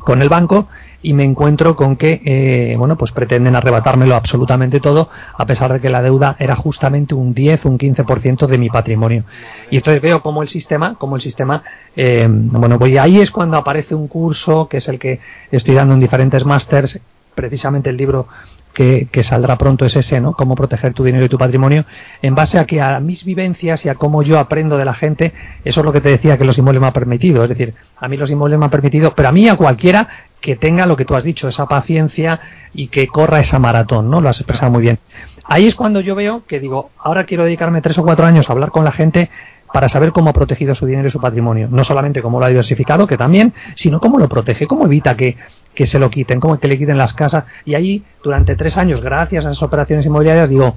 con 0.01 0.21
el 0.21 0.29
banco 0.29 0.69
y 1.03 1.13
me 1.13 1.25
encuentro 1.25 1.77
con 1.77 1.97
que 1.97 2.21
eh, 2.25 2.75
bueno 2.77 2.97
pues 2.97 3.13
pretenden 3.13 3.55
arrebatármelo 3.55 4.17
absolutamente 4.17 4.81
todo 4.81 5.09
a 5.37 5.47
pesar 5.47 5.73
de 5.73 5.81
que 5.81 5.89
la 5.89 6.03
deuda 6.03 6.37
era 6.39 6.57
justamente 6.57 7.15
un 7.15 7.33
10 7.33 7.65
un 7.67 7.79
15% 7.79 8.47
de 8.47 8.59
mi 8.59 8.69
patrimonio 8.69 9.25
y 9.71 9.77
entonces 9.77 10.03
veo 10.03 10.23
como 10.23 10.43
el 10.43 10.49
sistema 10.49 10.97
como 10.97 11.17
el 11.17 11.23
sistema 11.23 11.63
eh, 11.95 12.27
bueno 12.29 12.79
pues 12.79 12.99
ahí 12.99 13.21
es 13.21 13.31
cuando 13.31 13.57
aparece 13.57 13.95
un 13.95 14.09
curso 14.09 14.69
que 14.69 14.79
es 14.79 14.89
el 14.89 14.99
que 14.99 15.21
estoy 15.53 15.75
dando 15.75 15.95
en 15.95 16.01
diferentes 16.01 16.45
másters 16.45 16.99
precisamente 17.35 17.91
el 17.91 17.97
libro 17.97 18.27
que, 18.77 19.23
saldrá 19.23 19.57
pronto 19.57 19.87
es 19.87 19.97
ese, 19.97 20.21
¿no? 20.21 20.35
Cómo 20.35 20.55
proteger 20.55 20.93
tu 20.93 21.03
dinero 21.03 21.25
y 21.25 21.31
tu 21.31 21.39
patrimonio, 21.39 21.87
en 22.21 22.35
base 22.35 22.59
a 22.59 22.67
que 22.67 22.83
a 22.83 23.01
mis 23.01 23.25
vivencias 23.25 23.87
y 23.87 23.89
a 23.89 23.95
cómo 23.95 24.23
yo 24.23 24.39
aprendo 24.39 24.77
de 24.77 24.85
la 24.85 24.93
gente, 24.93 25.33
eso 25.65 25.81
es 25.81 25.85
lo 25.85 25.93
que 25.93 26.03
te 26.03 26.11
decía 26.11 26.37
que 26.37 26.45
los 26.45 26.59
inmuebles 26.59 26.83
me 26.83 26.87
han 26.89 26.93
permitido. 26.93 27.43
Es 27.43 27.49
decir, 27.49 27.73
a 27.97 28.07
mí 28.07 28.19
los 28.19 28.31
inmuebles 28.31 28.59
me 28.59 28.67
han 28.67 28.71
permitido, 28.71 29.15
pero 29.15 29.31
a 29.31 29.33
mí 29.33 29.49
a 29.49 29.57
cualquiera 29.57 30.09
que 30.43 30.57
tenga 30.57 30.85
lo 30.85 30.95
que 30.95 31.07
tú 31.07 31.15
has 31.15 31.25
dicho, 31.25 31.49
esa 31.49 31.65
paciencia 31.67 32.39
y 32.75 32.89
que 32.89 33.07
corra 33.07 33.41
esa 33.41 33.59
maratón, 33.59 34.11
¿no? 34.11 34.21
Lo 34.21 34.29
has 34.29 34.39
expresado 34.39 34.71
muy 34.71 34.83
bien. 34.83 34.99
Ahí 35.45 35.67
es 35.67 35.75
cuando 35.75 36.01
yo 36.01 36.15
veo 36.15 36.45
que 36.47 36.61
digo, 36.61 36.91
ahora 36.99 37.25
quiero 37.25 37.45
dedicarme 37.45 37.81
tres 37.81 37.97
o 37.97 38.03
cuatro 38.03 38.27
años 38.27 38.51
a 38.51 38.53
hablar 38.53 38.71
con 38.71 38.85
la 38.85 38.93
gente 38.93 39.31
para 39.73 39.89
saber 39.89 40.13
cómo 40.13 40.31
ha 40.31 40.33
protegido 40.33 40.75
su 40.75 40.87
dinero 40.87 41.09
y 41.09 41.11
su 41.11 41.21
patrimonio. 41.21 41.69
No 41.71 41.85
solamente 41.85 42.23
cómo 42.23 42.39
lo 42.39 42.47
ha 42.47 42.49
diversificado, 42.49 43.07
que 43.07 43.17
también, 43.17 43.53
sino 43.75 44.01
cómo 44.01 44.19
lo 44.19 44.29
protege, 44.29 44.67
cómo 44.67 44.87
evita 44.87 45.17
que, 45.17 45.37
se 45.85 45.99
lo 45.99 46.11
quiten, 46.11 46.41
cómo 46.41 46.59
que 46.59 46.69
le 46.69 46.79
quiten 46.79 46.99
las 46.99 47.15
casas. 47.15 47.45
Y 47.65 47.75
ahí, 47.75 48.05
durante 48.23 48.57
tres 48.57 48.77
años, 48.77 49.01
gracias 49.01 49.45
a 49.45 49.51
esas 49.51 49.63
operaciones 49.63 50.07
inmobiliarias, 50.07 50.49
digo, 50.49 50.77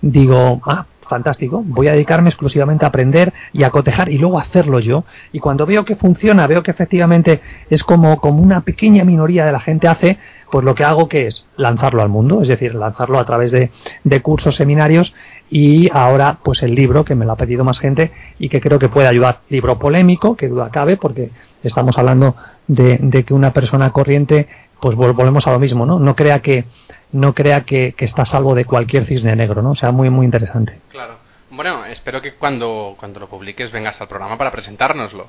digo, 0.00 0.60
ah, 0.66 0.86
fantástico, 1.10 1.62
voy 1.66 1.88
a 1.88 1.92
dedicarme 1.92 2.28
exclusivamente 2.30 2.84
a 2.84 2.88
aprender 2.88 3.32
y 3.52 3.64
a 3.64 3.70
cotejar 3.70 4.08
y 4.08 4.18
luego 4.18 4.38
hacerlo 4.38 4.78
yo. 4.78 5.04
Y 5.32 5.40
cuando 5.40 5.66
veo 5.66 5.84
que 5.84 5.96
funciona, 5.96 6.46
veo 6.46 6.62
que 6.62 6.70
efectivamente 6.70 7.40
es 7.68 7.82
como, 7.82 8.20
como 8.20 8.40
una 8.40 8.60
pequeña 8.60 9.04
minoría 9.04 9.44
de 9.44 9.52
la 9.52 9.60
gente 9.60 9.88
hace, 9.88 10.18
pues 10.50 10.64
lo 10.64 10.74
que 10.74 10.84
hago 10.84 11.08
que 11.08 11.26
es 11.26 11.46
lanzarlo 11.56 12.02
al 12.02 12.08
mundo, 12.08 12.42
es 12.42 12.48
decir, 12.48 12.74
lanzarlo 12.74 13.18
a 13.18 13.24
través 13.24 13.50
de, 13.50 13.70
de 14.04 14.22
cursos, 14.22 14.54
seminarios 14.54 15.14
y 15.50 15.90
ahora 15.92 16.38
pues 16.42 16.62
el 16.62 16.74
libro 16.74 17.04
que 17.04 17.14
me 17.14 17.24
lo 17.24 17.32
ha 17.32 17.36
pedido 17.36 17.64
más 17.64 17.78
gente 17.78 18.12
y 18.38 18.48
que 18.48 18.60
creo 18.60 18.78
que 18.78 18.88
puede 18.88 19.08
ayudar. 19.08 19.40
Libro 19.48 19.78
polémico, 19.78 20.36
que 20.36 20.48
duda 20.48 20.70
cabe, 20.70 20.96
porque 20.96 21.30
estamos 21.62 21.98
hablando 21.98 22.36
de, 22.66 22.98
de 23.00 23.24
que 23.24 23.34
una 23.34 23.52
persona 23.52 23.90
corriente, 23.90 24.46
pues 24.80 24.94
volvemos 24.94 25.46
a 25.46 25.52
lo 25.52 25.58
mismo, 25.58 25.84
¿no? 25.84 25.98
No 25.98 26.14
crea 26.14 26.40
que 26.40 26.64
no 27.12 27.34
crea 27.34 27.62
que, 27.62 27.94
que 27.96 28.04
está 28.04 28.24
salvo 28.24 28.54
de 28.54 28.64
cualquier 28.64 29.04
cisne 29.04 29.34
negro, 29.34 29.62
¿no? 29.62 29.72
O 29.72 29.74
sea, 29.74 29.90
muy 29.90 30.08
muy 30.08 30.24
interesante. 30.24 30.78
Claro. 30.90 31.29
Bueno, 31.52 31.84
espero 31.84 32.22
que 32.22 32.34
cuando, 32.34 32.94
cuando 32.96 33.18
lo 33.18 33.28
publiques 33.28 33.72
vengas 33.72 34.00
al 34.00 34.06
programa 34.06 34.38
para 34.38 34.52
presentárnoslo. 34.52 35.26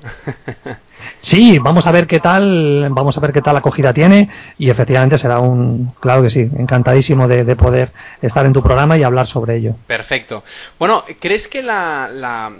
sí, 1.19 1.57
vamos 1.57 1.87
a 1.87 1.91
ver 1.91 2.05
qué 2.05 2.19
tal, 2.19 2.87
vamos 2.91 3.17
a 3.17 3.21
ver 3.21 3.33
qué 3.33 3.41
tal 3.41 3.57
acogida 3.57 3.91
tiene 3.91 4.29
y 4.59 4.69
efectivamente 4.69 5.17
será 5.17 5.39
un, 5.39 5.93
claro 5.99 6.21
que 6.21 6.29
sí, 6.29 6.41
encantadísimo 6.41 7.27
de, 7.27 7.55
poder 7.55 7.91
estar 8.21 8.45
en 8.45 8.53
tu 8.53 8.61
programa 8.61 8.97
y 8.99 9.03
hablar 9.03 9.25
sobre 9.25 9.55
ello. 9.55 9.75
Perfecto. 9.87 10.43
Bueno, 10.77 11.03
¿crees 11.19 11.47
que 11.47 11.63
la, 11.63 12.07
la, 12.13 12.51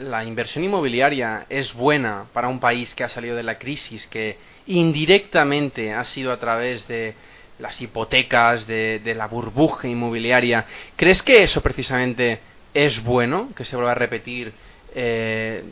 la 0.00 0.24
inversión 0.24 0.64
inmobiliaria 0.64 1.46
es 1.48 1.74
buena 1.74 2.24
para 2.32 2.48
un 2.48 2.58
país 2.58 2.92
que 2.96 3.04
ha 3.04 3.08
salido 3.08 3.36
de 3.36 3.44
la 3.44 3.56
crisis, 3.56 4.08
que 4.08 4.36
indirectamente 4.66 5.94
ha 5.94 6.02
sido 6.02 6.32
a 6.32 6.40
través 6.40 6.88
de 6.88 7.14
las 7.60 7.80
hipotecas, 7.80 8.66
de, 8.66 8.98
de 8.98 9.14
la 9.14 9.28
burbuja 9.28 9.86
inmobiliaria? 9.86 10.64
¿Crees 10.96 11.22
que 11.22 11.44
eso 11.44 11.60
precisamente 11.60 12.40
es 12.76 13.02
bueno 13.02 13.48
que 13.56 13.64
se 13.64 13.74
vuelva 13.74 13.92
a 13.92 13.94
repetir 13.94 14.52
eh, 14.94 15.64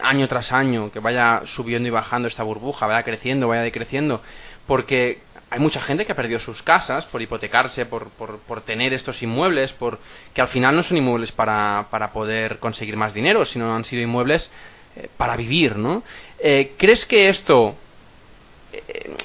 año 0.00 0.26
tras 0.26 0.52
año, 0.52 0.90
que 0.90 1.00
vaya 1.00 1.42
subiendo 1.44 1.86
y 1.86 1.90
bajando 1.90 2.28
esta 2.28 2.42
burbuja, 2.44 2.86
vaya 2.86 3.02
creciendo, 3.02 3.46
vaya 3.48 3.60
decreciendo, 3.60 4.22
porque 4.66 5.18
hay 5.50 5.60
mucha 5.60 5.82
gente 5.82 6.06
que 6.06 6.12
ha 6.12 6.16
perdido 6.16 6.40
sus 6.40 6.62
casas 6.62 7.04
por 7.06 7.20
hipotecarse, 7.20 7.84
por, 7.84 8.08
por, 8.08 8.62
tener 8.62 8.94
estos 8.94 9.22
inmuebles, 9.22 9.70
por 9.72 9.98
que 10.32 10.40
al 10.40 10.48
final 10.48 10.74
no 10.74 10.82
son 10.82 10.96
inmuebles 10.96 11.30
para, 11.30 11.88
para 11.90 12.12
poder 12.12 12.58
conseguir 12.58 12.96
más 12.96 13.12
dinero, 13.12 13.44
sino 13.44 13.76
han 13.76 13.84
sido 13.84 14.02
inmuebles 14.02 14.50
eh, 14.96 15.10
para 15.18 15.36
vivir, 15.36 15.76
¿no? 15.76 16.02
Eh, 16.38 16.72
¿Crees 16.78 17.04
que 17.04 17.28
esto, 17.28 17.76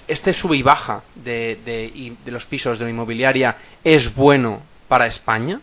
este 0.10 0.34
sube 0.34 0.58
y 0.58 0.64
baja 0.64 1.04
de, 1.16 1.60
de, 1.64 2.14
de 2.26 2.32
los 2.32 2.46
pisos 2.46 2.78
de 2.78 2.84
la 2.84 2.92
inmobiliaria 2.92 3.56
es 3.86 4.14
bueno 4.14 4.64
para 4.90 5.08
España? 5.08 5.62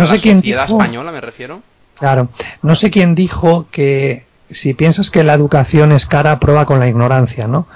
No 0.00 0.06
sé 0.06 0.20
quién 0.20 0.40
dijo, 0.40 0.62
española 0.62 1.12
me 1.12 1.20
refiero. 1.20 1.62
Claro, 1.98 2.28
no 2.62 2.74
sé 2.74 2.90
quién 2.90 3.14
dijo 3.14 3.66
que 3.70 4.26
si 4.50 4.74
piensas 4.74 5.10
que 5.10 5.24
la 5.24 5.34
educación 5.34 5.92
es 5.92 6.06
cara, 6.06 6.38
prueba 6.38 6.66
con 6.66 6.78
la 6.78 6.88
ignorancia, 6.88 7.46
¿no? 7.46 7.66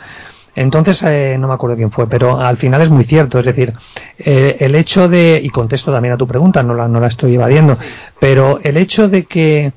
Entonces, 0.54 1.02
eh, 1.02 1.37
no 1.38 1.48
me 1.48 1.54
acuerdo 1.54 1.76
quién 1.76 1.90
fue, 1.90 2.09
pero 2.09 2.40
al 2.40 2.56
final 2.56 2.83
es 2.83 2.90
muy 2.90 3.04
cierto. 3.04 3.38
Es 3.38 3.46
decir, 3.46 3.72
eh, 4.18 4.56
el 4.61 4.74
hecho 4.74 5.09
de, 5.09 5.40
y 5.42 5.48
contesto 5.50 5.92
también 5.92 6.14
a 6.14 6.16
tu 6.16 6.26
pregunta, 6.26 6.62
no 6.62 6.74
la, 6.74 6.88
no 6.88 7.00
la 7.00 7.06
estoy 7.06 7.35
evadiendo, 7.35 7.78
pero 8.18 8.61
el 8.62 8.76
hecho 8.76 9.09
de 9.09 9.24
que, 9.24 9.72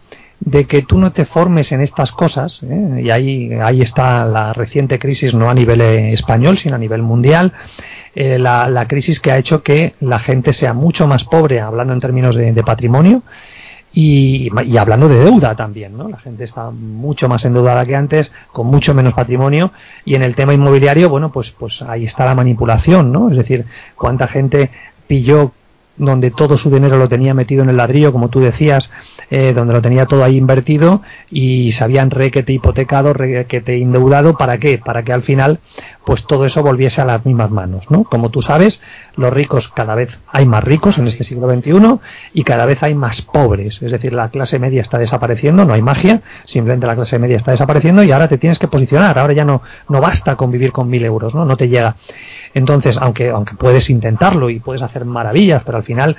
de 0.45 0.65
que 0.65 0.81
tú 0.81 0.97
no 0.97 1.11
te 1.13 1.25
formes 1.25 1.71
en 1.71 1.81
estas 1.81 2.11
cosas, 2.11 2.61
¿eh? 2.63 3.01
y 3.03 3.09
ahí, 3.09 3.53
ahí 3.53 3.81
está 3.81 4.25
la 4.25 4.51
reciente 4.51 4.99
crisis, 4.99 5.33
no 5.33 5.49
a 5.49 5.53
nivel 5.53 5.81
español, 5.81 6.57
sino 6.57 6.75
a 6.75 6.79
nivel 6.79 7.01
mundial, 7.01 7.53
eh, 8.15 8.37
la, 8.37 8.85
crisis 8.87 9.19
que 9.19 9.31
ha 9.31 9.37
hecho 9.37 9.63
que 9.63 9.93
la 10.01 10.19
gente 10.19 10.51
sea 10.53 10.73
mucho 10.73 11.07
más 11.07 11.23
pobre, 11.23 11.61
hablando 11.61 11.93
en 11.93 11.99
términos 12.01 12.35
de, 12.35 12.63
patrimonio, 12.63 13.23
y, 13.93 14.49
hablando 14.77 15.07
de 15.07 15.19
deuda 15.23 15.55
también, 15.55 15.95
¿no? 15.95 16.09
La 16.09 16.17
gente 16.17 16.43
está 16.43 16.71
mucho 16.71 17.29
más 17.29 17.45
endeudada 17.45 17.85
que 17.85 17.95
antes, 17.95 18.31
con 18.51 18.67
mucho 18.67 18.93
menos 18.93 19.13
patrimonio, 19.13 19.71
y 20.03 20.15
en 20.15 20.23
el 20.23 20.35
tema 20.35 20.53
inmobiliario, 20.53 21.09
bueno, 21.09 21.31
pues, 21.31 21.51
pues 21.51 21.81
ahí 21.83 22.05
está 22.05 22.25
la 22.25 22.35
manipulación, 22.35 23.11
¿no? 23.11 23.29
Es 23.29 23.37
decir, 23.37 23.65
cuánta 23.95 24.27
gente 24.27 24.71
pilló 25.07 25.53
donde 25.95 26.31
todo 26.31 26.57
su 26.57 26.69
dinero 26.69 26.97
lo 26.97 27.07
tenía 27.07 27.33
metido 27.33 27.63
en 27.63 27.69
el 27.69 27.77
ladrillo, 27.77 28.11
como 28.11 28.29
tú 28.29 28.39
decías, 28.39 28.89
eh, 29.29 29.53
donde 29.53 29.73
lo 29.73 29.81
tenía 29.81 30.05
todo 30.05 30.23
ahí 30.23 30.37
invertido 30.37 31.01
y 31.29 31.71
se 31.73 31.83
habían 31.83 32.09
requete 32.09 32.53
hipotecado, 32.53 33.13
requete 33.13 33.81
endeudado, 33.81 34.35
¿para 34.35 34.57
qué? 34.57 34.79
Para 34.79 35.03
que 35.03 35.13
al 35.13 35.21
final 35.21 35.59
pues 36.05 36.25
todo 36.25 36.45
eso 36.45 36.61
volviese 36.61 37.01
a 37.01 37.05
las 37.05 37.25
mismas 37.25 37.49
manos, 37.49 37.89
¿no? 37.89 38.03
Como 38.03 38.29
tú 38.29 38.41
sabes, 38.41 38.81
los 39.15 39.31
ricos 39.31 39.69
cada 39.69 39.95
vez 39.95 40.19
hay 40.31 40.45
más 40.45 40.63
ricos 40.63 40.97
en 40.97 41.07
este 41.07 41.23
siglo 41.23 41.49
XXI 41.49 41.99
y 42.33 42.43
cada 42.43 42.65
vez 42.65 42.83
hay 42.83 42.93
más 42.93 43.21
pobres, 43.21 43.81
es 43.81 43.91
decir, 43.91 44.13
la 44.13 44.29
clase 44.29 44.59
media 44.59 44.81
está 44.81 44.97
desapareciendo, 44.97 45.65
no 45.65 45.73
hay 45.73 45.81
magia, 45.81 46.21
simplemente 46.45 46.87
la 46.87 46.95
clase 46.95 47.19
media 47.19 47.37
está 47.37 47.51
desapareciendo 47.51 48.03
y 48.03 48.11
ahora 48.11 48.27
te 48.27 48.37
tienes 48.37 48.59
que 48.59 48.67
posicionar, 48.67 49.17
ahora 49.17 49.33
ya 49.33 49.45
no, 49.45 49.61
no 49.89 50.01
basta 50.01 50.35
con 50.35 50.51
vivir 50.51 50.71
con 50.71 50.89
mil 50.89 51.05
euros, 51.05 51.33
¿no? 51.33 51.45
No 51.45 51.55
te 51.55 51.69
llega. 51.69 51.95
Entonces, 52.53 52.97
aunque, 52.97 53.29
aunque 53.29 53.55
puedes 53.55 53.89
intentarlo 53.89 54.49
y 54.49 54.59
puedes 54.59 54.81
hacer 54.81 55.05
maravillas, 55.05 55.63
pero 55.65 55.77
al 55.77 55.83
final 55.83 56.15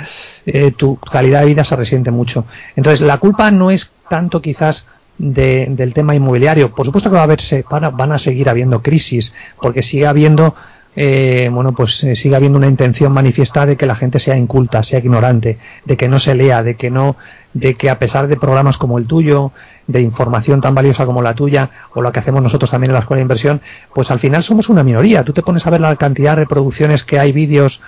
eh, 0.46 0.72
tu 0.72 0.96
calidad 0.96 1.40
de 1.40 1.46
vida 1.46 1.64
se 1.64 1.76
resiente 1.76 2.10
mucho. 2.10 2.44
Entonces, 2.76 3.00
la 3.00 3.18
culpa 3.18 3.50
no 3.50 3.70
es 3.70 3.92
tanto 4.08 4.40
quizás 4.40 4.86
del 5.18 5.94
tema 5.94 6.14
inmobiliario. 6.14 6.74
Por 6.74 6.86
supuesto 6.86 7.10
que 7.10 7.14
va 7.14 7.22
a 7.22 7.24
haberse, 7.24 7.64
van 7.70 8.12
a, 8.12 8.18
seguir 8.18 8.48
habiendo 8.48 8.82
crisis, 8.82 9.32
porque 9.60 9.82
sigue 9.82 10.06
habiendo 10.06 10.54
eh, 10.96 11.48
bueno, 11.50 11.72
pues 11.72 12.04
eh, 12.04 12.14
sigue 12.14 12.36
habiendo 12.36 12.56
una 12.56 12.68
intención 12.68 13.12
manifiesta 13.12 13.66
de 13.66 13.76
que 13.76 13.84
la 13.84 13.96
gente 13.96 14.20
sea 14.20 14.36
inculta, 14.36 14.82
sea 14.82 15.00
ignorante, 15.00 15.58
de 15.84 15.96
que 15.96 16.08
no 16.08 16.20
se 16.20 16.34
lea, 16.34 16.62
de 16.62 16.76
que 16.76 16.90
no, 16.90 17.16
de 17.52 17.74
que 17.74 17.90
a 17.90 17.98
pesar 17.98 18.28
de 18.28 18.36
programas 18.36 18.78
como 18.78 18.98
el 18.98 19.06
tuyo, 19.06 19.52
de 19.86 20.00
información 20.00 20.60
tan 20.60 20.74
valiosa 20.74 21.04
como 21.04 21.20
la 21.20 21.34
tuya, 21.34 21.70
o 21.94 22.02
la 22.02 22.12
que 22.12 22.20
hacemos 22.20 22.42
nosotros 22.42 22.70
también 22.70 22.90
en 22.90 22.94
la 22.94 23.00
escuela 23.00 23.18
de 23.18 23.22
inversión, 23.22 23.60
pues 23.92 24.10
al 24.10 24.20
final 24.20 24.42
somos 24.44 24.68
una 24.68 24.84
minoría. 24.84 25.24
Tú 25.24 25.32
te 25.32 25.42
pones 25.42 25.66
a 25.66 25.70
ver 25.70 25.80
la 25.80 25.96
cantidad 25.96 26.32
de 26.32 26.42
reproducciones 26.42 27.02
que 27.02 27.18
hay 27.18 27.32
vídeos, 27.32 27.80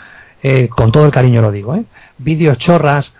eh, 0.42 0.68
con 0.68 0.90
todo 0.90 1.04
el 1.04 1.12
cariño 1.12 1.42
lo 1.42 1.52
digo, 1.52 1.76
¿eh? 1.76 1.84
vídeos 2.18 2.58
chorras 2.58 3.12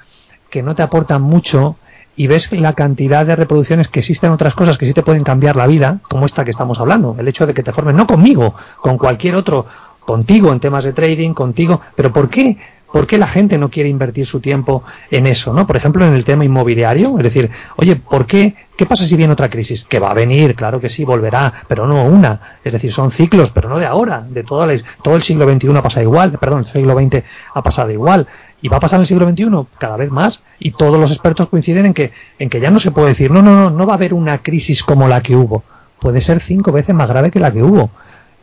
que 0.51 0.63
no 0.63 0.75
te 0.75 0.83
aportan 0.83 1.23
mucho, 1.23 1.77
y 2.17 2.27
ves 2.27 2.51
la 2.53 2.73
cantidad 2.73 3.27
de 3.27 3.37
reproducciones 3.37 3.89
que 3.89 4.01
existen 4.01 4.33
otras 4.33 4.55
cosas 4.55 4.79
que 4.79 4.87
sí 4.87 4.95
te 4.95 5.03
pueden 5.03 5.23
cambiar 5.23 5.57
la 5.57 5.67
vida, 5.67 6.01
como 6.09 6.27
esta 6.27 6.45
que 6.45 6.51
estamos 6.51 6.81
hablando, 6.81 7.15
el 7.19 7.29
hecho 7.29 7.47
de 7.47 7.55
que 7.55 7.63
te 7.63 7.73
formes, 7.73 7.95
no 7.95 8.07
conmigo, 8.07 8.55
con 8.81 8.97
cualquier 8.97 9.37
otro, 9.37 9.67
contigo 10.01 10.53
en 10.53 10.61
temas 10.61 10.85
de 10.85 10.93
trading, 10.93 11.35
contigo, 11.35 11.81
pero 11.95 12.13
¿por 12.13 12.31
qué? 12.31 12.57
¿Por 12.93 13.07
qué 13.07 13.19
la 13.19 13.27
gente 13.27 13.59
no 13.59 13.69
quiere 13.69 13.89
invertir 13.89 14.27
su 14.27 14.41
tiempo 14.41 14.85
en 15.11 15.27
eso? 15.27 15.53
¿no? 15.53 15.67
Por 15.67 15.77
ejemplo, 15.77 16.05
en 16.05 16.15
el 16.15 16.25
tema 16.25 16.45
inmobiliario, 16.45 17.17
es 17.19 17.25
decir, 17.25 17.51
oye, 17.77 17.97
¿por 17.97 18.27
qué? 18.27 18.55
¿Qué 18.77 18.87
pasa 18.87 19.05
si 19.05 19.17
viene 19.17 19.33
otra 19.33 19.51
crisis? 19.51 19.85
Que 19.85 19.99
va 19.99 20.11
a 20.11 20.15
venir, 20.15 20.55
claro 20.55 20.81
que 20.81 20.89
sí, 20.89 21.05
volverá, 21.05 21.53
pero 21.67 21.87
no 21.87 22.05
una. 22.05 22.59
Es 22.63 22.73
decir, 22.73 22.93
son 22.93 23.11
ciclos, 23.11 23.51
pero 23.51 23.69
no 23.69 23.79
de 23.79 23.87
ahora. 23.87 24.25
De 24.29 24.45
todo 24.45 24.65
el, 24.71 24.85
todo 25.03 25.17
el 25.17 25.23
siglo 25.23 25.51
XXI 25.51 25.77
ha 25.77 25.83
pasado 25.83 26.03
igual, 26.03 26.33
perdón, 26.39 26.61
el 26.61 26.67
siglo 26.67 26.95
XX 26.95 27.25
ha 27.55 27.63
pasado 27.63 27.91
igual. 27.91 28.27
Y 28.63 28.69
va 28.69 28.77
a 28.77 28.81
pasar 28.81 28.99
en 28.99 29.03
el 29.03 29.07
siglo 29.07 29.29
XXI 29.29 29.47
cada 29.79 29.97
vez 29.97 30.11
más. 30.11 30.43
Y 30.59 30.73
todos 30.73 30.99
los 30.99 31.11
expertos 31.11 31.49
coinciden 31.49 31.87
en 31.87 31.95
que, 31.95 32.13
en 32.39 32.49
que 32.49 32.61
ya 32.61 32.71
no 32.71 32.79
se 32.79 32.91
puede 32.91 33.09
decir, 33.09 33.31
no, 33.31 33.43
no, 33.43 33.55
no, 33.55 33.71
no 33.71 33.87
va 33.87 33.95
a 33.95 33.97
haber 33.97 34.15
una 34.15 34.39
crisis 34.43 34.83
como 34.83 35.09
la 35.09 35.23
que 35.23 35.35
hubo. 35.35 35.65
Puede 36.01 36.21
ser 36.21 36.41
cinco 36.41 36.73
veces 36.73 36.95
más 36.95 37.09
grave 37.09 37.31
que 37.31 37.41
la 37.41 37.53
que 37.53 37.63
hubo. 37.63 37.91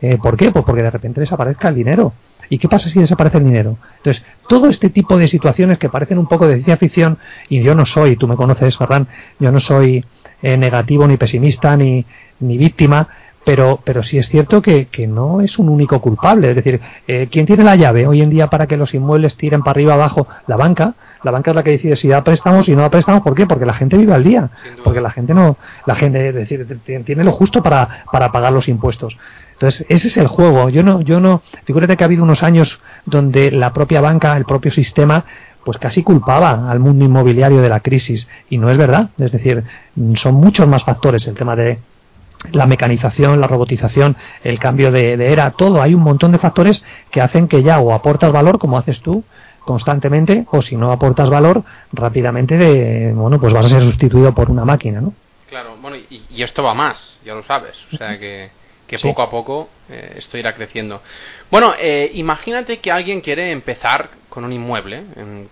Eh, 0.00 0.18
¿Por 0.22 0.36
qué? 0.36 0.50
Pues 0.50 0.64
porque 0.64 0.82
de 0.82 0.90
repente 0.90 1.20
desaparezca 1.20 1.68
el 1.68 1.74
dinero. 1.74 2.12
¿Y 2.50 2.58
qué 2.58 2.68
pasa 2.68 2.88
si 2.88 3.00
desaparece 3.00 3.38
el 3.38 3.44
dinero? 3.44 3.78
Entonces, 3.98 4.24
todo 4.48 4.68
este 4.68 4.90
tipo 4.90 5.16
de 5.16 5.28
situaciones 5.28 5.78
que 5.78 5.88
parecen 5.88 6.18
un 6.18 6.26
poco 6.26 6.46
de 6.46 6.54
ciencia 6.54 6.76
ficción, 6.76 7.18
y 7.48 7.62
yo 7.62 7.74
no 7.74 7.86
soy, 7.86 8.16
tú 8.16 8.28
me 8.28 8.36
conoces, 8.36 8.76
Ferran, 8.76 9.08
yo 9.38 9.50
no 9.50 9.60
soy 9.60 10.04
eh, 10.42 10.56
negativo, 10.56 11.06
ni 11.06 11.16
pesimista, 11.16 11.76
ni, 11.76 12.04
ni 12.40 12.58
víctima, 12.58 13.08
pero, 13.44 13.80
pero 13.84 14.02
sí 14.02 14.18
es 14.18 14.28
cierto 14.28 14.62
que, 14.62 14.86
que, 14.86 15.06
no 15.06 15.40
es 15.40 15.58
un 15.58 15.68
único 15.68 16.00
culpable. 16.00 16.50
Es 16.50 16.56
decir, 16.56 16.80
eh, 17.06 17.28
¿quién 17.30 17.46
tiene 17.46 17.62
la 17.62 17.76
llave 17.76 18.06
hoy 18.06 18.22
en 18.22 18.30
día 18.30 18.48
para 18.48 18.66
que 18.66 18.76
los 18.76 18.94
inmuebles 18.94 19.36
tiren 19.36 19.60
para 19.60 19.72
arriba 19.72 19.94
abajo? 19.94 20.26
La 20.46 20.56
banca. 20.56 20.94
La 21.22 21.30
banca 21.30 21.50
es 21.50 21.54
la 21.54 21.62
que 21.62 21.72
decide 21.72 21.96
si 21.96 22.08
da 22.08 22.24
préstamos 22.24 22.68
y 22.68 22.74
no 22.74 22.82
da 22.82 22.90
préstamos. 22.90 23.22
¿Por 23.22 23.34
qué? 23.34 23.46
Porque 23.46 23.66
la 23.66 23.74
gente 23.74 23.96
vive 23.98 24.14
al 24.14 24.24
día. 24.24 24.50
Porque 24.82 25.00
la 25.00 25.10
gente 25.10 25.34
no, 25.34 25.56
la 25.86 25.94
gente, 25.94 26.28
es 26.28 26.34
decir, 26.34 26.66
tiene 27.04 27.24
lo 27.24 27.32
justo 27.32 27.62
para, 27.62 28.04
para 28.10 28.32
pagar 28.32 28.52
los 28.52 28.68
impuestos. 28.68 29.16
Entonces, 29.54 29.86
ese 29.88 30.08
es 30.08 30.16
el 30.16 30.26
juego. 30.26 30.68
Yo 30.68 30.82
no, 30.82 31.00
yo 31.00 31.20
no, 31.20 31.42
figúrate 31.64 31.96
que 31.96 32.04
ha 32.04 32.06
habido 32.06 32.22
unos 32.22 32.42
años 32.42 32.80
donde 33.06 33.50
la 33.50 33.72
propia 33.72 34.00
banca, 34.00 34.36
el 34.36 34.44
propio 34.44 34.70
sistema, 34.70 35.24
pues 35.64 35.78
casi 35.78 36.02
culpaba 36.02 36.70
al 36.70 36.80
mundo 36.80 37.04
inmobiliario 37.04 37.62
de 37.62 37.68
la 37.68 37.80
crisis. 37.80 38.28
Y 38.50 38.58
no 38.58 38.70
es 38.70 38.76
verdad. 38.76 39.10
Es 39.18 39.32
decir, 39.32 39.64
son 40.16 40.34
muchos 40.34 40.68
más 40.68 40.84
factores 40.84 41.26
el 41.26 41.34
tema 41.34 41.56
de 41.56 41.78
la 42.52 42.66
mecanización, 42.66 43.40
la 43.40 43.46
robotización, 43.46 44.16
el 44.42 44.58
cambio 44.58 44.90
de, 44.90 45.12
era, 45.12 45.50
todo. 45.52 45.80
Hay 45.80 45.94
un 45.94 46.02
montón 46.02 46.32
de 46.32 46.38
factores 46.38 46.82
que 47.10 47.20
hacen 47.20 47.48
que 47.48 47.62
ya 47.62 47.78
o 47.78 47.92
aportas 47.94 48.32
valor, 48.32 48.58
como 48.58 48.76
haces 48.76 49.00
tú, 49.00 49.24
constantemente, 49.60 50.46
o 50.50 50.60
si 50.60 50.76
no 50.76 50.92
aportas 50.92 51.30
valor, 51.30 51.62
rápidamente, 51.92 52.58
de, 52.58 53.12
bueno, 53.14 53.40
pues 53.40 53.52
vas 53.52 53.66
a 53.66 53.68
ser 53.70 53.82
sustituido 53.82 54.34
por 54.34 54.50
una 54.50 54.64
máquina, 54.64 55.00
¿no? 55.00 55.14
Claro, 55.48 55.76
bueno, 55.80 55.96
y, 55.96 56.24
y 56.28 56.42
esto 56.42 56.62
va 56.62 56.74
más, 56.74 56.98
ya 57.24 57.34
lo 57.34 57.44
sabes. 57.44 57.76
O 57.92 57.96
sea 57.96 58.18
que 58.18 58.50
que 58.86 58.98
poco 58.98 59.22
a 59.22 59.30
poco 59.30 59.68
eh, 59.88 60.14
esto 60.16 60.38
irá 60.38 60.54
creciendo. 60.54 61.02
Bueno, 61.50 61.74
eh, 61.78 62.10
imagínate 62.14 62.78
que 62.78 62.90
alguien 62.90 63.20
quiere 63.20 63.50
empezar 63.50 64.10
con 64.28 64.44
un 64.44 64.52
inmueble 64.52 65.04
en, 65.16 65.48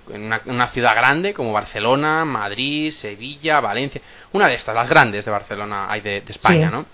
una, 0.46 0.68
ciudad 0.68 0.94
grande 0.94 1.32
como 1.34 1.52
Barcelona, 1.52 2.24
Madrid, 2.24 2.92
Sevilla, 2.92 3.60
Valencia, 3.60 4.00
una 4.32 4.48
de 4.48 4.54
estas, 4.54 4.74
las 4.74 4.88
grandes 4.88 5.24
de 5.24 5.30
Barcelona 5.30 5.86
hay 5.90 6.00
de, 6.00 6.22
España, 6.26 6.70
¿no? 6.70 6.86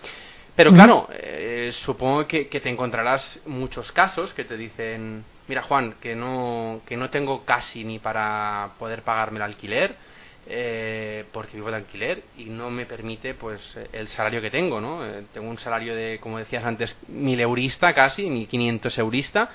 Pero 0.55 0.73
claro, 0.73 1.09
eh, 1.13 1.73
supongo 1.85 2.27
que, 2.27 2.49
que, 2.49 2.59
te 2.59 2.69
encontrarás 2.69 3.39
muchos 3.47 3.93
casos 3.93 4.35
que 4.35 4.45
te 4.45 4.57
dicen, 4.57 5.25
mira 5.47 5.63
Juan, 5.63 5.95
que 6.01 6.17
no, 6.17 6.81
que 6.85 6.97
no 6.97 7.11
tengo 7.11 7.45
casi 7.45 7.85
ni 7.85 8.01
para 8.01 8.71
poder 8.77 9.03
pagarme 9.03 9.37
el 9.37 9.45
alquiler, 9.45 9.95
eh, 10.51 11.27
porque 11.31 11.59
vivo 11.59 11.71
de 11.71 11.77
alquiler 11.77 12.23
y 12.39 12.47
no 12.47 12.71
me 12.71 12.87
permite 12.87 13.35
pues 13.35 13.61
el 13.93 14.09
salario 14.09 14.41
que 14.41 14.51
tengo, 14.51 14.81
¿no? 14.81 15.05
Eh, 15.05 15.25
tengo 15.35 15.51
un 15.51 15.59
salario 15.59 15.95
de, 15.95 16.19
como 16.23 16.39
decías 16.39 16.65
antes, 16.65 16.97
mil 17.09 17.39
eurista 17.39 17.93
casi, 17.93 18.31
mil 18.31 18.49
quinientos 18.49 18.97
eurista, 18.97 19.51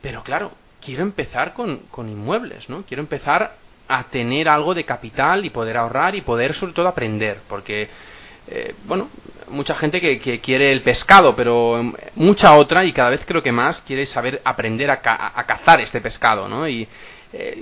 pero 0.00 0.22
claro, 0.22 0.52
quiero 0.80 1.02
empezar 1.02 1.52
con, 1.52 1.80
con 1.90 2.08
inmuebles, 2.08 2.66
¿no? 2.70 2.82
Quiero 2.84 3.02
empezar 3.02 3.56
a 3.88 4.04
tener 4.04 4.48
algo 4.48 4.72
de 4.72 4.84
capital 4.84 5.44
y 5.44 5.50
poder 5.50 5.76
ahorrar 5.76 6.14
y 6.14 6.22
poder 6.22 6.54
sobre 6.54 6.72
todo 6.72 6.88
aprender, 6.88 7.40
porque 7.46 7.90
eh, 8.48 8.74
bueno, 8.86 9.10
mucha 9.48 9.74
gente 9.74 10.00
que, 10.00 10.40
quiere 10.40 10.72
el 10.72 10.80
pescado, 10.80 11.36
pero 11.36 11.92
mucha 12.14 12.54
otra 12.54 12.86
y 12.86 12.94
cada 12.94 13.10
vez 13.10 13.20
creo 13.26 13.42
que 13.42 13.52
más 13.52 13.82
quiere 13.82 14.06
saber 14.06 14.40
aprender 14.44 14.90
a, 14.90 14.94
a 15.02 15.44
cazar 15.44 15.82
este 15.82 16.00
pescado, 16.00 16.48
¿no? 16.48 16.66
Y 16.66 16.88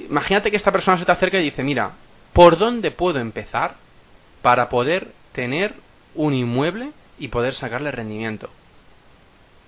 imagínate 0.08 0.52
que 0.52 0.56
esta 0.56 0.70
persona 0.70 0.98
se 0.98 1.04
te 1.04 1.12
acerca 1.12 1.38
y 1.38 1.44
dice, 1.44 1.62
mira, 1.64 1.92
¿Por 2.40 2.56
dónde 2.56 2.90
puedo 2.90 3.18
empezar 3.18 3.74
para 4.40 4.70
poder 4.70 5.08
tener 5.32 5.74
un 6.14 6.32
inmueble 6.32 6.92
y 7.18 7.28
poder 7.28 7.52
sacarle 7.52 7.90
rendimiento? 7.90 8.48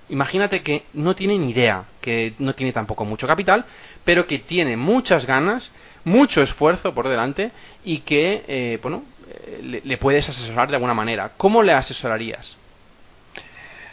Imagínate 0.08 0.62
que 0.62 0.84
no 0.94 1.14
tiene 1.14 1.38
ni 1.38 1.50
idea, 1.50 1.84
que 2.00 2.32
no 2.38 2.54
tiene 2.54 2.72
tampoco 2.72 3.04
mucho 3.04 3.26
capital, 3.26 3.66
pero 4.06 4.26
que 4.26 4.38
tiene 4.38 4.78
muchas 4.78 5.26
ganas, 5.26 5.70
mucho 6.04 6.40
esfuerzo 6.40 6.94
por 6.94 7.10
delante 7.10 7.50
y 7.84 7.98
que, 7.98 8.42
eh, 8.48 8.78
bueno, 8.82 9.02
eh, 9.28 9.82
le, 9.84 9.96
puedes 9.98 10.26
asesorar 10.30 10.70
de 10.70 10.76
alguna 10.76 10.94
manera. 10.94 11.32
¿Cómo 11.36 11.62
le 11.62 11.74
asesorarías? 11.74 12.56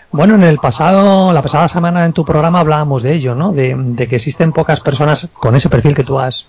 Bueno, 0.09 0.35
en 0.35 0.43
el 0.43 0.57
pasado, 0.57 1.33
la 1.33 1.41
pasada 1.41 1.67
semana 1.67 2.05
en 2.05 2.13
tu 2.13 2.23
programa 2.23 2.61
hablábamos 2.61 3.03
de 3.03 3.13
ello, 3.13 3.35
¿no? 3.35 3.51
De, 3.51 3.75
de, 3.75 4.07
que 4.07 4.15
existen 4.15 4.53
pocas 4.53 4.79
personas 4.79 5.27
con 5.33 5.53
ese 5.53 5.67
perfil 5.67 5.93
que 5.93 6.05
tú 6.05 6.17
has 6.17 6.47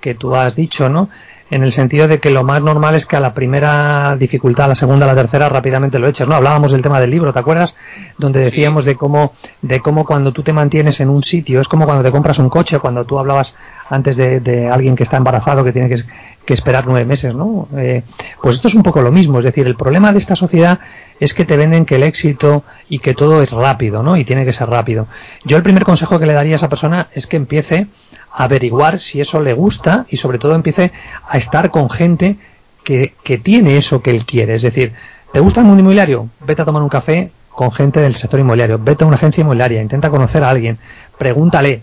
que 0.00 0.14
tú 0.14 0.34
has 0.34 0.56
dicho, 0.56 0.88
¿no? 0.88 1.10
En 1.50 1.64
el 1.64 1.72
sentido 1.72 2.06
de 2.06 2.20
que 2.20 2.30
lo 2.30 2.44
más 2.44 2.62
normal 2.62 2.94
es 2.94 3.06
que 3.06 3.16
a 3.16 3.20
la 3.20 3.34
primera 3.34 4.16
dificultad, 4.16 4.66
a 4.66 4.68
la 4.68 4.74
segunda, 4.76 5.04
a 5.04 5.08
la 5.08 5.20
tercera, 5.20 5.48
rápidamente 5.48 5.98
lo 5.98 6.06
eches, 6.08 6.26
¿no? 6.28 6.36
Hablábamos 6.36 6.70
del 6.70 6.80
tema 6.80 7.00
del 7.00 7.10
libro, 7.10 7.32
¿te 7.32 7.40
acuerdas? 7.40 7.74
Donde 8.18 8.38
decíamos 8.40 8.84
de 8.84 8.94
cómo, 8.94 9.32
de 9.60 9.80
cómo 9.80 10.06
cuando 10.06 10.32
tú 10.32 10.44
te 10.44 10.52
mantienes 10.52 11.00
en 11.00 11.08
un 11.08 11.24
sitio, 11.24 11.60
es 11.60 11.66
como 11.66 11.86
cuando 11.86 12.04
te 12.04 12.12
compras 12.12 12.38
un 12.38 12.48
coche, 12.48 12.78
cuando 12.78 13.04
tú 13.04 13.18
hablabas 13.18 13.54
antes 13.88 14.16
de, 14.16 14.68
alguien 14.72 14.94
que 14.94 15.02
está 15.02 15.16
embarazado, 15.16 15.64
que 15.64 15.72
tiene 15.72 15.88
que, 15.88 16.54
esperar 16.54 16.84
nueve 16.86 17.04
meses, 17.04 17.32
¿no? 17.32 17.68
Eh, 17.76 18.02
pues 18.42 18.56
esto 18.56 18.66
es 18.66 18.74
un 18.74 18.82
poco 18.82 19.02
lo 19.02 19.12
mismo, 19.12 19.38
es 19.38 19.44
decir, 19.44 19.66
el 19.68 19.76
problema 19.76 20.12
de 20.12 20.18
esta 20.18 20.34
sociedad 20.34 20.80
es 21.20 21.32
que 21.32 21.44
te 21.44 21.56
venden 21.56 21.84
que 21.84 21.94
el 21.94 22.02
éxito 22.02 22.64
y 22.88 22.98
que 22.98 23.14
todo 23.14 23.42
es 23.42 23.50
rápido, 23.52 24.02
¿no? 24.02 24.16
Y 24.16 24.24
tiene 24.24 24.44
que 24.44 24.52
ser 24.52 24.68
rápido. 24.68 25.06
Yo 25.44 25.56
el 25.56 25.62
primer 25.62 25.84
consejo 25.84 26.18
que 26.18 26.26
le 26.26 26.32
daría 26.32 26.54
a 26.54 26.56
esa 26.56 26.68
persona 26.68 27.08
es 27.12 27.28
que 27.28 27.36
empiece 27.36 27.86
averiguar 28.32 28.98
si 28.98 29.20
eso 29.20 29.40
le 29.40 29.52
gusta 29.52 30.06
y 30.08 30.16
sobre 30.16 30.38
todo 30.38 30.54
empiece 30.54 30.92
a 31.28 31.36
estar 31.38 31.70
con 31.70 31.90
gente 31.90 32.36
que, 32.84 33.14
que 33.22 33.38
tiene 33.38 33.76
eso 33.76 34.02
que 34.02 34.10
él 34.10 34.24
quiere. 34.24 34.54
Es 34.54 34.62
decir, 34.62 34.92
¿te 35.32 35.40
gusta 35.40 35.60
el 35.60 35.66
mundo 35.66 35.80
inmobiliario? 35.80 36.28
Vete 36.46 36.62
a 36.62 36.64
tomar 36.64 36.82
un 36.82 36.88
café 36.88 37.32
con 37.50 37.72
gente 37.72 38.00
del 38.00 38.14
sector 38.14 38.40
inmobiliario, 38.40 38.78
vete 38.78 39.04
a 39.04 39.06
una 39.06 39.16
agencia 39.16 39.42
inmobiliaria, 39.42 39.82
intenta 39.82 40.08
conocer 40.08 40.42
a 40.42 40.48
alguien, 40.48 40.78
pregúntale, 41.18 41.82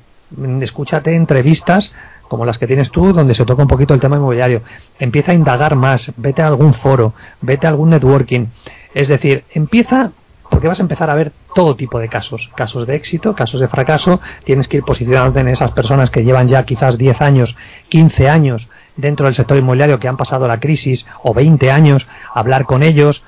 escúchate 0.62 1.14
entrevistas 1.16 1.94
como 2.28 2.46
las 2.46 2.58
que 2.58 2.68
tienes 2.68 2.92
tú, 2.92 3.14
donde 3.14 3.34
se 3.34 3.46
toca 3.46 3.62
un 3.62 3.68
poquito 3.68 3.94
el 3.94 4.00
tema 4.00 4.18
inmobiliario. 4.18 4.62
Empieza 5.00 5.32
a 5.32 5.36
indagar 5.36 5.76
más, 5.76 6.12
vete 6.18 6.42
a 6.42 6.48
algún 6.48 6.74
foro, 6.74 7.14
vete 7.42 7.68
a 7.68 7.70
algún 7.70 7.92
networking. 7.92 8.48
Es 8.94 9.08
decir, 9.08 9.44
empieza 9.52 10.12
Porque 10.50 10.68
vas 10.68 10.80
a 10.80 10.84
empezar 10.84 11.10
a 11.10 11.16
ver 11.16 11.32
todo 11.54 11.76
tipo 11.76 12.00
de 12.00 12.10
casos, 12.10 12.50
casos 12.56 12.88
de 12.88 12.96
éxito, 12.96 13.36
casos 13.36 13.60
de 13.60 13.68
fracaso, 13.68 14.20
tienes 14.44 14.68
que 14.68 14.78
ir 14.78 14.84
posicionándote 14.84 15.40
en 15.42 15.50
esas 15.50 15.72
personas 15.72 16.10
que 16.10 16.24
llevan 16.24 16.48
ya 16.48 16.64
quizás 16.64 16.98
10 16.98 17.22
años, 17.22 17.58
15 17.90 18.30
años 18.30 18.68
dentro 18.96 19.28
del 19.28 19.36
sector 19.36 19.58
inmobiliario 19.58 20.00
que 20.00 20.08
han 20.08 20.18
pasado 20.18 20.48
la 20.48 20.60
crisis 20.60 21.06
o 21.24 21.34
20 21.34 21.72
años, 21.72 22.08
hablar 22.34 22.66
con 22.66 22.84
ellos, 22.84 23.24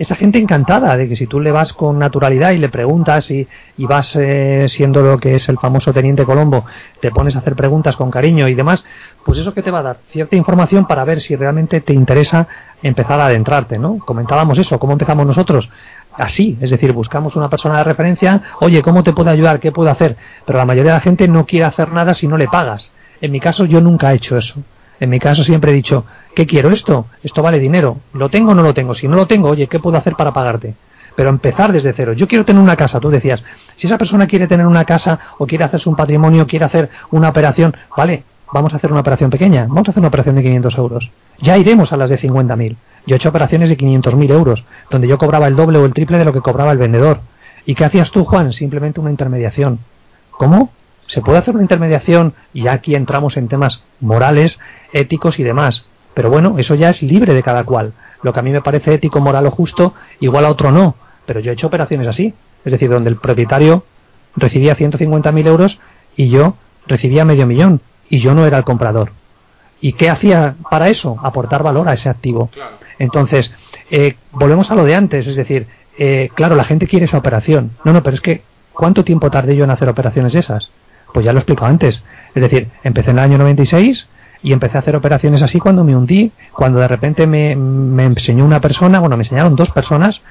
esa 0.00 0.14
gente 0.14 0.38
encantada 0.38 0.96
de 0.96 1.06
que 1.06 1.14
si 1.14 1.26
tú 1.26 1.40
le 1.40 1.52
vas 1.52 1.74
con 1.74 1.98
naturalidad 1.98 2.52
y 2.52 2.56
le 2.56 2.70
preguntas 2.70 3.30
y, 3.30 3.46
y 3.76 3.84
vas 3.84 4.16
eh, 4.16 4.64
siendo 4.66 5.02
lo 5.02 5.18
que 5.18 5.34
es 5.34 5.46
el 5.50 5.58
famoso 5.58 5.92
teniente 5.92 6.24
Colombo, 6.24 6.64
te 7.00 7.10
pones 7.10 7.36
a 7.36 7.40
hacer 7.40 7.54
preguntas 7.54 7.96
con 7.96 8.10
cariño 8.10 8.48
y 8.48 8.54
demás, 8.54 8.82
pues 9.26 9.36
eso 9.36 9.52
que 9.52 9.62
te 9.62 9.70
va 9.70 9.80
a 9.80 9.82
dar 9.82 9.98
cierta 10.08 10.36
información 10.36 10.86
para 10.86 11.04
ver 11.04 11.20
si 11.20 11.36
realmente 11.36 11.82
te 11.82 11.92
interesa 11.92 12.48
empezar 12.82 13.20
a 13.20 13.26
adentrarte, 13.26 13.78
¿no? 13.78 13.98
Comentábamos 13.98 14.56
eso, 14.56 14.78
¿cómo 14.78 14.94
empezamos 14.94 15.26
nosotros? 15.26 15.68
Así, 16.14 16.56
es 16.62 16.70
decir, 16.70 16.92
buscamos 16.92 17.36
una 17.36 17.50
persona 17.50 17.76
de 17.76 17.84
referencia, 17.84 18.40
oye, 18.60 18.80
¿cómo 18.80 19.02
te 19.02 19.12
puedo 19.12 19.28
ayudar? 19.28 19.60
¿Qué 19.60 19.70
puedo 19.70 19.90
hacer? 19.90 20.16
Pero 20.46 20.58
la 20.58 20.64
mayoría 20.64 20.92
de 20.92 20.96
la 20.96 21.02
gente 21.02 21.28
no 21.28 21.44
quiere 21.44 21.66
hacer 21.66 21.92
nada 21.92 22.14
si 22.14 22.26
no 22.26 22.38
le 22.38 22.48
pagas. 22.48 22.90
En 23.20 23.32
mi 23.32 23.38
caso 23.38 23.66
yo 23.66 23.82
nunca 23.82 24.12
he 24.12 24.16
hecho 24.16 24.38
eso. 24.38 24.62
En 25.00 25.08
mi 25.08 25.18
caso 25.18 25.42
siempre 25.42 25.72
he 25.72 25.74
dicho, 25.74 26.04
¿qué 26.34 26.46
quiero 26.46 26.70
esto? 26.70 27.06
Esto 27.22 27.42
vale 27.42 27.58
dinero. 27.58 27.96
¿Lo 28.12 28.28
tengo 28.28 28.52
o 28.52 28.54
no 28.54 28.62
lo 28.62 28.74
tengo? 28.74 28.94
Si 28.94 29.08
no 29.08 29.16
lo 29.16 29.26
tengo, 29.26 29.48
oye, 29.48 29.66
¿qué 29.66 29.80
puedo 29.80 29.96
hacer 29.96 30.14
para 30.14 30.32
pagarte? 30.32 30.74
Pero 31.16 31.30
empezar 31.30 31.72
desde 31.72 31.94
cero. 31.94 32.12
Yo 32.12 32.28
quiero 32.28 32.44
tener 32.44 32.62
una 32.62 32.76
casa, 32.76 33.00
tú 33.00 33.08
decías, 33.08 33.42
si 33.76 33.86
esa 33.86 33.98
persona 33.98 34.26
quiere 34.26 34.46
tener 34.46 34.66
una 34.66 34.84
casa 34.84 35.18
o 35.38 35.46
quiere 35.46 35.64
hacerse 35.64 35.88
un 35.88 35.96
patrimonio, 35.96 36.46
quiere 36.46 36.66
hacer 36.66 36.90
una 37.10 37.30
operación, 37.30 37.74
vale, 37.96 38.24
vamos 38.52 38.72
a 38.74 38.76
hacer 38.76 38.90
una 38.90 39.00
operación 39.00 39.30
pequeña, 39.30 39.66
vamos 39.66 39.88
a 39.88 39.90
hacer 39.90 40.00
una 40.00 40.08
operación 40.08 40.36
de 40.36 40.42
500 40.42 40.78
euros. 40.78 41.10
Ya 41.38 41.56
iremos 41.56 41.92
a 41.92 41.96
las 41.96 42.10
de 42.10 42.18
50.000. 42.18 42.76
Yo 43.06 43.14
he 43.14 43.16
hecho 43.16 43.30
operaciones 43.30 43.70
de 43.70 43.78
500.000 43.78 44.30
euros, 44.30 44.64
donde 44.90 45.08
yo 45.08 45.16
cobraba 45.16 45.48
el 45.48 45.56
doble 45.56 45.78
o 45.78 45.86
el 45.86 45.94
triple 45.94 46.18
de 46.18 46.26
lo 46.26 46.32
que 46.32 46.42
cobraba 46.42 46.72
el 46.72 46.78
vendedor. 46.78 47.20
¿Y 47.64 47.74
qué 47.74 47.86
hacías 47.86 48.10
tú, 48.10 48.24
Juan? 48.24 48.52
Simplemente 48.52 49.00
una 49.00 49.10
intermediación. 49.10 49.78
¿Cómo? 50.30 50.70
Se 51.10 51.22
puede 51.22 51.38
hacer 51.38 51.54
una 51.54 51.64
intermediación 51.64 52.34
y 52.54 52.68
aquí 52.68 52.94
entramos 52.94 53.36
en 53.36 53.48
temas 53.48 53.82
morales, 53.98 54.60
éticos 54.92 55.40
y 55.40 55.42
demás. 55.42 55.84
Pero 56.14 56.30
bueno, 56.30 56.54
eso 56.56 56.76
ya 56.76 56.88
es 56.88 57.02
libre 57.02 57.34
de 57.34 57.42
cada 57.42 57.64
cual. 57.64 57.94
Lo 58.22 58.32
que 58.32 58.38
a 58.38 58.44
mí 58.44 58.52
me 58.52 58.62
parece 58.62 58.94
ético, 58.94 59.18
moral 59.18 59.44
o 59.46 59.50
justo, 59.50 59.92
igual 60.20 60.44
a 60.44 60.50
otro 60.50 60.70
no. 60.70 60.94
Pero 61.26 61.40
yo 61.40 61.50
he 61.50 61.54
hecho 61.54 61.66
operaciones 61.66 62.06
así. 62.06 62.32
Es 62.64 62.70
decir, 62.70 62.88
donde 62.88 63.10
el 63.10 63.16
propietario 63.16 63.82
recibía 64.36 64.76
150.000 64.76 65.46
euros 65.48 65.80
y 66.14 66.28
yo 66.28 66.54
recibía 66.86 67.24
medio 67.24 67.44
millón. 67.44 67.80
Y 68.08 68.20
yo 68.20 68.32
no 68.32 68.46
era 68.46 68.58
el 68.58 68.64
comprador. 68.64 69.10
¿Y 69.80 69.94
qué 69.94 70.10
hacía 70.10 70.54
para 70.70 70.90
eso? 70.90 71.18
Aportar 71.24 71.64
valor 71.64 71.88
a 71.88 71.94
ese 71.94 72.08
activo. 72.08 72.50
Entonces, 73.00 73.52
eh, 73.90 74.14
volvemos 74.30 74.70
a 74.70 74.76
lo 74.76 74.84
de 74.84 74.94
antes. 74.94 75.26
Es 75.26 75.34
decir, 75.34 75.66
eh, 75.98 76.30
claro, 76.36 76.54
la 76.54 76.62
gente 76.62 76.86
quiere 76.86 77.06
esa 77.06 77.18
operación. 77.18 77.72
No, 77.82 77.92
no, 77.92 78.00
pero 78.04 78.14
es 78.14 78.20
que, 78.20 78.42
¿cuánto 78.72 79.02
tiempo 79.02 79.28
tardé 79.28 79.56
yo 79.56 79.64
en 79.64 79.70
hacer 79.70 79.88
operaciones 79.88 80.36
esas? 80.36 80.70
Pues 81.12 81.24
ya 81.24 81.32
lo 81.32 81.38
he 81.38 81.40
explicado 81.40 81.68
antes. 81.68 82.02
Es 82.34 82.42
decir, 82.42 82.68
empecé 82.84 83.10
en 83.10 83.18
el 83.18 83.24
año 83.24 83.38
96 83.38 84.08
y 84.42 84.52
empecé 84.52 84.78
a 84.78 84.80
hacer 84.80 84.96
operaciones 84.96 85.42
así 85.42 85.58
cuando 85.58 85.84
me 85.84 85.96
hundí, 85.96 86.32
cuando 86.52 86.80
de 86.80 86.88
repente 86.88 87.26
me, 87.26 87.56
me 87.56 88.04
enseñó 88.04 88.44
una 88.44 88.60
persona, 88.60 89.00
bueno, 89.00 89.16
me 89.16 89.22
enseñaron 89.22 89.56
dos 89.56 89.70
personas 89.70 90.22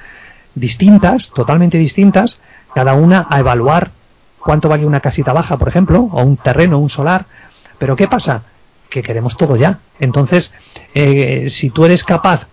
distintas, 0.54 1.30
totalmente 1.30 1.78
distintas, 1.78 2.38
cada 2.74 2.94
una 2.94 3.26
a 3.30 3.38
evaluar 3.38 3.90
cuánto 4.40 4.68
vale 4.68 4.86
una 4.86 5.00
casita 5.00 5.32
baja, 5.32 5.56
por 5.58 5.68
ejemplo, 5.68 6.08
o 6.10 6.22
un 6.22 6.36
terreno, 6.36 6.78
un 6.78 6.90
solar. 6.90 7.26
Pero 7.78 7.96
¿qué 7.96 8.08
pasa? 8.08 8.42
Que 8.88 9.02
queremos 9.02 9.36
todo 9.36 9.56
ya. 9.56 9.78
Entonces, 9.98 10.52
eh, 10.94 11.48
si 11.48 11.70
tú 11.70 11.84
eres 11.84 12.04
capaz 12.04 12.46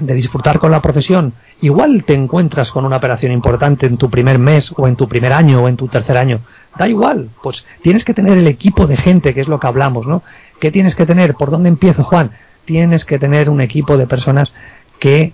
de 0.00 0.14
disfrutar 0.14 0.58
con 0.58 0.70
la 0.70 0.82
profesión, 0.82 1.32
igual 1.60 2.04
te 2.04 2.14
encuentras 2.14 2.70
con 2.70 2.84
una 2.84 2.96
operación 2.96 3.32
importante 3.32 3.86
en 3.86 3.96
tu 3.96 4.10
primer 4.10 4.38
mes 4.38 4.72
o 4.76 4.86
en 4.86 4.96
tu 4.96 5.08
primer 5.08 5.32
año 5.32 5.62
o 5.62 5.68
en 5.68 5.76
tu 5.76 5.88
tercer 5.88 6.16
año. 6.16 6.40
Da 6.78 6.88
igual, 6.88 7.30
pues 7.42 7.64
tienes 7.82 8.04
que 8.04 8.14
tener 8.14 8.36
el 8.36 8.46
equipo 8.46 8.86
de 8.86 8.96
gente, 8.96 9.32
que 9.32 9.40
es 9.40 9.48
lo 9.48 9.58
que 9.58 9.66
hablamos, 9.66 10.06
¿no? 10.06 10.22
¿Qué 10.60 10.70
tienes 10.70 10.94
que 10.94 11.06
tener? 11.06 11.34
¿Por 11.34 11.50
dónde 11.50 11.68
empiezo, 11.68 12.04
Juan? 12.04 12.30
Tienes 12.64 13.04
que 13.04 13.18
tener 13.18 13.48
un 13.48 13.60
equipo 13.60 13.96
de 13.96 14.06
personas 14.06 14.52
que 14.98 15.32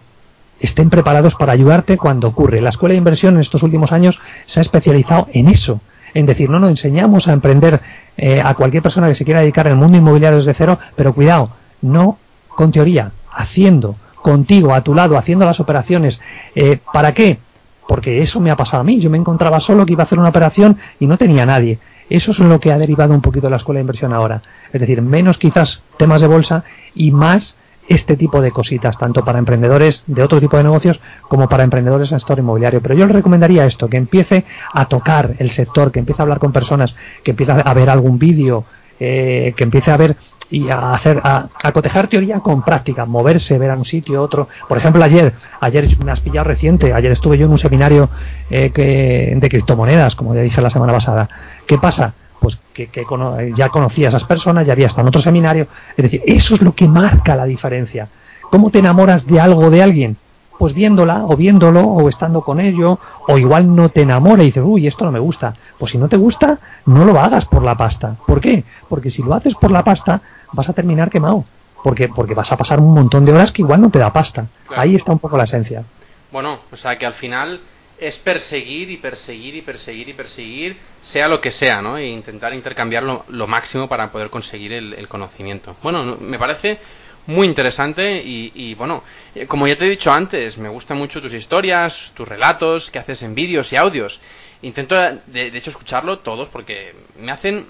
estén 0.60 0.90
preparados 0.90 1.34
para 1.34 1.52
ayudarte 1.52 1.98
cuando 1.98 2.28
ocurre. 2.28 2.60
La 2.60 2.70
escuela 2.70 2.92
de 2.92 2.98
inversión 2.98 3.34
en 3.34 3.40
estos 3.40 3.62
últimos 3.62 3.92
años 3.92 4.18
se 4.46 4.60
ha 4.60 4.62
especializado 4.62 5.26
en 5.32 5.48
eso, 5.48 5.80
en 6.14 6.26
decir, 6.26 6.48
no, 6.48 6.60
no, 6.60 6.68
enseñamos 6.68 7.26
a 7.26 7.32
emprender 7.32 7.80
eh, 8.16 8.40
a 8.42 8.54
cualquier 8.54 8.82
persona 8.82 9.08
que 9.08 9.14
se 9.14 9.24
quiera 9.24 9.40
dedicar 9.40 9.66
al 9.66 9.76
mundo 9.76 9.98
inmobiliario 9.98 10.38
desde 10.38 10.54
cero, 10.54 10.78
pero 10.94 11.14
cuidado, 11.14 11.50
no 11.80 12.18
con 12.48 12.70
teoría, 12.70 13.12
haciendo, 13.32 13.96
contigo, 14.22 14.74
a 14.74 14.82
tu 14.82 14.94
lado, 14.94 15.18
haciendo 15.18 15.44
las 15.44 15.60
operaciones. 15.60 16.20
Eh, 16.54 16.78
¿Para 16.92 17.12
qué? 17.12 17.38
Porque 17.86 18.22
eso 18.22 18.40
me 18.40 18.50
ha 18.50 18.56
pasado 18.56 18.80
a 18.80 18.84
mí. 18.84 19.00
Yo 19.00 19.10
me 19.10 19.18
encontraba 19.18 19.60
solo 19.60 19.84
que 19.84 19.92
iba 19.92 20.04
a 20.04 20.06
hacer 20.06 20.18
una 20.18 20.30
operación 20.30 20.78
y 21.00 21.06
no 21.06 21.18
tenía 21.18 21.44
nadie. 21.44 21.78
Eso 22.08 22.30
es 22.30 22.38
lo 22.38 22.60
que 22.60 22.72
ha 22.72 22.78
derivado 22.78 23.12
un 23.12 23.20
poquito 23.20 23.50
la 23.50 23.56
escuela 23.56 23.78
de 23.78 23.82
inversión 23.82 24.12
ahora. 24.12 24.42
Es 24.72 24.80
decir, 24.80 25.02
menos 25.02 25.38
quizás 25.38 25.82
temas 25.96 26.20
de 26.20 26.26
bolsa 26.26 26.64
y 26.94 27.10
más 27.10 27.56
este 27.88 28.16
tipo 28.16 28.40
de 28.40 28.52
cositas, 28.52 28.96
tanto 28.96 29.24
para 29.24 29.38
emprendedores 29.38 30.04
de 30.06 30.22
otro 30.22 30.40
tipo 30.40 30.56
de 30.56 30.62
negocios 30.62 31.00
como 31.22 31.48
para 31.48 31.64
emprendedores 31.64 32.10
en 32.10 32.14
el 32.14 32.20
sector 32.20 32.38
inmobiliario. 32.38 32.80
Pero 32.80 32.94
yo 32.94 33.06
le 33.06 33.12
recomendaría 33.12 33.66
esto, 33.66 33.88
que 33.88 33.96
empiece 33.96 34.44
a 34.72 34.84
tocar 34.86 35.34
el 35.38 35.50
sector, 35.50 35.90
que 35.90 35.98
empiece 35.98 36.22
a 36.22 36.24
hablar 36.24 36.38
con 36.38 36.52
personas, 36.52 36.94
que 37.24 37.32
empiece 37.32 37.52
a 37.52 37.74
ver 37.74 37.90
algún 37.90 38.18
vídeo, 38.18 38.64
eh, 39.00 39.52
que 39.56 39.64
empiece 39.64 39.90
a 39.90 39.96
ver 39.96 40.16
y 40.52 40.68
a 40.68 40.92
hacer 40.92 41.18
a, 41.24 41.48
a, 41.62 41.72
cotejar 41.72 42.08
teoría 42.08 42.40
con 42.40 42.62
práctica, 42.62 43.06
moverse, 43.06 43.58
ver 43.58 43.70
a 43.70 43.76
un 43.76 43.86
sitio, 43.86 44.22
otro. 44.22 44.48
Por 44.68 44.76
ejemplo, 44.76 45.02
ayer, 45.02 45.32
ayer 45.60 45.88
me 46.04 46.12
has 46.12 46.20
pillado 46.20 46.44
reciente, 46.44 46.92
ayer 46.92 47.10
estuve 47.10 47.38
yo 47.38 47.46
en 47.46 47.52
un 47.52 47.58
seminario 47.58 48.10
eh, 48.50 48.70
que, 48.70 49.32
de 49.34 49.48
criptomonedas, 49.48 50.14
como 50.14 50.34
ya 50.34 50.42
dije 50.42 50.60
la 50.60 50.68
semana 50.68 50.92
pasada. 50.92 51.28
¿Qué 51.66 51.78
pasa? 51.78 52.12
Pues 52.38 52.58
que, 52.74 52.88
que 52.88 53.06
ya 53.54 53.70
conocía 53.70 54.08
a 54.08 54.10
esas 54.10 54.24
personas, 54.24 54.66
ya 54.66 54.74
había 54.74 54.88
estado 54.88 55.02
en 55.02 55.08
otro 55.08 55.22
seminario. 55.22 55.68
Es 55.96 56.02
decir, 56.02 56.22
eso 56.26 56.54
es 56.54 56.60
lo 56.60 56.74
que 56.74 56.86
marca 56.86 57.34
la 57.34 57.46
diferencia. 57.46 58.08
¿Cómo 58.50 58.70
te 58.70 58.80
enamoras 58.80 59.26
de 59.26 59.40
algo 59.40 59.70
de 59.70 59.82
alguien? 59.82 60.16
pues 60.62 60.74
viéndola 60.74 61.24
o 61.26 61.36
viéndolo 61.36 61.82
o 61.82 62.08
estando 62.08 62.42
con 62.42 62.60
ello 62.60 63.00
o 63.26 63.36
igual 63.36 63.74
no 63.74 63.88
te 63.88 64.02
enamora 64.02 64.44
y 64.44 64.46
dices, 64.46 64.62
uy, 64.64 64.86
esto 64.86 65.04
no 65.04 65.10
me 65.10 65.18
gusta. 65.18 65.54
Pues 65.76 65.90
si 65.90 65.98
no 65.98 66.08
te 66.08 66.16
gusta, 66.16 66.56
no 66.86 67.04
lo 67.04 67.18
hagas 67.18 67.46
por 67.46 67.64
la 67.64 67.76
pasta. 67.76 68.14
¿Por 68.28 68.40
qué? 68.40 68.62
Porque 68.88 69.10
si 69.10 69.24
lo 69.24 69.34
haces 69.34 69.56
por 69.56 69.72
la 69.72 69.82
pasta, 69.82 70.20
vas 70.52 70.68
a 70.68 70.72
terminar 70.72 71.10
quemado. 71.10 71.44
Porque, 71.82 72.08
porque 72.08 72.34
vas 72.34 72.52
a 72.52 72.56
pasar 72.56 72.78
un 72.78 72.94
montón 72.94 73.24
de 73.24 73.32
horas 73.32 73.50
que 73.50 73.62
igual 73.62 73.80
no 73.80 73.90
te 73.90 73.98
da 73.98 74.12
pasta. 74.12 74.46
Claro. 74.68 74.82
Ahí 74.82 74.94
está 74.94 75.10
un 75.10 75.18
poco 75.18 75.36
la 75.36 75.44
esencia. 75.44 75.82
Bueno, 76.30 76.60
o 76.70 76.76
sea 76.76 76.96
que 76.96 77.04
al 77.04 77.14
final 77.14 77.60
es 77.98 78.16
perseguir 78.18 78.90
y 78.90 78.96
perseguir 78.96 79.56
y 79.56 79.62
perseguir 79.62 80.08
y 80.08 80.12
perseguir, 80.12 80.76
sea 81.02 81.28
lo 81.28 81.40
que 81.40 81.50
sea, 81.50 81.82
¿no? 81.82 81.96
E 81.96 82.06
intentar 82.06 82.54
intercambiar 82.54 83.02
lo, 83.02 83.24
lo 83.28 83.46
máximo 83.46 83.88
para 83.88 84.10
poder 84.10 84.30
conseguir 84.30 84.72
el, 84.72 84.94
el 84.94 85.08
conocimiento. 85.08 85.76
Bueno, 85.82 86.16
me 86.20 86.38
parece 86.38 86.78
muy 87.26 87.46
interesante 87.46 88.20
y, 88.22 88.50
y, 88.54 88.74
bueno, 88.74 89.04
eh, 89.34 89.46
como 89.46 89.68
ya 89.68 89.76
te 89.76 89.86
he 89.86 89.90
dicho 89.90 90.12
antes, 90.12 90.58
me 90.58 90.68
gustan 90.68 90.98
mucho 90.98 91.20
tus 91.20 91.32
historias, 91.32 91.94
tus 92.14 92.26
relatos 92.26 92.90
que 92.90 92.98
haces 92.98 93.22
en 93.22 93.34
vídeos 93.34 93.72
y 93.72 93.76
audios. 93.76 94.18
Intento, 94.62 94.96
de, 94.96 95.50
de, 95.50 95.58
hecho, 95.58 95.70
escucharlo 95.70 96.20
todos 96.20 96.48
porque 96.48 96.94
me 97.18 97.30
hacen 97.30 97.66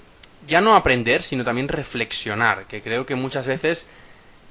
ya 0.47 0.61
no 0.61 0.75
aprender, 0.75 1.21
sino 1.23 1.43
también 1.43 1.67
reflexionar, 1.67 2.65
que 2.65 2.81
creo 2.81 3.05
que 3.05 3.15
muchas 3.15 3.47
veces 3.47 3.87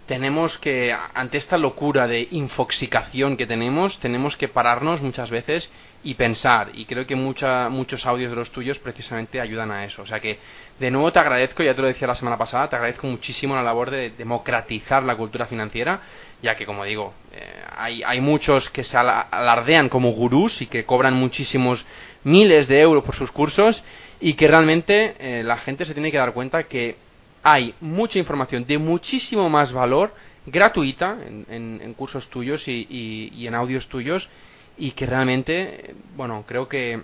tenemos 0.06 0.58
que, 0.58 0.94
ante 1.14 1.38
esta 1.38 1.56
locura 1.58 2.06
de 2.06 2.28
infoxicación 2.30 3.36
que 3.36 3.46
tenemos, 3.46 3.98
tenemos 4.00 4.36
que 4.36 4.48
pararnos 4.48 5.00
muchas 5.00 5.30
veces 5.30 5.70
y 6.04 6.14
pensar. 6.14 6.70
Y 6.74 6.86
creo 6.86 7.06
que 7.06 7.14
mucha, 7.14 7.68
muchos 7.68 8.04
audios 8.04 8.30
de 8.30 8.36
los 8.36 8.50
tuyos 8.50 8.78
precisamente 8.78 9.40
ayudan 9.40 9.70
a 9.70 9.84
eso. 9.84 10.02
O 10.02 10.06
sea 10.06 10.20
que, 10.20 10.38
de 10.78 10.90
nuevo 10.90 11.12
te 11.12 11.20
agradezco, 11.20 11.62
ya 11.62 11.74
te 11.74 11.82
lo 11.82 11.86
decía 11.86 12.08
la 12.08 12.16
semana 12.16 12.36
pasada, 12.36 12.68
te 12.68 12.76
agradezco 12.76 13.06
muchísimo 13.06 13.54
la 13.54 13.62
labor 13.62 13.90
de 13.90 14.10
democratizar 14.10 15.02
la 15.04 15.16
cultura 15.16 15.46
financiera, 15.46 16.00
ya 16.42 16.56
que, 16.56 16.66
como 16.66 16.84
digo, 16.84 17.14
eh, 17.32 17.62
hay, 17.76 18.02
hay 18.02 18.20
muchos 18.20 18.68
que 18.70 18.82
se 18.82 18.96
alardean 18.96 19.88
como 19.88 20.10
gurús 20.10 20.60
y 20.60 20.66
que 20.66 20.84
cobran 20.84 21.14
muchísimos 21.14 21.84
miles 22.24 22.66
de 22.66 22.80
euros 22.80 23.04
por 23.04 23.14
sus 23.14 23.30
cursos 23.30 23.82
y 24.22 24.34
que 24.34 24.46
realmente 24.46 25.16
eh, 25.18 25.42
la 25.42 25.58
gente 25.58 25.84
se 25.84 25.94
tiene 25.94 26.12
que 26.12 26.16
dar 26.16 26.32
cuenta 26.32 26.62
que 26.62 26.94
hay 27.42 27.74
mucha 27.80 28.20
información 28.20 28.64
de 28.64 28.78
muchísimo 28.78 29.50
más 29.50 29.72
valor 29.72 30.14
gratuita 30.46 31.18
en, 31.26 31.80
en, 31.82 31.94
cursos 31.94 32.28
tuyos 32.30 32.66
y, 32.68 32.86
y, 33.34 33.46
en 33.48 33.54
audios 33.56 33.88
tuyos 33.88 34.28
y 34.78 34.92
que 34.92 35.06
realmente, 35.06 35.96
bueno, 36.16 36.44
creo 36.46 36.68
que 36.68 37.02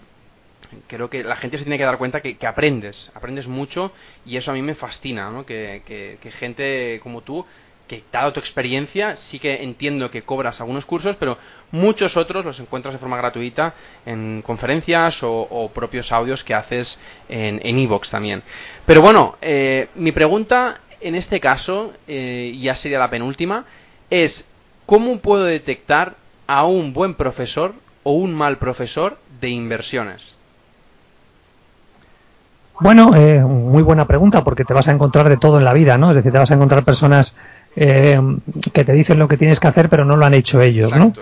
creo 0.86 1.10
que 1.10 1.24
la 1.24 1.36
gente 1.36 1.58
se 1.58 1.64
tiene 1.64 1.78
que 1.78 1.84
dar 1.84 1.98
cuenta 1.98 2.20
que, 2.20 2.36
que 2.36 2.46
aprendes, 2.46 3.10
aprendes 3.14 3.48
mucho 3.48 3.92
y 4.24 4.36
eso 4.36 4.52
a 4.52 4.54
mí 4.54 4.62
me 4.62 4.76
fascina, 4.76 5.28
¿no? 5.30 5.44
Que, 5.44 5.82
que 6.20 6.30
gente 6.32 7.00
como 7.02 7.22
tú 7.22 7.44
que 7.88 8.04
dado 8.12 8.32
tu 8.32 8.38
experiencia, 8.38 9.16
sí 9.16 9.40
que 9.40 9.64
entiendo 9.64 10.10
que 10.10 10.22
cobras 10.22 10.60
algunos 10.60 10.84
cursos, 10.84 11.16
pero 11.16 11.38
muchos 11.72 12.16
otros 12.16 12.44
los 12.44 12.60
encuentras 12.60 12.94
de 12.94 13.00
forma 13.00 13.16
gratuita 13.16 13.74
en 14.06 14.42
conferencias 14.42 15.22
o, 15.24 15.40
o 15.50 15.70
propios 15.70 16.12
audios 16.12 16.44
que 16.44 16.54
haces 16.54 16.98
en 17.28 17.78
Evox 17.78 18.08
en 18.08 18.12
también. 18.12 18.42
Pero 18.86 19.02
bueno, 19.02 19.36
eh, 19.40 19.88
mi 19.96 20.12
pregunta 20.12 20.82
en 21.00 21.14
este 21.14 21.40
caso, 21.40 21.92
eh, 22.06 22.56
ya 22.60 22.74
sería 22.74 22.98
la 22.98 23.10
penúltima, 23.10 23.64
es 24.10 24.44
¿cómo 24.86 25.18
puedo 25.18 25.44
detectar 25.44 26.16
a 26.46 26.64
un 26.64 26.92
buen 26.92 27.14
profesor 27.14 27.74
o 28.02 28.12
un 28.12 28.34
mal 28.34 28.58
profesor 28.58 29.18
de 29.40 29.48
inversiones? 29.48 30.34
Bueno, 32.80 33.14
eh, 33.16 33.40
muy 33.40 33.82
buena 33.82 34.06
pregunta 34.06 34.44
porque 34.44 34.64
te 34.64 34.72
vas 34.72 34.86
a 34.86 34.92
encontrar 34.92 35.28
de 35.28 35.36
todo 35.36 35.58
en 35.58 35.64
la 35.64 35.72
vida, 35.72 35.98
¿no? 35.98 36.10
Es 36.10 36.16
decir, 36.16 36.30
te 36.30 36.38
vas 36.38 36.50
a 36.50 36.54
encontrar 36.54 36.84
personas 36.84 37.36
eh, 37.76 38.20
que 38.72 38.84
te 38.84 38.92
dicen 38.92 39.18
lo 39.18 39.28
que 39.28 39.36
tienes 39.36 39.60
que 39.60 39.68
hacer 39.68 39.88
pero 39.88 40.04
no 40.04 40.16
lo 40.16 40.24
han 40.24 40.34
hecho 40.34 40.60
ellos, 40.60 40.94
¿no? 40.94 41.12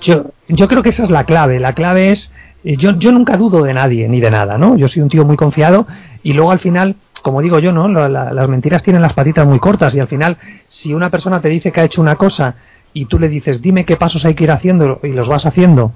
Yo, 0.00 0.32
yo 0.48 0.68
creo 0.68 0.82
que 0.82 0.88
esa 0.88 1.02
es 1.02 1.10
la 1.10 1.24
clave. 1.24 1.60
La 1.60 1.74
clave 1.74 2.10
es, 2.10 2.32
eh, 2.64 2.76
yo, 2.76 2.98
yo 2.98 3.12
nunca 3.12 3.36
dudo 3.36 3.62
de 3.62 3.74
nadie 3.74 4.08
ni 4.08 4.20
de 4.20 4.30
nada, 4.30 4.56
¿no? 4.56 4.76
Yo 4.76 4.88
soy 4.88 5.02
un 5.02 5.08
tío 5.08 5.24
muy 5.24 5.36
confiado 5.36 5.86
y 6.22 6.32
luego 6.32 6.52
al 6.52 6.58
final, 6.58 6.96
como 7.22 7.42
digo 7.42 7.58
yo, 7.58 7.72
¿no? 7.72 7.88
las 7.88 8.48
mentiras 8.48 8.82
tienen 8.82 9.02
las 9.02 9.12
patitas 9.12 9.46
muy 9.46 9.58
cortas 9.58 9.94
y 9.94 10.00
al 10.00 10.08
final, 10.08 10.38
si 10.66 10.94
una 10.94 11.10
persona 11.10 11.40
te 11.40 11.48
dice 11.48 11.72
que 11.72 11.80
ha 11.80 11.84
hecho 11.84 12.00
una 12.00 12.16
cosa 12.16 12.54
y 12.92 13.06
tú 13.06 13.18
le 13.18 13.28
dices, 13.28 13.60
dime 13.62 13.84
qué 13.84 13.96
pasos 13.96 14.24
hay 14.24 14.34
que 14.34 14.44
ir 14.44 14.50
haciendo 14.50 15.00
y 15.02 15.08
los 15.08 15.28
vas 15.28 15.46
haciendo 15.46 15.92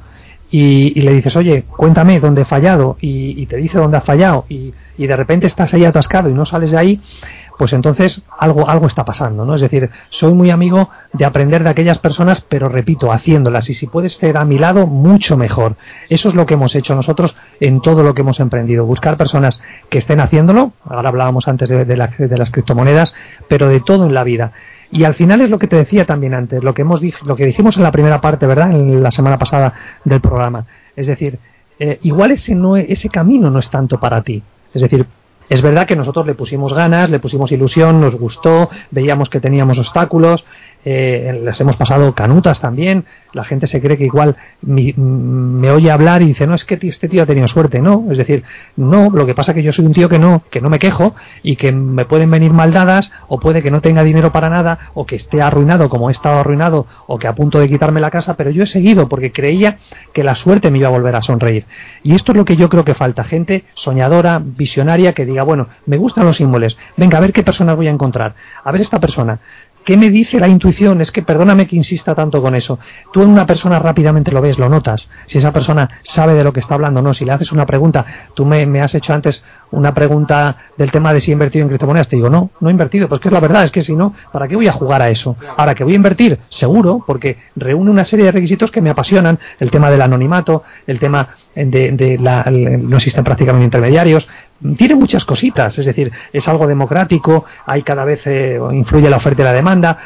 y, 0.50 1.00
le 1.00 1.12
dices, 1.12 1.34
oye, 1.34 1.64
cuéntame 1.64 2.20
dónde 2.20 2.42
he 2.42 2.44
fallado 2.44 2.96
y, 3.00 3.44
te 3.46 3.56
dice 3.56 3.78
dónde 3.78 3.96
has 3.96 4.04
fallado 4.04 4.44
y, 4.48 4.72
y, 4.96 5.06
de 5.06 5.16
repente 5.16 5.48
estás 5.48 5.74
ahí 5.74 5.84
atascado 5.84 6.30
y 6.30 6.34
no 6.34 6.44
sales 6.44 6.70
de 6.70 6.78
ahí, 6.78 7.00
pues 7.56 7.72
entonces 7.72 8.22
algo, 8.36 8.68
algo 8.68 8.86
está 8.86 9.04
pasando, 9.04 9.44
¿no? 9.44 9.54
Es 9.54 9.60
decir, 9.60 9.90
soy 10.10 10.34
muy 10.34 10.50
amigo 10.50 10.90
de 11.12 11.24
aprender 11.24 11.62
de 11.62 11.70
aquellas 11.70 11.98
personas, 11.98 12.40
pero 12.40 12.68
repito, 12.68 13.12
haciéndolas. 13.12 13.70
Y 13.70 13.74
si 13.74 13.86
puedes 13.86 14.14
ser 14.14 14.36
a 14.36 14.44
mi 14.44 14.58
lado, 14.58 14.86
mucho 14.86 15.36
mejor. 15.36 15.76
Eso 16.08 16.28
es 16.28 16.34
lo 16.34 16.46
que 16.46 16.54
hemos 16.54 16.74
hecho 16.74 16.94
nosotros 16.94 17.36
en 17.60 17.80
todo 17.80 18.02
lo 18.02 18.14
que 18.14 18.22
hemos 18.22 18.40
emprendido. 18.40 18.84
Buscar 18.84 19.16
personas 19.16 19.62
que 19.88 19.98
estén 19.98 20.20
haciéndolo. 20.20 20.72
Ahora 20.84 21.08
hablábamos 21.08 21.46
antes 21.46 21.68
de, 21.68 21.84
de, 21.84 21.96
las 21.96 22.50
criptomonedas, 22.50 23.14
pero 23.48 23.68
de 23.68 23.80
todo 23.80 24.06
en 24.06 24.14
la 24.14 24.24
vida. 24.24 24.52
Y 24.90 25.04
al 25.04 25.14
final 25.14 25.40
es 25.40 25.50
lo 25.50 25.58
que 25.58 25.68
te 25.68 25.76
decía 25.76 26.06
también 26.06 26.34
antes, 26.34 26.62
lo 26.62 26.74
que 26.74 26.82
hemos 26.82 27.00
lo 27.24 27.36
que 27.36 27.46
dijimos 27.46 27.76
en 27.76 27.82
la 27.84 27.92
primera 27.92 28.20
parte, 28.20 28.46
¿verdad? 28.46 28.72
En 28.72 29.02
la 29.02 29.10
semana 29.10 29.38
pasada 29.38 29.74
del 30.04 30.20
programa. 30.20 30.66
Es 30.96 31.06
decir, 31.06 31.38
eh, 31.78 31.98
igual 32.02 32.32
ese 32.32 32.54
no 32.54 32.76
ese 32.76 33.08
camino 33.08 33.50
no 33.50 33.58
es 33.60 33.70
tanto 33.70 33.98
para 33.98 34.22
ti. 34.22 34.42
Es 34.72 34.82
decir, 34.82 35.06
es 35.48 35.62
verdad 35.62 35.86
que 35.86 35.96
nosotros 35.96 36.26
le 36.26 36.34
pusimos 36.34 36.72
ganas, 36.72 37.10
le 37.10 37.20
pusimos 37.20 37.52
ilusión, 37.52 38.00
nos 38.00 38.16
gustó, 38.16 38.70
veíamos 38.90 39.28
que 39.28 39.40
teníamos 39.40 39.78
obstáculos, 39.78 40.44
eh, 40.84 41.40
les 41.42 41.60
hemos 41.60 41.76
pasado 41.76 42.14
canutas 42.14 42.60
también, 42.60 43.04
la 43.32 43.44
gente 43.44 43.66
se 43.66 43.80
cree 43.80 43.96
que 43.96 44.04
igual 44.04 44.36
me, 44.62 45.70
oye 45.70 45.90
hablar 45.90 46.22
y 46.22 46.26
dice, 46.26 46.46
no, 46.46 46.54
es 46.54 46.64
que 46.64 46.78
este 46.82 47.08
tío 47.08 47.22
ha 47.22 47.26
tenido 47.26 47.48
suerte, 47.48 47.80
no, 47.80 48.06
es 48.10 48.18
decir, 48.18 48.44
no, 48.76 49.10
lo 49.10 49.26
que 49.26 49.34
pasa 49.34 49.52
es 49.52 49.56
que 49.56 49.62
yo 49.62 49.72
soy 49.72 49.86
un 49.86 49.92
tío 49.92 50.08
que 50.08 50.18
no, 50.18 50.42
que 50.50 50.60
no 50.60 50.70
me 50.70 50.78
quejo 50.78 51.14
y 51.42 51.56
que 51.56 51.72
me 51.72 52.04
pueden 52.04 52.30
venir 52.30 52.52
maldadas 52.52 53.10
o 53.28 53.40
puede 53.40 53.62
que 53.62 53.70
no 53.70 53.80
tenga 53.80 54.04
dinero 54.04 54.30
para 54.30 54.48
nada 54.48 54.90
o 54.94 55.06
que 55.06 55.16
esté 55.16 55.42
arruinado 55.42 55.88
como 55.88 56.08
he 56.08 56.12
estado 56.12 56.38
arruinado 56.38 56.86
o 57.06 57.18
que 57.18 57.26
a 57.26 57.34
punto 57.34 57.58
de 57.58 57.68
quitarme 57.68 58.00
la 58.00 58.10
casa, 58.10 58.34
pero 58.34 58.50
yo 58.50 58.62
he 58.62 58.66
seguido 58.66 59.08
porque 59.08 59.32
creía 59.32 59.78
que 60.12 60.22
la 60.22 60.34
suerte 60.34 60.70
me 60.70 60.78
iba 60.78 60.88
a 60.88 60.92
volver 60.92 61.16
a 61.16 61.22
sonreír. 61.22 61.64
Y 62.02 62.14
esto 62.14 62.32
es 62.32 62.38
lo 62.38 62.44
que 62.44 62.56
yo 62.56 62.68
creo 62.68 62.84
que 62.84 62.94
falta, 62.94 63.24
gente 63.24 63.64
soñadora, 63.74 64.40
visionaria, 64.44 65.12
que 65.12 65.24
diga, 65.24 65.42
bueno, 65.42 65.68
me 65.86 65.96
gustan 65.96 66.24
los 66.24 66.36
símbolos, 66.36 66.76
venga, 66.96 67.18
a 67.18 67.20
ver 67.20 67.32
qué 67.32 67.42
personas 67.42 67.76
voy 67.76 67.88
a 67.88 67.90
encontrar, 67.90 68.34
a 68.62 68.70
ver 68.70 68.80
esta 68.80 69.00
persona, 69.00 69.40
¿Qué 69.84 69.98
me 69.98 70.10
dice 70.10 70.40
la 70.40 70.48
intuición? 70.48 71.02
Es 71.02 71.12
que 71.12 71.22
perdóname 71.22 71.66
que 71.66 71.76
insista 71.76 72.14
tanto 72.14 72.40
con 72.40 72.54
eso. 72.54 72.78
Tú 73.12 73.22
en 73.22 73.28
una 73.28 73.44
persona 73.44 73.78
rápidamente 73.78 74.32
lo 74.32 74.40
ves, 74.40 74.58
lo 74.58 74.68
notas. 74.70 75.06
Si 75.26 75.38
esa 75.38 75.52
persona 75.52 75.88
sabe 76.02 76.34
de 76.34 76.42
lo 76.42 76.54
que 76.54 76.60
está 76.60 76.74
hablando 76.74 77.00
o 77.00 77.02
no. 77.02 77.12
Si 77.12 77.24
le 77.24 77.32
haces 77.32 77.52
una 77.52 77.66
pregunta, 77.66 78.04
tú 78.34 78.46
me, 78.46 78.64
me, 78.64 78.80
has 78.80 78.94
hecho 78.94 79.12
antes 79.12 79.44
una 79.72 79.92
pregunta 79.92 80.56
del 80.78 80.90
tema 80.90 81.12
de 81.12 81.20
si 81.20 81.30
he 81.30 81.34
invertido 81.34 81.64
en 81.64 81.68
criptomonedas. 81.68 82.08
Te 82.08 82.16
digo, 82.16 82.30
no, 82.30 82.50
no 82.60 82.68
he 82.68 82.72
invertido. 82.72 83.08
Pues 83.08 83.20
que 83.20 83.28
es 83.28 83.32
la 83.32 83.40
verdad, 83.40 83.64
es 83.64 83.70
que 83.70 83.82
si 83.82 83.94
no, 83.94 84.14
¿para 84.32 84.48
qué 84.48 84.56
voy 84.56 84.68
a 84.68 84.72
jugar 84.72 85.02
a 85.02 85.10
eso? 85.10 85.36
Ahora 85.56 85.74
que 85.74 85.84
voy 85.84 85.92
a 85.92 85.96
invertir, 85.96 86.38
seguro, 86.48 87.04
porque 87.06 87.36
reúne 87.54 87.90
una 87.90 88.06
serie 88.06 88.24
de 88.24 88.32
requisitos 88.32 88.70
que 88.70 88.80
me 88.80 88.88
apasionan. 88.88 89.38
El 89.60 89.70
tema 89.70 89.90
del 89.90 90.00
anonimato, 90.00 90.62
el 90.86 90.98
tema 90.98 91.28
de, 91.54 91.92
de 91.92 92.18
la, 92.18 92.44
no 92.50 92.96
existen 92.96 93.22
prácticamente 93.22 93.66
intermediarios, 93.66 94.26
tiene 94.76 94.94
muchas 94.94 95.24
cositas, 95.24 95.78
es 95.78 95.86
decir, 95.86 96.12
es 96.32 96.48
algo 96.48 96.66
democrático, 96.66 97.44
hay 97.66 97.82
cada 97.82 98.04
vez 98.04 98.26
eh, 98.26 98.58
influye 98.72 99.10
la 99.10 99.16
oferta 99.16 99.42
y 99.42 99.44
la 99.44 99.52
demanda, 99.52 99.98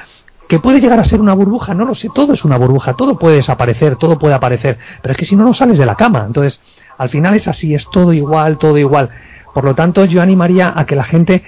que 0.49 0.59
puede 0.59 0.81
llegar 0.81 0.99
a 0.99 1.05
ser 1.05 1.21
una 1.21 1.35
burbuja, 1.35 1.75
no 1.75 1.85
lo 1.85 1.95
sé, 1.95 2.09
todo 2.15 2.33
es 2.33 2.45
una 2.45 2.57
burbuja, 2.57 2.95
todo 2.95 3.19
puede 3.19 3.37
desaparecer, 3.37 3.97
todo 3.97 4.19
puede 4.19 4.35
aparecer, 4.35 4.79
pero 5.03 5.13
es 5.13 5.19
que 5.19 5.27
si 5.27 5.37
no, 5.37 5.45
no 5.45 5.53
sales 5.53 5.79
de 5.79 5.87
la 5.87 5.95
cama, 5.95 6.25
entonces, 6.27 6.61
al 6.97 7.11
final 7.11 7.35
es 7.35 7.47
así, 7.47 7.75
es 7.75 7.89
todo 7.91 8.13
igual, 8.13 8.59
todo 8.59 8.79
igual. 8.79 9.11
Por 9.53 9.65
lo 9.65 9.75
tanto, 9.75 10.05
yo 10.07 10.23
animaría 10.23 10.73
a 10.75 10.87
que 10.87 10.97
la 10.97 11.05
gente 11.05 11.43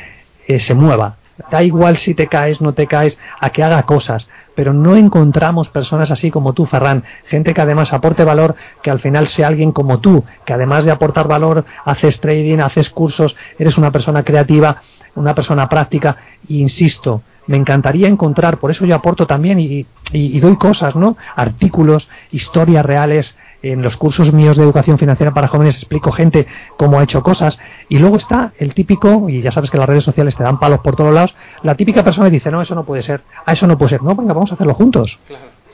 eh, 0.46 0.60
se 0.60 0.74
mueva, 0.74 1.16
Da 1.50 1.62
igual 1.62 1.96
si 1.96 2.14
te 2.14 2.26
caes, 2.26 2.61
no 2.61 2.74
te 2.74 2.87
caes, 2.87 3.18
a 3.40 3.50
que 3.50 3.62
haga 3.62 3.83
cosas. 3.85 4.29
Pero 4.55 4.72
no 4.72 4.96
encontramos 4.96 5.68
personas 5.68 6.11
así 6.11 6.31
como 6.31 6.53
tú, 6.53 6.66
Ferran. 6.66 7.05
Gente 7.26 7.55
que 7.55 7.61
además 7.61 7.92
aporte 7.92 8.24
valor, 8.24 8.55
que 8.83 8.90
al 8.90 9.00
final 9.00 9.26
sea 9.26 9.48
alguien 9.48 9.72
como 9.72 10.00
tú, 10.00 10.24
que 10.44 10.53
además 10.53 10.85
de 10.85 10.90
aportar 10.90 11.29
valor, 11.29 11.64
haces 11.85 12.20
trading, 12.20 12.59
haces 12.59 12.90
cursos, 12.90 13.37
eres 13.59 13.79
una 13.79 13.90
persona 13.90 14.24
creativa, 14.24 14.76
una 15.14 15.35
persona 15.35 15.68
práctica. 15.68 16.16
E 16.48 16.55
insisto, 16.55 17.22
me 17.46 17.57
encantaría 17.57 18.07
encontrar, 18.07 18.59
por 18.59 18.70
eso 18.70 18.85
yo 18.87 18.94
aporto 18.94 19.26
también 19.26 19.59
y, 19.59 19.87
y, 20.12 20.40
doy 20.40 20.57
cosas, 20.57 20.94
¿no? 20.94 21.16
Artículos, 21.35 22.09
historias 22.31 22.85
reales. 22.85 23.37
En 23.62 23.83
los 23.83 23.96
cursos 23.96 24.33
míos 24.33 24.57
de 24.57 24.64
educación 24.64 24.99
financiera 24.99 25.35
para 25.35 25.49
jóvenes 25.49 25.75
explico 25.75 26.12
gente 26.12 26.46
cómo 26.77 26.99
ha 26.99 27.03
hecho 27.03 27.23
cosas. 27.23 27.59
Y 27.88 27.99
luego 27.99 28.16
está 28.16 28.53
el 28.59 28.73
típico, 28.73 29.29
y 29.29 29.42
ya 29.42 29.51
sabes 29.51 29.70
que 29.70 29.77
las 29.77 29.88
redes 29.88 30.05
sociales 30.05 30.35
te 30.35 30.42
dan 30.42 30.59
palos 30.59 30.81
por 30.81 30.96
todos 30.96 31.12
lados, 31.12 31.35
la 31.62 31.75
típica 31.75 32.03
persona 32.03 32.29
que 32.29 32.35
dice, 32.35 32.51
no, 32.51 32.62
eso 32.62 32.75
no 32.75 32.85
puede 32.85 33.03
ser, 33.03 33.23
a 33.44 33.53
eso 33.53 33.66
no 33.66 33.77
puede 33.77 33.90
ser. 33.90 34.03
No, 34.03 34.14
venga, 34.14 34.33
vamos 34.33 34.51
a 34.51 34.55
hacerlo 34.55 34.75
juntos. 34.75 35.18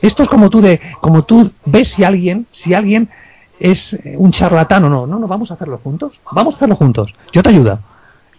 Esto 0.01 0.23
es 0.23 0.29
como 0.29 0.49
tú 0.49 0.61
de, 0.61 0.79
como 1.01 1.23
tú 1.23 1.51
ves 1.65 1.89
si 1.89 2.03
alguien, 2.03 2.45
si 2.51 2.73
alguien 2.73 3.09
es 3.59 3.97
un 4.17 4.31
charlatán 4.31 4.83
o 4.83 4.89
no. 4.89 5.07
No, 5.07 5.19
no, 5.19 5.27
vamos 5.27 5.51
a 5.51 5.55
hacerlo 5.55 5.79
juntos. 5.83 6.19
Vamos 6.31 6.55
a 6.55 6.57
hacerlo 6.57 6.75
juntos. 6.75 7.13
Yo 7.31 7.41
te 7.41 7.49
ayudo. 7.49 7.79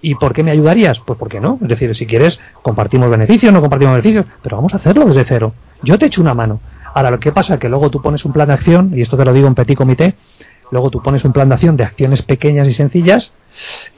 ¿Y 0.01 0.15
por 0.15 0.33
qué 0.33 0.45
me 0.45 0.53
ayudarías? 0.53 1.01
Pues 1.01 1.19
porque 1.19 1.41
no. 1.41 1.59
Es 1.61 1.69
decir, 1.69 1.95
si 1.97 2.07
quieres, 2.07 2.41
compartimos 2.63 3.11
beneficios, 3.11 3.53
no 3.53 3.61
compartimos 3.61 3.97
beneficios, 3.97 4.27
pero 4.43 4.57
vamos 4.57 4.73
a 4.75 4.77
hacerlo 4.77 5.07
desde 5.07 5.25
cero. 5.25 5.53
Yo 5.83 5.99
te 5.99 6.07
echo 6.07 6.21
una 6.21 6.35
mano. 6.35 6.61
Ahora, 6.95 7.11
lo 7.11 7.19
que 7.19 7.33
pasa 7.33 7.55
es 7.55 7.61
que 7.61 7.69
luego 7.69 7.91
tú 7.91 8.01
pones 8.03 8.25
un 8.25 8.33
plan 8.33 8.49
de 8.49 8.55
acción, 8.55 8.93
y 8.95 9.03
esto 9.03 9.17
te 9.17 9.25
lo 9.25 9.33
digo 9.33 9.47
en 9.47 9.55
petit 9.55 9.77
comité, 9.77 10.15
luego 10.71 10.91
tú 10.91 11.03
pones 11.03 11.25
un 11.25 11.33
plan 11.33 11.49
de 11.49 11.55
acción 11.55 11.77
de 11.77 11.85
acciones 11.85 12.23
pequeñas 12.23 12.67
y 12.69 12.73
sencillas, 12.73 13.33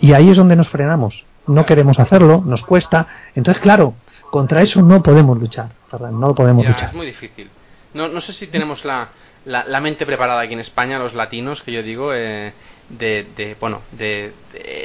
y 0.01 0.13
ahí 0.13 0.31
es 0.31 0.37
donde 0.37 0.57
nos 0.57 0.69
frenamos. 0.69 1.25
No 1.47 1.67
queremos 1.67 1.99
hacerlo, 1.99 2.43
nos 2.45 2.63
cuesta. 2.63 3.07
Entonces, 3.35 3.63
claro, 3.63 3.95
contra 4.31 4.63
eso 4.63 4.83
no 4.83 5.03
podemos 5.03 5.39
luchar, 5.39 5.71
no 6.13 6.35
podemos 6.35 6.67
luchar. 6.67 6.91
Es 6.91 6.95
muy 6.95 7.07
difícil. 7.07 7.51
No, 7.95 8.09
no 8.09 8.21
sé 8.21 8.33
si 8.33 8.47
tenemos 8.47 8.85
la, 8.85 9.09
la, 9.45 9.81
mente 9.81 10.07
preparada 10.07 10.43
aquí 10.43 10.55
en 10.55 10.61
España, 10.61 10.99
los 10.99 11.15
latinos, 11.15 11.63
que 11.63 11.73
yo 11.73 11.83
digo, 11.83 12.13
eh, 12.15 12.53
de, 12.89 13.57
bueno, 13.61 13.81
de, 13.93 14.33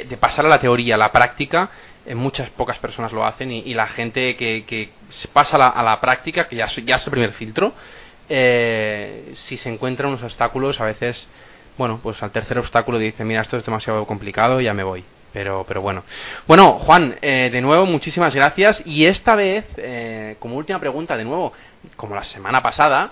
de, 0.08 0.16
pasar 0.16 0.46
a 0.46 0.48
la 0.48 0.60
teoría 0.60 0.94
a 0.96 0.98
la 0.98 1.12
práctica. 1.12 1.70
Eh, 2.06 2.14
muchas 2.14 2.50
pocas 2.50 2.78
personas 2.78 3.12
lo 3.12 3.24
hacen 3.24 3.50
y, 3.50 3.74
la 3.74 3.88
gente 3.88 4.36
que, 4.36 4.64
que 4.64 4.90
pasa 5.32 5.56
a 5.56 5.58
la, 5.58 5.68
a 5.68 5.82
la, 5.82 6.00
práctica, 6.00 6.48
que 6.48 6.56
ya, 6.56 6.66
ya 6.66 6.96
es 6.96 7.06
el 7.06 7.10
primer 7.10 7.32
filtro, 7.32 7.72
eh, 8.28 9.30
si 9.34 9.56
se 9.56 9.68
encuentran 9.68 10.10
unos 10.10 10.22
obstáculos, 10.22 10.80
a 10.80 10.84
veces, 10.84 11.26
bueno, 11.76 12.00
pues 12.02 12.22
al 12.22 12.30
tercer 12.30 12.58
obstáculo 12.58 12.98
dice, 12.98 13.24
mira, 13.24 13.42
esto 13.42 13.56
es 13.56 13.64
demasiado 13.64 14.06
complicado, 14.06 14.60
ya 14.60 14.72
me 14.72 14.84
voy. 14.84 15.04
Pero, 15.32 15.64
pero 15.68 15.82
bueno. 15.82 16.02
Bueno, 16.46 16.78
Juan, 16.78 17.16
eh, 17.20 17.50
de 17.52 17.60
nuevo, 17.60 17.84
muchísimas 17.84 18.34
gracias. 18.34 18.82
Y 18.86 19.04
esta 19.04 19.34
vez, 19.34 19.66
como 20.38 20.56
última 20.56 20.78
pregunta, 20.78 21.16
de 21.16 21.24
nuevo, 21.24 21.52
como 21.96 22.14
la 22.14 22.24
semana 22.24 22.62
pasada, 22.62 23.10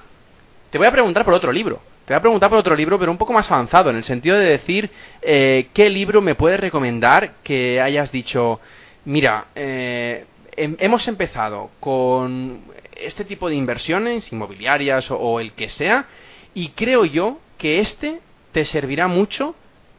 te 0.71 0.79
voy 0.79 0.87
a 0.87 0.93
preguntar 0.93 1.25
por 1.25 1.35
otro 1.35 1.53
libro. 1.53 1.81
Te 2.05 2.13
voy 2.13 2.19
a 2.19 2.21
preguntar 2.21 2.51
por 2.51 2.59
otro 2.59 2.77
libro, 2.77 2.99
pero 2.99 3.11
un 3.11 3.17
poco 3.17 3.33
más 3.33 3.51
avanzado, 3.51 3.89
en 3.89 3.97
el 3.97 4.05
sentido 4.05 4.37
de 4.37 4.45
decir 4.45 4.91
eh, 5.23 5.69
qué 5.73 5.89
libro 5.89 6.21
me 6.21 6.35
puedes 6.35 6.61
recomendar 6.61 7.37
que 7.43 7.81
hayas 7.81 8.13
dicho, 8.13 8.61
mira, 9.05 9.47
eh, 9.55 10.27
em, 10.57 10.77
hemos 10.79 11.07
empezado 11.09 11.71
con 11.81 12.63
este 12.97 13.25
tipo 13.25 13.49
de 13.49 13.57
inversiones 13.57 14.33
inmobiliarias 14.33 15.11
o, 15.11 15.41
el 15.41 15.53
que 15.53 15.69
sea, 15.69 16.07
y 16.55 16.71
creo 16.71 17.05
yo 17.05 17.39
que 17.59 17.81
este 17.81 18.21
te 18.53 18.65
servirá 18.65 19.09
mucho 19.09 19.55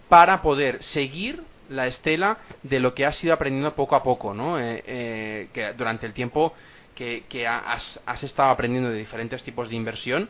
para 0.10 0.42
poder 0.42 0.82
seguir 0.84 1.44
la 1.70 1.88
estela 1.88 2.38
de 2.64 2.80
lo 2.80 2.94
que 2.94 3.06
has 3.06 3.22
ido 3.24 3.34
aprendiendo 3.34 3.74
poco 3.76 3.96
a 3.96 4.04
poco, 4.04 4.34
¿no? 4.34 4.58
Eh, 4.60 5.50
que 5.52 5.74
durante 5.74 6.06
el 6.06 6.14
tiempo 6.14 6.54
que, 6.94 7.48
has, 7.48 8.00
has 8.06 8.24
estado 8.24 8.50
aprendiendo 8.50 8.90
de 8.90 8.98
diferentes 8.98 9.44
tipos 9.44 9.68
de 9.68 9.76
inversión 9.76 10.30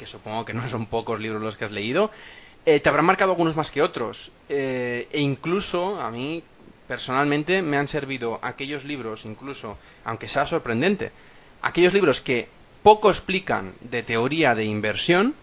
que 0.00 0.06
supongo 0.06 0.46
que 0.46 0.54
no 0.54 0.66
son 0.70 0.86
pocos 0.86 1.20
libros 1.20 1.42
los 1.42 1.58
que 1.58 1.66
has 1.66 1.70
leído, 1.70 2.10
eh, 2.64 2.80
te 2.80 2.88
habrán 2.88 3.04
marcado 3.04 3.32
algunos 3.32 3.54
más 3.54 3.70
que 3.70 3.82
otros. 3.82 4.32
Eh, 4.48 5.08
e 5.12 5.20
incluso 5.20 6.00
a 6.00 6.10
mí, 6.10 6.42
personalmente, 6.90 7.62
me 7.62 7.76
han 7.76 7.86
servido 7.86 8.40
aquellos 8.42 8.84
libros, 8.84 9.24
incluso, 9.24 9.78
aunque 10.04 10.26
sea 10.26 10.48
sorprendente, 10.48 11.12
aquellos 11.62 11.94
libros 11.94 12.20
que 12.20 12.48
poco 12.82 13.10
explican 13.10 13.74
de 13.80 14.02
teoría 14.02 14.56
de 14.56 14.64
inversión, 14.64 15.36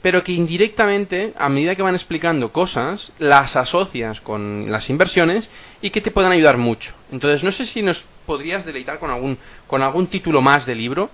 pero 0.00 0.22
que 0.22 0.30
indirectamente, 0.30 1.32
a 1.36 1.48
medida 1.48 1.74
que 1.74 1.82
van 1.82 1.96
explicando 1.96 2.52
cosas, 2.52 3.10
las 3.18 3.56
asocias 3.56 4.20
con 4.20 4.70
las 4.70 4.88
inversiones 4.88 5.50
y 5.82 5.90
que 5.90 6.00
te 6.00 6.12
pueden 6.12 6.30
ayudar 6.30 6.56
mucho. 6.56 6.92
Entonces, 7.10 7.42
no 7.42 7.50
sé 7.50 7.66
si 7.66 7.82
nos 7.82 8.00
podrías 8.24 8.64
deleitar 8.64 9.00
con 9.00 9.10
algún, 9.10 9.38
con 9.66 9.82
algún 9.82 10.06
título 10.06 10.40
más 10.40 10.66
de 10.66 10.76
libro 10.76 11.10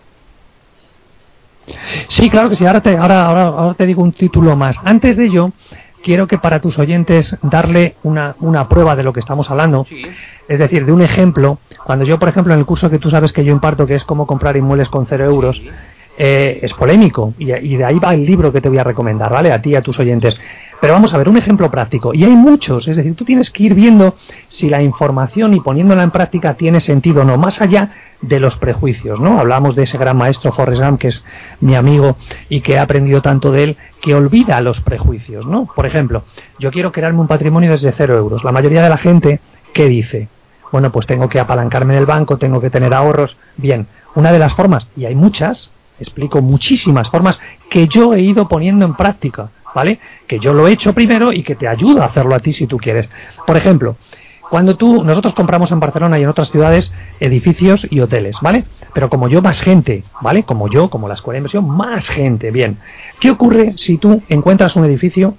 Sí, 2.08 2.28
claro 2.28 2.50
que 2.50 2.56
sí. 2.56 2.66
Ahora 2.66 2.82
te, 2.82 2.94
ahora, 2.96 3.24
ahora, 3.24 3.42
ahora 3.44 3.74
te 3.74 3.86
digo 3.86 4.02
un 4.02 4.12
título 4.12 4.54
más. 4.56 4.76
Antes 4.84 5.16
de 5.16 5.26
ello, 5.26 5.52
quiero 6.02 6.26
que 6.26 6.38
para 6.38 6.60
tus 6.60 6.78
oyentes 6.78 7.36
darle 7.42 7.94
una, 8.02 8.36
una 8.40 8.68
prueba 8.68 8.94
de 8.96 9.02
lo 9.02 9.12
que 9.12 9.20
estamos 9.20 9.50
hablando. 9.50 9.86
Sí. 9.88 10.02
Es 10.48 10.58
decir, 10.58 10.84
de 10.84 10.92
un 10.92 11.02
ejemplo. 11.02 11.58
Cuando 11.84 12.04
yo, 12.04 12.18
por 12.18 12.28
ejemplo, 12.28 12.52
en 12.52 12.60
el 12.60 12.66
curso 12.66 12.90
que 12.90 12.98
tú 12.98 13.08
sabes 13.08 13.32
que 13.32 13.44
yo 13.44 13.52
imparto, 13.52 13.86
que 13.86 13.94
es 13.94 14.04
cómo 14.04 14.26
comprar 14.26 14.56
inmuebles 14.56 14.88
con 14.88 15.06
cero 15.06 15.24
euros, 15.24 15.56
Sí. 15.56 15.68
eh, 16.18 16.58
es 16.62 16.74
polémico. 16.74 17.32
Y, 17.38 17.52
y 17.52 17.76
de 17.76 17.84
ahí 17.84 17.98
va 17.98 18.12
el 18.14 18.26
libro 18.26 18.52
que 18.52 18.60
te 18.60 18.68
voy 18.68 18.78
a 18.78 18.84
recomendar, 18.84 19.30
¿vale? 19.32 19.52
A 19.52 19.62
ti 19.62 19.70
y 19.70 19.76
a 19.76 19.80
tus 19.82 19.98
oyentes. 19.98 20.38
Pero 20.82 20.94
vamos 20.94 21.14
a 21.14 21.18
ver, 21.18 21.28
un 21.28 21.36
ejemplo 21.36 21.70
práctico. 21.70 22.12
Y 22.12 22.24
hay 22.24 22.34
muchos. 22.34 22.88
Es 22.88 22.96
decir, 22.96 23.14
tú 23.14 23.24
tienes 23.24 23.52
que 23.52 23.62
ir 23.62 23.72
viendo 23.72 24.16
si 24.48 24.68
la 24.68 24.82
información 24.82 25.54
y 25.54 25.60
poniéndola 25.60 26.02
en 26.02 26.10
práctica 26.10 26.54
tiene 26.54 26.80
sentido 26.80 27.22
o 27.22 27.24
no, 27.24 27.38
más 27.38 27.60
allá 27.60 27.90
de 28.20 28.40
los 28.40 28.56
prejuicios, 28.56 29.20
¿no? 29.20 29.38
Hablamos 29.38 29.76
de 29.76 29.84
ese 29.84 29.96
gran 29.96 30.16
maestro 30.16 30.50
Forrest 30.50 30.82
Gump, 30.82 30.98
que 30.98 31.06
es 31.06 31.22
mi 31.60 31.76
amigo 31.76 32.16
y 32.48 32.62
que 32.62 32.72
he 32.72 32.78
aprendido 32.80 33.22
tanto 33.22 33.52
de 33.52 33.62
él, 33.62 33.76
que 34.00 34.16
olvida 34.16 34.60
los 34.60 34.80
prejuicios, 34.80 35.46
¿no? 35.46 35.66
Por 35.66 35.86
ejemplo, 35.86 36.24
yo 36.58 36.72
quiero 36.72 36.90
crearme 36.90 37.20
un 37.20 37.28
patrimonio 37.28 37.70
desde 37.70 37.92
cero 37.92 38.18
euros. 38.18 38.42
La 38.42 38.50
mayoría 38.50 38.82
de 38.82 38.88
la 38.88 38.98
gente, 38.98 39.40
¿qué 39.72 39.86
dice? 39.86 40.26
Bueno, 40.72 40.90
pues 40.90 41.06
tengo 41.06 41.28
que 41.28 41.38
apalancarme 41.38 41.94
en 41.94 42.00
el 42.00 42.06
banco, 42.06 42.38
tengo 42.38 42.60
que 42.60 42.70
tener 42.70 42.92
ahorros. 42.92 43.38
Bien, 43.56 43.86
una 44.16 44.32
de 44.32 44.40
las 44.40 44.52
formas, 44.54 44.88
y 44.96 45.04
hay 45.04 45.14
muchas, 45.14 45.70
explico 46.00 46.42
muchísimas 46.42 47.08
formas 47.08 47.40
que 47.70 47.86
yo 47.86 48.14
he 48.14 48.20
ido 48.20 48.48
poniendo 48.48 48.84
en 48.84 48.94
práctica, 48.94 49.50
¿vale? 49.74 49.98
Que 50.26 50.38
yo 50.38 50.52
lo 50.52 50.68
he 50.68 50.72
hecho 50.72 50.92
primero 50.92 51.32
y 51.32 51.42
que 51.42 51.54
te 51.54 51.68
ayuda 51.68 52.04
a 52.04 52.06
hacerlo 52.06 52.34
a 52.34 52.40
ti 52.40 52.52
si 52.52 52.66
tú 52.66 52.76
quieres. 52.76 53.08
Por 53.46 53.56
ejemplo, 53.56 53.96
cuando 54.52 54.76
tú, 54.76 55.02
nosotros 55.02 55.32
compramos 55.32 55.70
en 55.72 55.80
Barcelona 55.80 56.18
y 56.18 56.24
en 56.24 56.28
otras 56.28 56.50
ciudades 56.50 56.92
edificios 57.20 57.86
y 57.88 58.00
hoteles, 58.00 58.36
¿vale? 58.42 58.64
Pero 58.92 59.08
como 59.08 59.26
yo, 59.26 59.40
más 59.40 59.62
gente, 59.62 60.04
¿vale? 60.20 60.42
Como 60.42 60.68
yo, 60.68 60.90
como 60.90 61.08
la 61.08 61.14
escuela 61.14 61.36
de 61.36 61.38
inversión, 61.38 61.66
más 61.70 62.06
gente, 62.10 62.50
bien. 62.50 62.76
¿Qué 63.18 63.30
ocurre 63.30 63.72
si 63.78 63.96
tú 63.96 64.22
encuentras 64.28 64.76
un 64.76 64.84
edificio, 64.84 65.36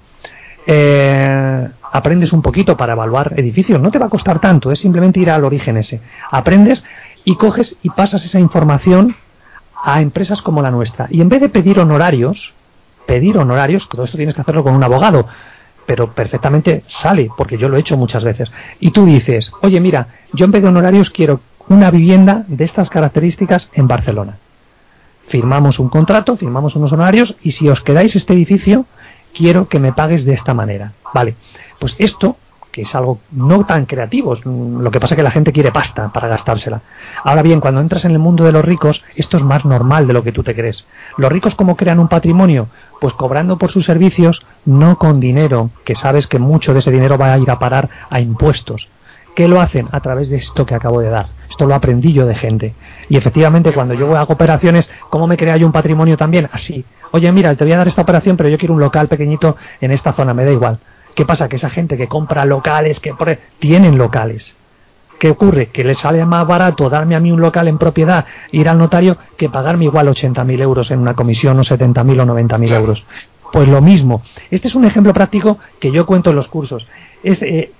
eh, 0.66 1.68
aprendes 1.92 2.32
un 2.32 2.42
poquito 2.42 2.76
para 2.76 2.94
evaluar 2.94 3.34
edificios? 3.36 3.80
No 3.80 3.92
te 3.92 4.00
va 4.00 4.06
a 4.06 4.08
costar 4.08 4.40
tanto, 4.40 4.72
es 4.72 4.80
simplemente 4.80 5.20
ir 5.20 5.30
al 5.30 5.44
origen 5.44 5.76
ese. 5.76 6.00
Aprendes 6.32 6.82
y 7.24 7.36
coges 7.36 7.76
y 7.82 7.90
pasas 7.90 8.24
esa 8.24 8.40
información 8.40 9.14
a 9.80 10.00
empresas 10.00 10.42
como 10.42 10.60
la 10.60 10.72
nuestra. 10.72 11.06
Y 11.08 11.20
en 11.20 11.28
vez 11.28 11.40
de 11.40 11.50
pedir 11.50 11.78
honorarios, 11.78 12.52
pedir 13.06 13.38
honorarios, 13.38 13.88
todo 13.88 14.04
esto 14.04 14.16
tienes 14.16 14.34
que 14.34 14.40
hacerlo 14.40 14.62
con 14.62 14.74
un 14.74 14.82
abogado, 14.82 15.26
pero 15.86 16.12
perfectamente 16.12 16.82
sale, 16.86 17.30
porque 17.36 17.58
yo 17.58 17.68
lo 17.68 17.76
he 17.76 17.80
hecho 17.80 17.96
muchas 17.96 18.24
veces. 18.24 18.50
Y 18.80 18.90
tú 18.90 19.04
dices, 19.04 19.52
oye, 19.62 19.80
mira, 19.80 20.08
yo 20.32 20.44
en 20.44 20.50
vez 20.50 20.62
de 20.62 20.68
honorarios 20.68 21.10
quiero 21.10 21.40
una 21.68 21.90
vivienda 21.90 22.44
de 22.46 22.64
estas 22.64 22.90
características 22.90 23.70
en 23.74 23.88
Barcelona. 23.88 24.38
Firmamos 25.26 25.78
un 25.78 25.88
contrato, 25.88 26.36
firmamos 26.36 26.76
unos 26.76 26.92
honorarios 26.92 27.36
y 27.42 27.52
si 27.52 27.68
os 27.68 27.80
quedáis 27.80 28.14
este 28.16 28.34
edificio, 28.34 28.86
quiero 29.32 29.68
que 29.68 29.78
me 29.78 29.92
pagues 29.92 30.24
de 30.24 30.34
esta 30.34 30.52
manera. 30.52 30.92
Vale, 31.14 31.36
pues 31.78 31.96
esto, 31.98 32.36
que 32.74 32.82
es 32.82 32.92
algo 32.96 33.20
no 33.30 33.64
tan 33.64 33.86
creativo, 33.86 34.34
lo 34.44 34.90
que 34.90 34.98
pasa 34.98 35.14
es 35.14 35.16
que 35.16 35.22
la 35.22 35.30
gente 35.30 35.52
quiere 35.52 35.70
pasta 35.70 36.08
para 36.12 36.26
gastársela. 36.26 36.80
Ahora 37.22 37.40
bien, 37.40 37.60
cuando 37.60 37.80
entras 37.80 38.04
en 38.04 38.10
el 38.10 38.18
mundo 38.18 38.42
de 38.42 38.50
los 38.50 38.64
ricos, 38.64 39.04
esto 39.14 39.36
es 39.36 39.44
más 39.44 39.64
normal 39.64 40.08
de 40.08 40.12
lo 40.12 40.24
que 40.24 40.32
tú 40.32 40.42
te 40.42 40.56
crees. 40.56 40.84
Los 41.16 41.30
ricos, 41.30 41.54
¿cómo 41.54 41.76
crean 41.76 42.00
un 42.00 42.08
patrimonio? 42.08 42.66
Pues 43.00 43.12
cobrando 43.12 43.58
por 43.58 43.70
sus 43.70 43.84
servicios, 43.84 44.44
no 44.64 44.98
con 44.98 45.20
dinero, 45.20 45.70
que 45.84 45.94
sabes 45.94 46.26
que 46.26 46.40
mucho 46.40 46.72
de 46.72 46.80
ese 46.80 46.90
dinero 46.90 47.16
va 47.16 47.32
a 47.32 47.38
ir 47.38 47.48
a 47.48 47.60
parar 47.60 47.88
a 48.10 48.18
impuestos. 48.18 48.88
¿Qué 49.36 49.46
lo 49.46 49.60
hacen? 49.60 49.86
A 49.92 50.00
través 50.00 50.28
de 50.28 50.38
esto 50.38 50.66
que 50.66 50.74
acabo 50.74 51.00
de 51.00 51.10
dar. 51.10 51.28
Esto 51.48 51.68
lo 51.68 51.76
aprendí 51.76 52.12
yo 52.12 52.26
de 52.26 52.34
gente. 52.34 52.74
Y 53.08 53.16
efectivamente, 53.16 53.72
cuando 53.72 53.94
yo 53.94 54.16
hago 54.16 54.34
operaciones, 54.34 54.90
¿cómo 55.10 55.28
me 55.28 55.36
crea 55.36 55.56
yo 55.56 55.66
un 55.66 55.72
patrimonio 55.72 56.16
también? 56.16 56.48
Así. 56.50 56.84
Oye, 57.12 57.30
mira, 57.30 57.54
te 57.54 57.62
voy 57.62 57.72
a 57.72 57.76
dar 57.76 57.86
esta 57.86 58.02
operación, 58.02 58.36
pero 58.36 58.48
yo 58.48 58.58
quiero 58.58 58.74
un 58.74 58.80
local 58.80 59.06
pequeñito 59.06 59.56
en 59.80 59.92
esta 59.92 60.12
zona, 60.12 60.34
me 60.34 60.44
da 60.44 60.50
igual. 60.50 60.80
¿Qué 61.14 61.24
pasa? 61.24 61.48
Que 61.48 61.56
esa 61.56 61.70
gente 61.70 61.96
que 61.96 62.08
compra 62.08 62.44
locales, 62.44 63.00
que 63.00 63.14
tienen 63.58 63.96
locales. 63.98 64.56
¿Qué 65.18 65.30
ocurre? 65.30 65.68
Que 65.68 65.84
les 65.84 65.98
sale 65.98 66.24
más 66.24 66.46
barato 66.46 66.90
darme 66.90 67.14
a 67.14 67.20
mí 67.20 67.30
un 67.30 67.40
local 67.40 67.68
en 67.68 67.78
propiedad, 67.78 68.24
ir 68.50 68.68
al 68.68 68.78
notario, 68.78 69.16
que 69.36 69.48
pagarme 69.48 69.84
igual 69.84 70.08
80.000 70.08 70.60
euros 70.60 70.90
en 70.90 70.98
una 70.98 71.14
comisión 71.14 71.58
o 71.58 71.62
70.000 71.62 72.20
o 72.20 72.26
90.000 72.26 72.66
Claro. 72.66 72.80
euros. 72.80 73.06
Pues 73.52 73.68
lo 73.68 73.80
mismo. 73.80 74.22
Este 74.50 74.66
es 74.66 74.74
un 74.74 74.84
ejemplo 74.84 75.12
práctico 75.12 75.58
que 75.78 75.92
yo 75.92 76.04
cuento 76.04 76.30
en 76.30 76.36
los 76.36 76.48
cursos. 76.48 76.86
Es, 77.22 77.40
eh, 77.42 77.70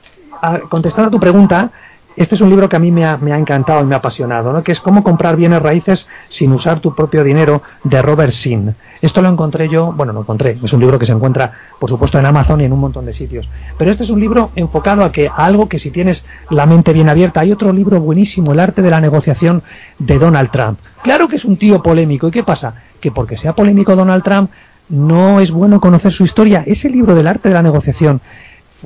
a 0.41 1.11
tu 1.11 1.19
pregunta, 1.19 1.71
este 2.17 2.37
es 2.37 2.41
un 2.41 2.51
libro 2.51 2.69
que 2.69 2.77
a 2.77 2.79
mí 2.79 2.93
me 2.93 3.05
ha, 3.05 3.19
encantado 3.39 3.81
y 3.83 3.85
me 3.85 3.95
ha 3.95 3.99
apasionado, 3.99 4.53
¿no? 4.53 4.63
que 4.63 4.73
es 4.73 4.81
Cómo 4.81 5.03
comprar 5.03 5.37
bienes 5.37 5.61
raíces 5.61 6.07
sin 6.29 6.53
usar 6.53 6.81
tu 6.81 6.95
propio 6.95 7.25
dinero, 7.25 7.63
de 7.83 8.01
Robert 8.03 8.33
Sin. 8.33 8.75
Esto 9.03 9.21
lo 9.21 9.29
encontré 9.29 9.69
yo, 9.69 9.93
bueno, 9.93 10.13
lo 10.13 10.21
encontré, 10.21 10.59
es 10.63 10.73
un 10.73 10.81
libro 10.81 10.99
que 10.99 11.07
se 11.07 11.13
encuentra, 11.13 11.53
por 11.79 11.91
supuesto, 11.91 12.19
en 12.19 12.27
Amazon 12.27 12.61
y 12.61 12.65
en 12.65 12.73
un 12.73 12.81
montón 12.81 13.05
de 13.05 13.13
sitios. 13.13 13.49
Pero 13.77 13.91
este 13.91 14.05
es 14.05 14.11
un 14.11 14.21
libro 14.21 14.51
enfocado 14.55 15.05
a 15.05 15.13
que 15.13 15.29
a 15.29 15.45
algo 15.45 15.69
que 15.69 15.79
si 15.79 15.91
tienes 15.91 16.25
la 16.51 16.67
mente 16.67 16.93
bien 16.93 17.09
abierta, 17.09 17.41
hay 17.41 17.53
otro 17.53 17.73
libro 17.73 18.01
buenísimo, 18.01 18.53
El 18.53 18.61
arte 18.61 18.81
de 18.83 18.91
la 18.91 19.01
negociación 19.01 19.63
de 19.99 20.19
Donald 20.19 20.51
Trump. 20.51 20.79
Claro 21.03 21.29
que 21.29 21.37
es 21.37 21.45
un 21.45 21.57
tío 21.57 21.83
polémico, 21.83 22.29
¿y 22.29 22.31
qué 22.31 22.45
pasa? 22.45 22.75
Que 23.01 23.11
porque 23.11 23.37
sea 23.37 23.55
polémico 23.55 23.97
Donald 23.97 24.23
Trump, 24.23 24.51
no 24.89 25.41
es 25.41 25.51
bueno 25.51 25.81
conocer 25.81 26.13
su 26.13 26.25
historia. 26.25 26.63
Ese 26.67 26.91
libro 26.91 27.15
del 27.15 27.27
arte 27.27 27.49
de 27.49 27.55
la 27.55 27.63
negociación 27.63 28.21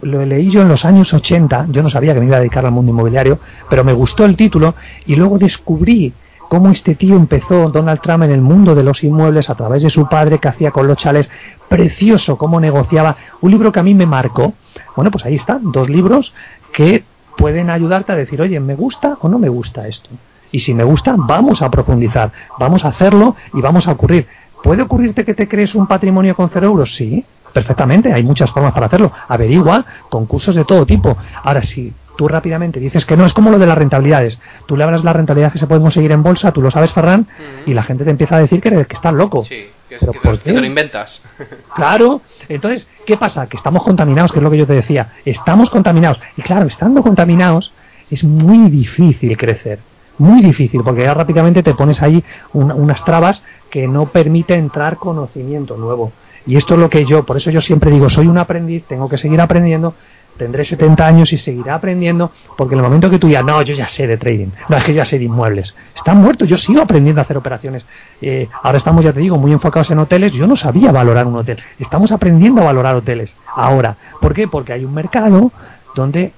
lo 0.02 0.24
leí 0.24 0.50
yo 0.50 0.62
en 0.62 0.68
los 0.68 0.84
años 0.84 1.12
80, 1.12 1.66
yo 1.70 1.82
no 1.82 1.90
sabía 1.90 2.14
que 2.14 2.20
me 2.20 2.26
iba 2.26 2.36
a 2.36 2.40
dedicar 2.40 2.64
al 2.64 2.72
mundo 2.72 2.92
inmobiliario, 2.92 3.38
pero 3.68 3.84
me 3.84 3.92
gustó 3.92 4.24
el 4.24 4.36
título 4.36 4.74
y 5.06 5.16
luego 5.16 5.38
descubrí 5.38 6.12
cómo 6.48 6.70
este 6.70 6.94
tío 6.94 7.14
empezó, 7.14 7.68
Donald 7.70 8.00
Trump, 8.00 8.24
en 8.24 8.30
el 8.30 8.40
mundo 8.40 8.74
de 8.74 8.82
los 8.82 9.04
inmuebles 9.04 9.50
a 9.50 9.54
través 9.54 9.82
de 9.82 9.90
su 9.90 10.08
padre, 10.08 10.38
que 10.38 10.48
hacía 10.48 10.70
con 10.70 10.86
los 10.86 10.96
chales, 10.96 11.28
precioso 11.68 12.36
cómo 12.38 12.58
negociaba, 12.60 13.16
un 13.40 13.50
libro 13.50 13.70
que 13.70 13.80
a 13.80 13.82
mí 13.82 13.94
me 13.94 14.06
marcó. 14.06 14.54
Bueno, 14.96 15.10
pues 15.10 15.24
ahí 15.26 15.34
están, 15.34 15.70
dos 15.72 15.88
libros 15.90 16.34
que 16.72 17.04
pueden 17.36 17.70
ayudarte 17.70 18.12
a 18.12 18.16
decir, 18.16 18.40
oye, 18.40 18.58
¿me 18.60 18.74
gusta 18.74 19.18
o 19.20 19.28
no 19.28 19.38
me 19.38 19.48
gusta 19.48 19.86
esto? 19.86 20.08
Y 20.50 20.60
si 20.60 20.72
me 20.72 20.84
gusta, 20.84 21.14
vamos 21.16 21.60
a 21.60 21.70
profundizar, 21.70 22.32
vamos 22.58 22.84
a 22.84 22.88
hacerlo 22.88 23.36
y 23.52 23.60
vamos 23.60 23.86
a 23.86 23.92
ocurrir. 23.92 24.26
¿Puede 24.62 24.82
ocurrirte 24.82 25.24
que 25.24 25.34
te 25.34 25.46
crees 25.46 25.74
un 25.74 25.86
patrimonio 25.86 26.34
con 26.34 26.48
cero 26.50 26.66
euros? 26.66 26.94
Sí, 26.94 27.24
perfectamente, 27.58 28.12
hay 28.12 28.22
muchas 28.22 28.50
formas 28.50 28.72
para 28.72 28.86
hacerlo. 28.86 29.10
Averigua 29.28 29.84
concursos 30.08 30.54
de 30.54 30.64
todo 30.64 30.86
tipo. 30.86 31.16
Ahora, 31.42 31.62
si 31.62 31.92
tú 32.16 32.26
rápidamente 32.28 32.80
dices 32.80 33.04
que 33.06 33.16
no, 33.16 33.24
es 33.24 33.32
como 33.34 33.50
lo 33.50 33.58
de 33.58 33.66
las 33.66 33.78
rentabilidades. 33.78 34.38
Tú 34.66 34.76
le 34.76 34.84
hablas 34.84 35.04
la 35.04 35.12
rentabilidad 35.12 35.52
que 35.52 35.58
se 35.58 35.66
puede 35.66 35.80
conseguir 35.80 36.10
en 36.12 36.22
bolsa, 36.22 36.52
tú 36.52 36.60
lo 36.62 36.70
sabes, 36.70 36.92
Ferran, 36.92 37.26
y 37.66 37.74
la 37.74 37.82
gente 37.82 38.04
te 38.04 38.10
empieza 38.10 38.36
a 38.36 38.40
decir 38.40 38.60
que, 38.60 38.68
eres- 38.68 38.86
que 38.86 38.94
estás 38.96 39.12
loco. 39.14 39.44
Sí, 39.44 39.68
que, 39.88 39.94
es- 39.96 40.00
¿Pero 40.00 40.12
que 40.12 40.18
por 40.20 40.32
te, 40.38 40.44
que 40.44 40.50
qué? 40.50 40.54
te 40.54 40.60
lo 40.60 40.66
inventas. 40.66 41.20
Claro, 41.74 42.22
entonces, 42.48 42.88
¿qué 43.06 43.16
pasa? 43.16 43.46
Que 43.48 43.56
estamos 43.56 43.82
contaminados, 43.84 44.32
que 44.32 44.38
es 44.38 44.42
lo 44.42 44.50
que 44.50 44.58
yo 44.58 44.66
te 44.66 44.72
decía. 44.74 45.12
Estamos 45.24 45.70
contaminados. 45.70 46.18
Y 46.36 46.42
claro, 46.42 46.66
estando 46.66 47.02
contaminados, 47.02 47.72
es 48.10 48.24
muy 48.24 48.68
difícil 48.70 49.36
crecer. 49.36 49.78
Muy 50.18 50.42
difícil, 50.42 50.82
porque 50.82 51.02
ya 51.02 51.14
rápidamente 51.14 51.62
te 51.62 51.74
pones 51.74 52.02
ahí 52.02 52.24
un- 52.52 52.72
unas 52.72 53.04
trabas 53.04 53.44
que 53.70 53.86
no 53.86 54.06
permite 54.06 54.54
entrar 54.54 54.96
conocimiento 54.96 55.76
nuevo. 55.76 56.10
Y 56.48 56.56
esto 56.56 56.74
es 56.74 56.80
lo 56.80 56.88
que 56.88 57.04
yo, 57.04 57.24
por 57.24 57.36
eso 57.36 57.50
yo 57.50 57.60
siempre 57.60 57.90
digo, 57.90 58.08
soy 58.08 58.26
un 58.26 58.38
aprendiz, 58.38 58.84
tengo 58.84 59.06
que 59.06 59.18
seguir 59.18 59.38
aprendiendo, 59.38 59.92
tendré 60.38 60.64
70 60.64 61.06
años 61.06 61.30
y 61.30 61.36
seguiré 61.36 61.70
aprendiendo, 61.70 62.32
porque 62.56 62.74
en 62.74 62.78
el 62.78 62.84
momento 62.84 63.10
que 63.10 63.18
tú 63.18 63.28
ya, 63.28 63.42
no, 63.42 63.60
yo 63.60 63.74
ya 63.74 63.86
sé 63.86 64.06
de 64.06 64.16
trading, 64.16 64.48
no, 64.70 64.78
es 64.78 64.84
que 64.84 64.94
ya 64.94 65.04
sé 65.04 65.18
de 65.18 65.26
inmuebles, 65.26 65.76
están 65.94 66.16
muertos, 66.16 66.48
yo 66.48 66.56
sigo 66.56 66.80
aprendiendo 66.80 67.20
a 67.20 67.24
hacer 67.24 67.36
operaciones. 67.36 67.84
Eh, 68.22 68.48
ahora 68.62 68.78
estamos, 68.78 69.04
ya 69.04 69.12
te 69.12 69.20
digo, 69.20 69.36
muy 69.36 69.52
enfocados 69.52 69.90
en 69.90 69.98
hoteles, 69.98 70.32
yo 70.32 70.46
no 70.46 70.56
sabía 70.56 70.90
valorar 70.90 71.26
un 71.26 71.36
hotel, 71.36 71.58
estamos 71.78 72.12
aprendiendo 72.12 72.62
a 72.62 72.64
valorar 72.64 72.96
hoteles 72.96 73.36
ahora. 73.54 73.98
¿Por 74.18 74.32
qué? 74.32 74.48
Porque 74.48 74.72
hay 74.72 74.86
un 74.86 74.94
mercado 74.94 75.52
donde 75.94 76.32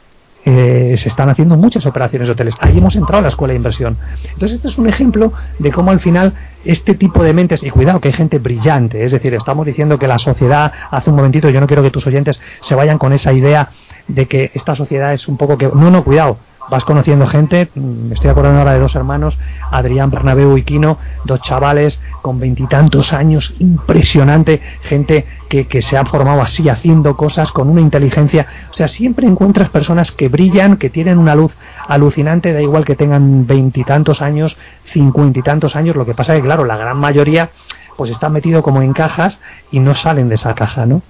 eh, 0.45 0.95
se 0.97 1.09
están 1.09 1.29
haciendo 1.29 1.57
muchas 1.57 1.85
operaciones 1.87 2.29
de 2.29 2.33
hoteles. 2.33 2.55
Ahí 2.61 2.79
hemos 2.79 2.97
entrado 2.97 3.19
a 3.19 3.23
la 3.23 3.29
escuela 3.29 3.53
de 3.53 3.57
inversión. 3.57 3.97
Entonces, 4.33 4.57
este 4.57 4.69
es 4.69 4.79
un 4.79 4.89
ejemplo 4.89 5.33
de 5.59 5.71
cómo 5.71 5.91
al 5.91 6.01
final 6.01 6.33
este 6.65 6.95
tipo 6.95 7.23
de 7.23 7.33
mentes, 7.33 7.63
y 7.63 7.71
cuidado 7.71 8.01
que 8.01 8.09
hay 8.09 8.15
gente 8.15 8.39
brillante, 8.39 9.05
es 9.05 9.13
decir, 9.13 9.35
estamos 9.35 9.67
diciendo 9.67 9.99
que 9.99 10.07
la 10.07 10.19
sociedad, 10.19 10.73
hace 10.91 11.11
un 11.11 11.17
momentito, 11.17 11.49
yo 11.51 11.61
no 11.61 11.67
quiero 11.67 11.83
que 11.83 11.91
tus 11.91 12.07
oyentes 12.07 12.41
se 12.61 12.75
vayan 12.75 12.99
con 12.99 13.13
esa 13.13 13.33
idea 13.33 13.69
de 14.09 14.27
que 14.27 14.51
esta 14.55 14.75
sociedad 14.75 15.13
es 15.13 15.29
un 15.29 15.37
poco 15.37 15.57
que... 15.57 15.69
No, 15.69 15.91
no, 15.91 16.05
cuidado. 16.05 16.39
Vas 16.71 16.85
conociendo 16.85 17.27
gente, 17.27 17.69
me 17.75 18.15
estoy 18.15 18.31
acordando 18.31 18.61
ahora 18.61 18.75
de 18.75 18.79
dos 18.79 18.95
hermanos, 18.95 19.37
Adrián 19.73 20.09
Bernabeu 20.09 20.57
y 20.57 20.63
Quino, 20.63 20.99
dos 21.25 21.41
chavales 21.43 22.01
con 22.23 22.39
veintitantos 22.39 23.13
años, 23.13 23.55
impresionante, 23.59 24.61
gente 24.83 25.27
que, 25.49 25.67
que 25.67 25.83
se 25.83 25.97
ha 25.97 26.05
formado 26.05 26.41
así, 26.43 26.69
haciendo 26.69 27.17
cosas 27.17 27.51
con 27.51 27.69
una 27.69 27.81
inteligencia. 27.81 28.47
O 28.71 28.75
sea, 28.75 28.87
siempre 28.87 29.27
encuentras 29.27 29.69
personas 29.71 30.13
que 30.13 30.29
brillan, 30.29 30.77
que 30.77 30.91
tienen 30.91 31.19
una 31.19 31.35
luz 31.35 31.53
alucinante, 31.89 32.53
da 32.53 32.63
igual 32.63 32.85
que 32.85 32.95
tengan 32.95 33.49
veintitantos 33.49 34.23
años, 34.23 34.57
cincuenta 34.85 35.41
y 35.41 35.43
tantos 35.43 35.75
años, 35.75 35.97
lo 35.97 36.07
que 36.07 36.15
pasa 36.15 36.35
es 36.35 36.39
que, 36.39 36.47
claro, 36.47 36.65
la 36.65 36.77
gran 36.77 36.99
mayoría 36.99 37.51
pues 37.97 38.11
están 38.11 38.33
metido 38.33 38.63
como 38.63 38.81
en 38.81 38.93
cajas 38.93 39.41
y 39.73 39.81
no 39.81 39.95
salen 39.95 40.29
de 40.29 40.37
esa 40.37 40.55
caja, 40.55 40.87
¿no? 40.87 41.03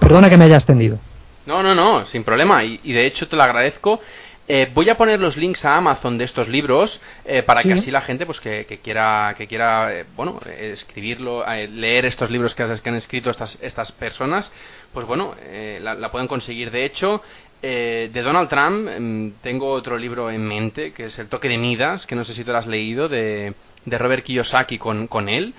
Perdona 0.00 0.30
que 0.30 0.38
me 0.38 0.46
haya 0.46 0.56
extendido. 0.56 0.98
No, 1.44 1.62
no, 1.62 1.76
no, 1.76 2.04
sin 2.06 2.24
problema. 2.24 2.64
Y, 2.64 2.80
y 2.82 2.92
de 2.92 3.06
hecho 3.06 3.28
te 3.28 3.36
lo 3.36 3.44
agradezco. 3.44 4.00
Eh, 4.48 4.70
voy 4.72 4.88
a 4.88 4.96
poner 4.96 5.18
los 5.18 5.36
links 5.36 5.64
a 5.64 5.76
Amazon 5.76 6.18
de 6.18 6.24
estos 6.24 6.46
libros 6.46 7.00
eh, 7.24 7.42
para 7.42 7.64
que 7.64 7.72
así 7.72 7.90
la 7.90 8.02
gente 8.02 8.26
pues 8.26 8.38
que, 8.38 8.64
quiera 8.80 9.34
que 9.36 9.48
quiera 9.48 9.92
eh, 9.92 10.04
bueno 10.14 10.38
escribirlo 10.46 11.44
leer 11.68 12.06
estos 12.06 12.30
libros 12.30 12.54
que, 12.54 12.62
han 12.62 12.94
escrito 12.94 13.30
estas 13.30 13.58
estas 13.60 13.90
personas 13.90 14.48
pues 14.92 15.04
bueno 15.04 15.34
la, 15.80 15.94
la, 15.94 16.12
pueden 16.12 16.28
conseguir. 16.28 16.70
De 16.70 16.84
hecho 16.84 17.22
de 17.60 18.22
Donald 18.22 18.48
Trump 18.48 18.88
mm, 19.00 19.28
tengo 19.42 19.72
otro 19.72 19.98
libro 19.98 20.30
en 20.30 20.46
mente 20.46 20.92
que 20.92 21.06
es 21.06 21.18
el 21.18 21.26
toque 21.28 21.48
de 21.48 21.58
Midas 21.58 22.06
que 22.06 22.14
no 22.14 22.24
sé 22.24 22.32
si 22.32 22.44
tú 22.44 22.52
lo 22.52 22.58
has 22.58 22.68
leído 22.68 23.08
de, 23.08 23.52
de 23.84 23.98
Robert 23.98 24.22
Kiyosaki 24.22 24.78
con, 24.78 25.08
con 25.08 25.28
él. 25.28 25.54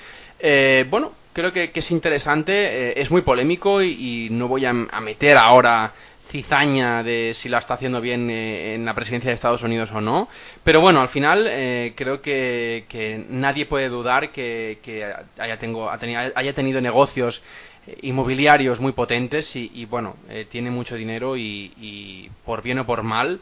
Bueno 0.90 1.12
creo 1.34 1.52
que, 1.52 1.72
es 1.74 1.92
interesante 1.92 3.02
es 3.02 3.12
muy 3.12 3.22
polémico 3.22 3.82
y, 3.82 4.30
no 4.32 4.48
voy 4.48 4.64
a 4.64 4.72
meter 4.72 5.36
ahora 5.36 5.92
cizaña 6.32 7.04
de 7.04 7.34
si 7.36 7.50
la 7.50 7.60
está 7.60 7.76
haciendo 7.76 8.02
bien 8.02 8.30
eh, 8.30 8.76
en 8.76 8.86
la 8.86 8.94
presidencia 8.94 9.30
de 9.30 9.36
Estados 9.36 9.62
Unidos 9.62 9.90
o 9.94 10.02
no. 10.02 10.28
Pero 10.64 10.82
bueno, 10.82 11.02
al 11.02 11.10
final 11.10 11.46
eh, 11.50 11.94
creo 11.96 12.22
que, 12.22 13.26
nadie 13.30 13.66
puede 13.66 13.90
dudar 13.90 14.32
que, 14.32 14.78
haya, 15.38 15.58
tengo, 15.58 15.90
haya 15.90 16.54
tenido 16.54 16.82
negocios 16.82 17.42
eh, 17.88 17.98
inmobiliarios 18.02 18.80
muy 18.80 18.92
potentes 18.92 19.56
y, 19.56 19.86
bueno, 19.86 20.16
tiene 20.52 20.72
mucho 20.72 20.96
dinero 20.96 21.38
y, 21.38 22.30
por 22.46 22.62
bien 22.62 22.80
o 22.80 22.86
por 22.86 23.04
mal 23.04 23.40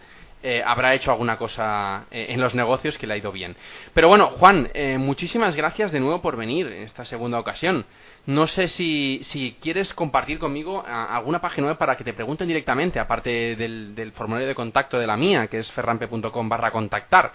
habrá 0.63 0.93
hecho 0.93 1.09
alguna 1.09 1.38
cosa 1.38 2.05
en 2.11 2.39
los 2.39 2.53
negocios 2.53 2.99
que 2.99 3.07
le 3.07 3.15
ha 3.15 3.17
ido 3.17 3.31
bien. 3.31 3.55
Pero 3.95 4.09
bueno, 4.09 4.27
Juan, 4.38 4.69
muchísimas 4.99 5.55
gracias 5.55 5.91
de 5.91 5.99
nuevo 5.99 6.21
por 6.21 6.38
venir 6.38 6.67
en 6.67 6.83
esta 6.83 7.03
segunda 7.03 7.39
ocasión. 7.39 7.83
No 8.28 8.47
sé 8.47 8.67
si, 8.69 9.21
si 9.26 9.55
quieres 9.61 9.93
compartir 9.93 10.39
conmigo 10.39 10.84
alguna 10.86 11.39
página 11.41 11.67
web 11.67 11.78
para 11.78 11.95
que 11.95 12.03
te 12.03 12.13
pregunten 12.13 12.47
directamente, 12.47 12.99
aparte 12.99 13.55
del, 13.55 13.93
del 13.93 14.11
formulario 14.13 14.47
de 14.47 14.55
contacto 14.55 14.97
de 14.97 15.05
la 15.05 15.15
mía, 15.15 15.47
que 15.47 15.59
es 15.59 15.71
ferrampe.com 15.71 16.49
barra 16.49 16.71
contactar. 16.71 17.32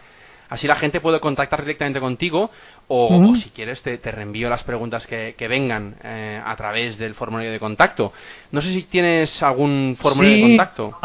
Así 0.50 0.66
la 0.66 0.74
gente 0.74 1.00
puede 1.00 1.20
contactar 1.20 1.60
directamente 1.60 2.00
contigo 2.00 2.50
o, 2.88 3.36
si 3.36 3.50
quieres 3.50 3.80
te, 3.82 3.98
reenvío 3.98 4.50
las 4.50 4.64
preguntas 4.64 5.06
que, 5.06 5.46
vengan 5.48 5.94
eh, 6.02 6.42
a 6.44 6.56
través 6.56 6.98
del 6.98 7.14
formulario 7.14 7.52
de 7.52 7.60
contacto. 7.60 8.12
No 8.50 8.60
sé 8.60 8.72
si 8.72 8.82
tienes 8.82 9.40
algún 9.44 9.96
formulario 10.00 10.38
de 10.38 10.56
contacto. 10.56 10.98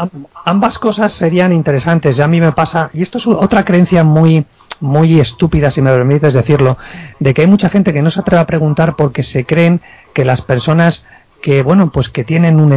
Ambas 0.44 0.80
cosas 0.80 1.12
serían 1.12 1.52
interesantes. 1.52 2.16
Ya 2.16 2.24
a 2.24 2.28
mí 2.28 2.40
me 2.40 2.50
pasa, 2.50 2.90
y 2.92 3.02
esto 3.02 3.18
es 3.18 3.26
otra 3.28 3.64
creencia 3.64 4.02
muy, 4.02 4.44
muy 4.80 5.20
estúpida, 5.20 5.70
si 5.70 5.82
me 5.82 5.90
permites 5.90 6.32
decirlo, 6.32 6.78
de 7.18 7.34
que 7.34 7.42
hay 7.42 7.46
mucha 7.46 7.68
gente 7.68 7.92
que 7.92 8.02
no 8.02 8.10
se 8.10 8.20
atreve 8.20 8.42
a 8.42 8.46
preguntar 8.46 8.96
porque 8.96 9.22
se 9.22 9.44
creen 9.44 9.80
que 10.14 10.24
las 10.24 10.42
personas 10.42 11.04
que, 11.42 11.62
bueno, 11.62 11.90
pues 11.92 12.08
que 12.08 12.24
tienen 12.24 12.60
un, 12.60 12.72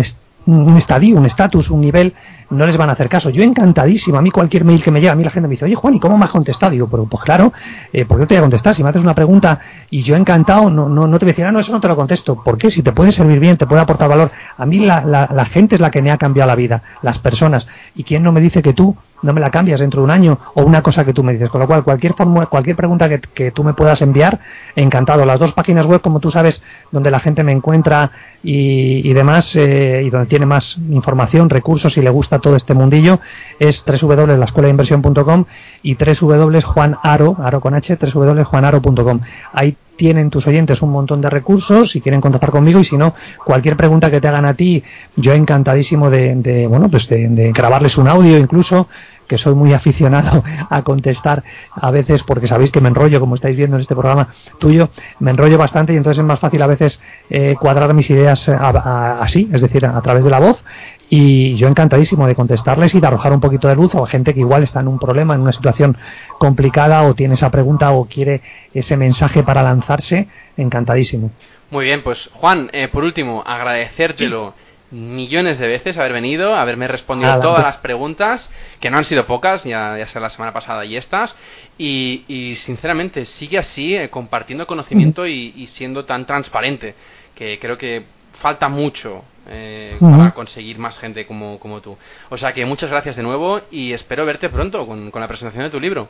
un 0.46 0.78
estadio, 0.78 1.18
un 1.18 1.26
estatus, 1.26 1.70
un 1.70 1.82
nivel, 1.82 2.14
no 2.50 2.66
les 2.66 2.78
van 2.78 2.90
a 2.90 2.94
hacer 2.94 3.10
caso. 3.10 3.30
Yo 3.30 3.44
encantadísimo, 3.44 4.18
a 4.18 4.22
mí 4.22 4.32
cualquier 4.32 4.66
mail 4.66 4.82
que 4.82 4.92
me 4.92 5.00
llega, 5.00 5.14
a 5.14 5.16
mí 5.16 5.24
la 5.24 5.30
gente 5.30 5.48
me 5.48 5.54
dice, 5.54 5.66
oye 5.66 5.76
Juan, 5.76 5.96
¿y 5.96 6.00
cómo 6.00 6.18
me 6.18 6.26
has 6.26 6.32
contestado? 6.32 6.72
Digo, 6.72 6.88
pero 6.90 7.06
pues 7.06 7.24
claro, 7.24 7.54
eh, 7.94 8.06
¿por 8.06 8.20
qué 8.20 8.26
te 8.26 8.34
voy 8.36 8.40
a 8.40 8.42
contestar? 8.42 8.74
Si 8.74 8.84
me 8.84 8.90
haces 8.90 9.04
una 9.04 9.14
pregunta 9.14 9.60
y 9.90 10.02
yo 10.02 10.16
encantado, 10.16 10.70
no, 10.70 10.90
no, 10.90 11.08
no 11.08 11.20
te 11.20 11.26
voy 11.26 11.32
a 11.32 11.34
decir, 11.34 11.46
ah, 11.46 11.52
no, 11.52 11.60
eso 11.60 11.72
no 11.72 11.80
te 11.80 11.88
lo 11.88 11.96
contesto. 11.96 12.42
¿Por 12.44 12.58
qué? 12.58 12.72
Si 12.72 12.82
te 12.82 12.92
puede 12.92 13.12
servir 13.12 13.40
bien, 13.40 13.58
te 13.58 13.68
puede 13.68 13.82
aportar 13.82 14.10
valor. 14.10 14.32
A 14.58 14.66
mí 14.66 14.80
la, 14.80 15.02
la, 15.06 15.46
gente 15.46 15.76
es 15.76 15.82
la 15.82 15.92
que 15.92 16.02
me 16.02 16.12
ha 16.12 16.18
cambiado 16.18 16.48
la 16.48 16.56
vida, 16.56 16.82
las 17.02 17.20
personas. 17.20 17.68
¿Y 17.96 18.04
quién 18.04 18.24
no 18.24 18.32
me 18.32 18.42
dice 18.42 18.62
que 18.62 18.74
tú 18.74 18.96
no 19.22 19.34
me 19.34 19.42
la 19.42 19.52
cambias 19.52 19.80
dentro 19.80 20.02
de 20.02 20.06
un 20.06 20.12
año 20.12 20.40
o 20.56 20.64
una 20.64 20.82
cosa 20.82 21.06
que 21.06 21.14
tú 21.14 21.24
me 21.24 21.34
dices? 21.34 21.50
Con 21.50 21.62
lo 21.62 21.68
cual, 21.68 21.84
cualquier, 21.84 22.16
cualquier 22.50 22.76
pregunta 22.76 23.08
que, 23.08 23.20
que 23.20 23.52
tú 23.52 23.64
me 23.64 23.74
puedas 23.74 24.02
enviar, 24.02 24.40
encantado. 24.76 25.26
Las 25.26 25.40
dos 25.40 25.52
páginas 25.54 25.86
web, 25.86 26.02
como 26.02 26.20
tú 26.20 26.32
sabes, 26.32 26.64
donde 26.92 27.12
la 27.12 27.20
gente 27.20 27.44
me 27.44 27.52
encuentra 27.52 28.12
y, 28.42 29.08
y 29.08 29.14
demás, 29.14 29.56
eh, 29.56 30.02
y 30.06 30.10
donde 30.10 30.28
tiene 30.30 30.46
más 30.46 30.78
información, 30.90 31.50
recursos 31.50 31.98
y 31.98 32.02
le 32.02 32.10
gusta 32.10 32.40
todo 32.40 32.56
este 32.56 32.74
mundillo, 32.74 33.20
es 33.60 33.84
www.lascuelainversión.com 33.86 35.46
y 35.84 35.96
www.juanaro, 35.96 37.36
aro 37.40 37.60
con 37.60 37.74
h, 37.74 37.98
www.juanaro.com. 37.98 39.20
Ahí 39.52 39.76
tienen 40.00 40.30
tus 40.30 40.48
oyentes 40.48 40.82
un 40.82 40.92
montón 40.92 41.20
de 41.20 41.30
recursos 41.30 41.92
si 41.92 42.00
quieren 42.00 42.22
contactar 42.22 42.52
conmigo 42.52 42.80
y 42.80 42.86
si 42.86 42.96
no, 42.96 43.14
cualquier 43.44 43.76
pregunta 43.76 44.10
que 44.10 44.22
te 44.22 44.30
hagan 44.30 44.46
a 44.46 44.54
ti, 44.54 44.82
yo 45.18 45.34
encantadísimo 45.34 46.10
de, 46.10 46.68
bueno, 46.70 46.90
pues 46.90 47.10
de, 47.10 47.52
grabarles 47.54 47.98
un 47.98 48.08
audio 48.08 48.38
incluso, 48.38 48.88
que 49.30 49.38
soy 49.38 49.56
muy 49.56 49.74
aficionado 49.80 50.44
a 50.70 50.82
contestar 50.82 51.44
a 51.72 51.92
veces 51.92 52.24
porque 52.24 52.48
sabéis 52.48 52.72
que 52.72 52.82
me 52.82 52.90
enrollo, 52.90 53.22
como 53.22 53.36
estáis 53.36 53.56
viendo 53.56 53.78
en 53.78 53.82
este 53.82 53.96
programa 53.96 54.28
tuyo, 54.58 54.90
me 55.20 55.32
enrollo 55.32 55.58
bastante 55.58 55.94
y 55.94 55.96
entonces 55.96 56.20
es 56.20 56.26
más 56.26 56.42
fácil 56.42 56.62
a 56.62 56.68
veces 56.68 57.02
eh, 57.30 57.56
cuadrar 57.58 57.94
mis 57.94 58.10
ideas 58.10 58.50
así, 58.50 59.50
es 59.54 59.62
decir, 59.62 59.86
a 59.86 60.02
través 60.02 60.26
de 60.26 60.30
la 60.30 60.40
voz 60.40 60.62
y 61.10 61.56
yo 61.56 61.68
encantadísimo 61.68 62.28
de 62.28 62.36
contestarles 62.36 62.94
y 62.94 63.00
de 63.00 63.08
arrojar 63.08 63.34
un 63.34 63.40
poquito 63.40 63.68
de 63.68 63.76
luz 63.76 63.96
a 63.96 64.06
gente 64.06 64.34
que 64.34 64.42
igual 64.42 64.64
está 64.64 64.80
en 64.80 64.88
un 64.88 65.00
problema, 65.00 65.34
en 65.34 65.42
una 65.42 65.52
situación 65.52 65.98
complicada 66.38 67.04
o 67.04 67.16
tiene 67.16 67.36
esa 67.36 67.50
pregunta 67.50 67.92
o 67.92 68.06
quiere 68.06 68.42
ese 68.74 68.98
mensaje 68.98 69.44
para 69.44 69.64
lanzarse, 69.64 70.28
encantadísimo. 70.58 71.32
Muy 71.72 71.86
bien, 71.86 72.04
pues 72.04 72.30
Juan, 72.34 72.70
eh, 72.74 72.88
por 72.88 73.04
último, 73.04 73.44
agradecértelo. 73.46 74.54
Millones 74.92 75.60
de 75.60 75.68
veces 75.68 75.98
haber 75.98 76.14
venido, 76.14 76.56
haberme 76.56 76.88
respondido 76.88 77.40
todas 77.40 77.64
las 77.64 77.78
preguntas, 77.78 78.52
que 78.80 78.90
no 78.90 78.98
han 78.98 79.06
sido 79.06 79.26
pocas, 79.26 79.64
ya, 79.64 79.98
ya 79.98 80.08
sea 80.08 80.22
la 80.22 80.30
semana 80.30 80.54
pasada 80.54 80.86
y 80.86 80.98
estas, 80.98 81.36
y, 81.78 82.56
sinceramente 82.64 83.26
sigue 83.26 83.58
así, 83.58 83.96
eh, 83.96 84.10
compartiendo 84.10 84.68
conocimiento 84.68 85.28
y, 85.28 85.54
y, 85.56 85.68
siendo 85.68 86.06
tan 86.06 86.26
transparente, 86.26 86.96
que 87.36 87.60
creo 87.60 87.78
que 87.78 88.04
falta 88.40 88.70
mucho 88.70 89.24
eh, 89.48 89.98
para 90.00 90.32
conseguir 90.32 90.78
más 90.80 90.98
gente 91.00 91.26
como, 91.26 91.60
como 91.60 91.82
tú. 91.82 91.98
O 92.30 92.38
sea 92.38 92.54
que 92.54 92.66
muchas 92.66 92.90
gracias 92.90 93.16
de 93.16 93.24
nuevo 93.24 93.62
y 93.72 93.94
espero 93.94 94.26
verte 94.26 94.50
pronto 94.50 94.86
con, 94.86 95.12
la 95.14 95.28
presentación 95.28 95.64
de 95.64 95.70
tu 95.70 95.80
libro. 95.80 96.08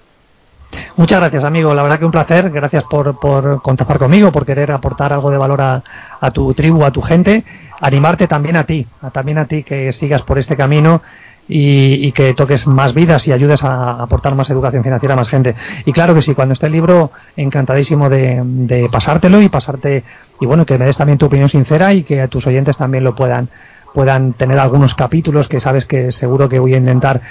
Muchas 0.95 1.19
gracias, 1.19 1.43
amigo. 1.43 1.73
La 1.73 1.83
verdad 1.83 1.99
que 1.99 2.05
un 2.05 2.11
placer. 2.11 2.49
Gracias 2.49 2.83
por, 2.83 3.19
por 3.19 3.61
contactar 3.61 3.97
conmigo, 3.97 4.31
por 4.31 4.45
querer 4.45 4.71
aportar 4.71 5.13
algo 5.13 5.31
de 5.31 5.37
valor 5.37 5.61
a, 5.61 5.83
a, 6.19 6.31
tu 6.31 6.53
tribu, 6.53 6.83
a 6.83 6.91
tu 6.91 7.01
gente. 7.01 7.43
Animarte 7.81 8.27
también 8.27 8.55
a 8.55 8.65
ti, 8.65 8.85
a, 9.01 9.09
también 9.09 9.37
a 9.37 9.45
ti 9.45 9.63
que 9.63 9.91
sigas 9.91 10.21
por 10.23 10.37
este 10.37 10.55
camino 10.55 11.01
y, 11.49 12.11
que 12.11 12.33
toques 12.33 12.67
más 12.67 12.93
vidas 12.93 13.27
y 13.27 13.31
ayudes 13.31 13.63
a, 13.63 14.01
aportar 14.01 14.35
más 14.35 14.49
educación 14.49 14.83
financiera 14.83 15.13
a 15.13 15.17
más 15.17 15.29
gente. 15.29 15.55
Y 15.85 15.91
claro 15.91 16.13
que 16.13 16.21
sí, 16.21 16.35
cuando 16.35 16.53
esté 16.53 16.67
el 16.67 16.73
libro, 16.73 17.11
encantadísimo 17.35 18.09
de, 18.09 18.41
de 18.43 18.87
pasártelo 18.89 19.41
y 19.41 19.49
pasarte, 19.49 20.03
y 20.39 20.45
bueno, 20.45 20.65
que 20.65 20.77
me 20.77 20.85
des 20.85 20.97
también 20.97 21.17
tu 21.17 21.25
opinión 21.25 21.49
sincera 21.49 21.93
y 21.93 22.03
que 22.03 22.21
a 22.21 22.27
tus 22.27 22.45
oyentes 22.45 22.77
también 22.77 23.03
lo 23.03 23.15
puedan 23.15 23.49
puedan 23.91 24.33
tener 24.33 24.59
algunos 24.59 24.93
capítulos 24.93 25.47
que 25.47 25.59
sabes 25.59 25.85
que 25.85 26.11
seguro 26.11 26.47
que 26.47 26.59
voy 26.59 26.75
a 26.75 26.77
intentar 26.77 27.21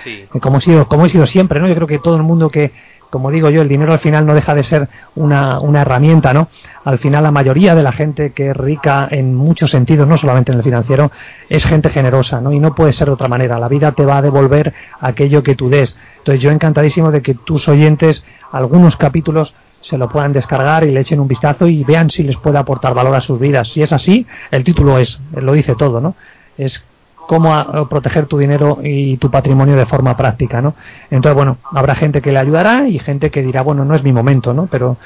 como 0.40 0.58
he 0.58 0.60
sido 0.60 0.88
como 0.88 1.06
he 1.06 1.08
sido 1.08 1.24
siempre 1.24 1.60
no 1.60 1.68
yo 1.68 1.74
creo 1.76 1.86
que 1.86 2.00
todo 2.00 2.16
el 2.16 2.24
mundo 2.24 2.50
que 2.50 2.72
como 3.10 3.30
digo 3.30 3.50
yo, 3.50 3.62
el 3.62 3.68
dinero 3.68 3.92
al 3.92 3.98
final 3.98 4.26
no 4.26 4.34
deja 4.34 4.54
de 4.54 4.62
ser 4.62 4.88
una, 5.14 5.60
una, 5.60 5.82
herramienta, 5.82 6.32
¿no? 6.32 6.48
Al 6.84 6.98
final 6.98 7.22
la 7.22 7.30
mayoría 7.30 7.74
de 7.74 7.82
la 7.82 7.92
gente 7.92 8.32
que 8.32 8.50
es 8.50 8.56
rica 8.56 9.08
en 9.10 9.34
muchos 9.34 9.70
sentidos, 9.70 10.06
no 10.06 10.16
solamente 10.16 10.52
en 10.52 10.58
el 10.58 10.64
financiero, 10.64 11.10
es 11.48 11.64
gente 11.64 11.88
generosa, 11.88 12.40
¿no? 12.40 12.52
Y 12.52 12.60
no 12.60 12.74
puede 12.74 12.92
ser 12.92 13.08
de 13.08 13.14
otra 13.14 13.28
manera. 13.28 13.58
La 13.58 13.68
vida 13.68 13.92
te 13.92 14.04
va 14.04 14.18
a 14.18 14.22
devolver 14.22 14.74
aquello 15.00 15.42
que 15.42 15.54
tú 15.54 15.68
des. 15.68 15.96
Entonces 16.18 16.42
yo 16.42 16.50
encantadísimo 16.50 17.10
de 17.10 17.22
que 17.22 17.34
tus 17.34 17.68
oyentes, 17.68 18.24
algunos 18.52 18.96
capítulos, 18.96 19.54
se 19.80 19.96
lo 19.96 20.08
puedan 20.08 20.32
descargar 20.32 20.84
y 20.84 20.90
le 20.90 21.00
echen 21.00 21.20
un 21.20 21.28
vistazo 21.28 21.66
y 21.66 21.84
vean 21.84 22.10
si 22.10 22.22
les 22.24 22.36
puede 22.36 22.58
aportar 22.58 22.94
valor 22.94 23.14
a 23.14 23.20
sus 23.20 23.38
vidas. 23.38 23.68
Si 23.68 23.80
es 23.80 23.92
así, 23.92 24.26
el 24.50 24.64
título 24.64 24.98
es, 24.98 25.18
lo 25.32 25.52
dice 25.52 25.74
todo, 25.76 26.00
¿no? 26.00 26.14
Es 26.56 26.84
cómo 27.28 27.86
proteger 27.88 28.26
tu 28.26 28.38
dinero 28.38 28.78
y 28.82 29.18
tu 29.18 29.30
patrimonio 29.30 29.76
de 29.76 29.84
forma 29.84 30.16
práctica, 30.16 30.62
¿no? 30.62 30.74
Entonces, 31.10 31.36
bueno, 31.36 31.58
habrá 31.72 31.94
gente 31.94 32.22
que 32.22 32.32
le 32.32 32.38
ayudará 32.38 32.88
y 32.88 32.98
gente 32.98 33.30
que 33.30 33.42
dirá, 33.42 33.60
bueno, 33.60 33.84
no 33.84 33.94
es 33.94 34.02
mi 34.02 34.12
momento, 34.12 34.54
¿no? 34.54 34.66
Pero 34.66 34.96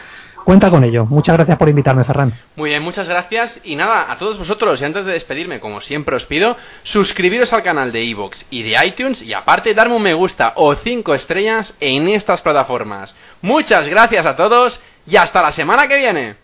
cuenta 0.45 0.71
con 0.71 0.85
ello. 0.85 1.05
Muchas 1.05 1.37
gracias 1.37 1.59
por 1.59 1.69
invitarme, 1.69 2.05
Ferran. 2.05 2.33
Muy 2.55 2.71
bien, 2.71 2.83
muchas 2.83 3.09
gracias. 3.09 3.59
Y 3.65 3.75
nada, 3.75 4.11
a 4.11 4.19
todos 4.19 4.39
vosotros, 4.39 4.81
y 4.81 4.85
antes 4.85 5.05
de 5.05 5.13
despedirme, 5.13 5.59
como 5.59 5.81
siempre 5.81 6.15
os 6.15 6.25
pido, 6.27 6.57
suscribiros 6.85 7.53
al 7.53 7.65
canal 7.65 7.91
de 7.91 8.05
iVoox 8.05 8.47
y 8.51 8.63
de 8.63 8.87
iTunes 8.87 9.21
y 9.21 9.35
aparte 9.35 9.75
darme 9.75 9.97
un 9.97 10.03
me 10.03 10.15
gusta 10.15 10.53
o 10.55 10.77
cinco 10.77 11.15
estrellas 11.15 11.75
en 11.81 12.09
estas 12.09 12.41
plataformas. 12.41 13.15
Muchas 13.41 13.89
gracias 13.89 14.25
a 14.27 14.37
todos 14.37 14.81
y 15.07 15.17
hasta 15.17 15.43
la 15.43 15.51
semana 15.51 15.89
que 15.89 15.99
viene. 15.99 16.42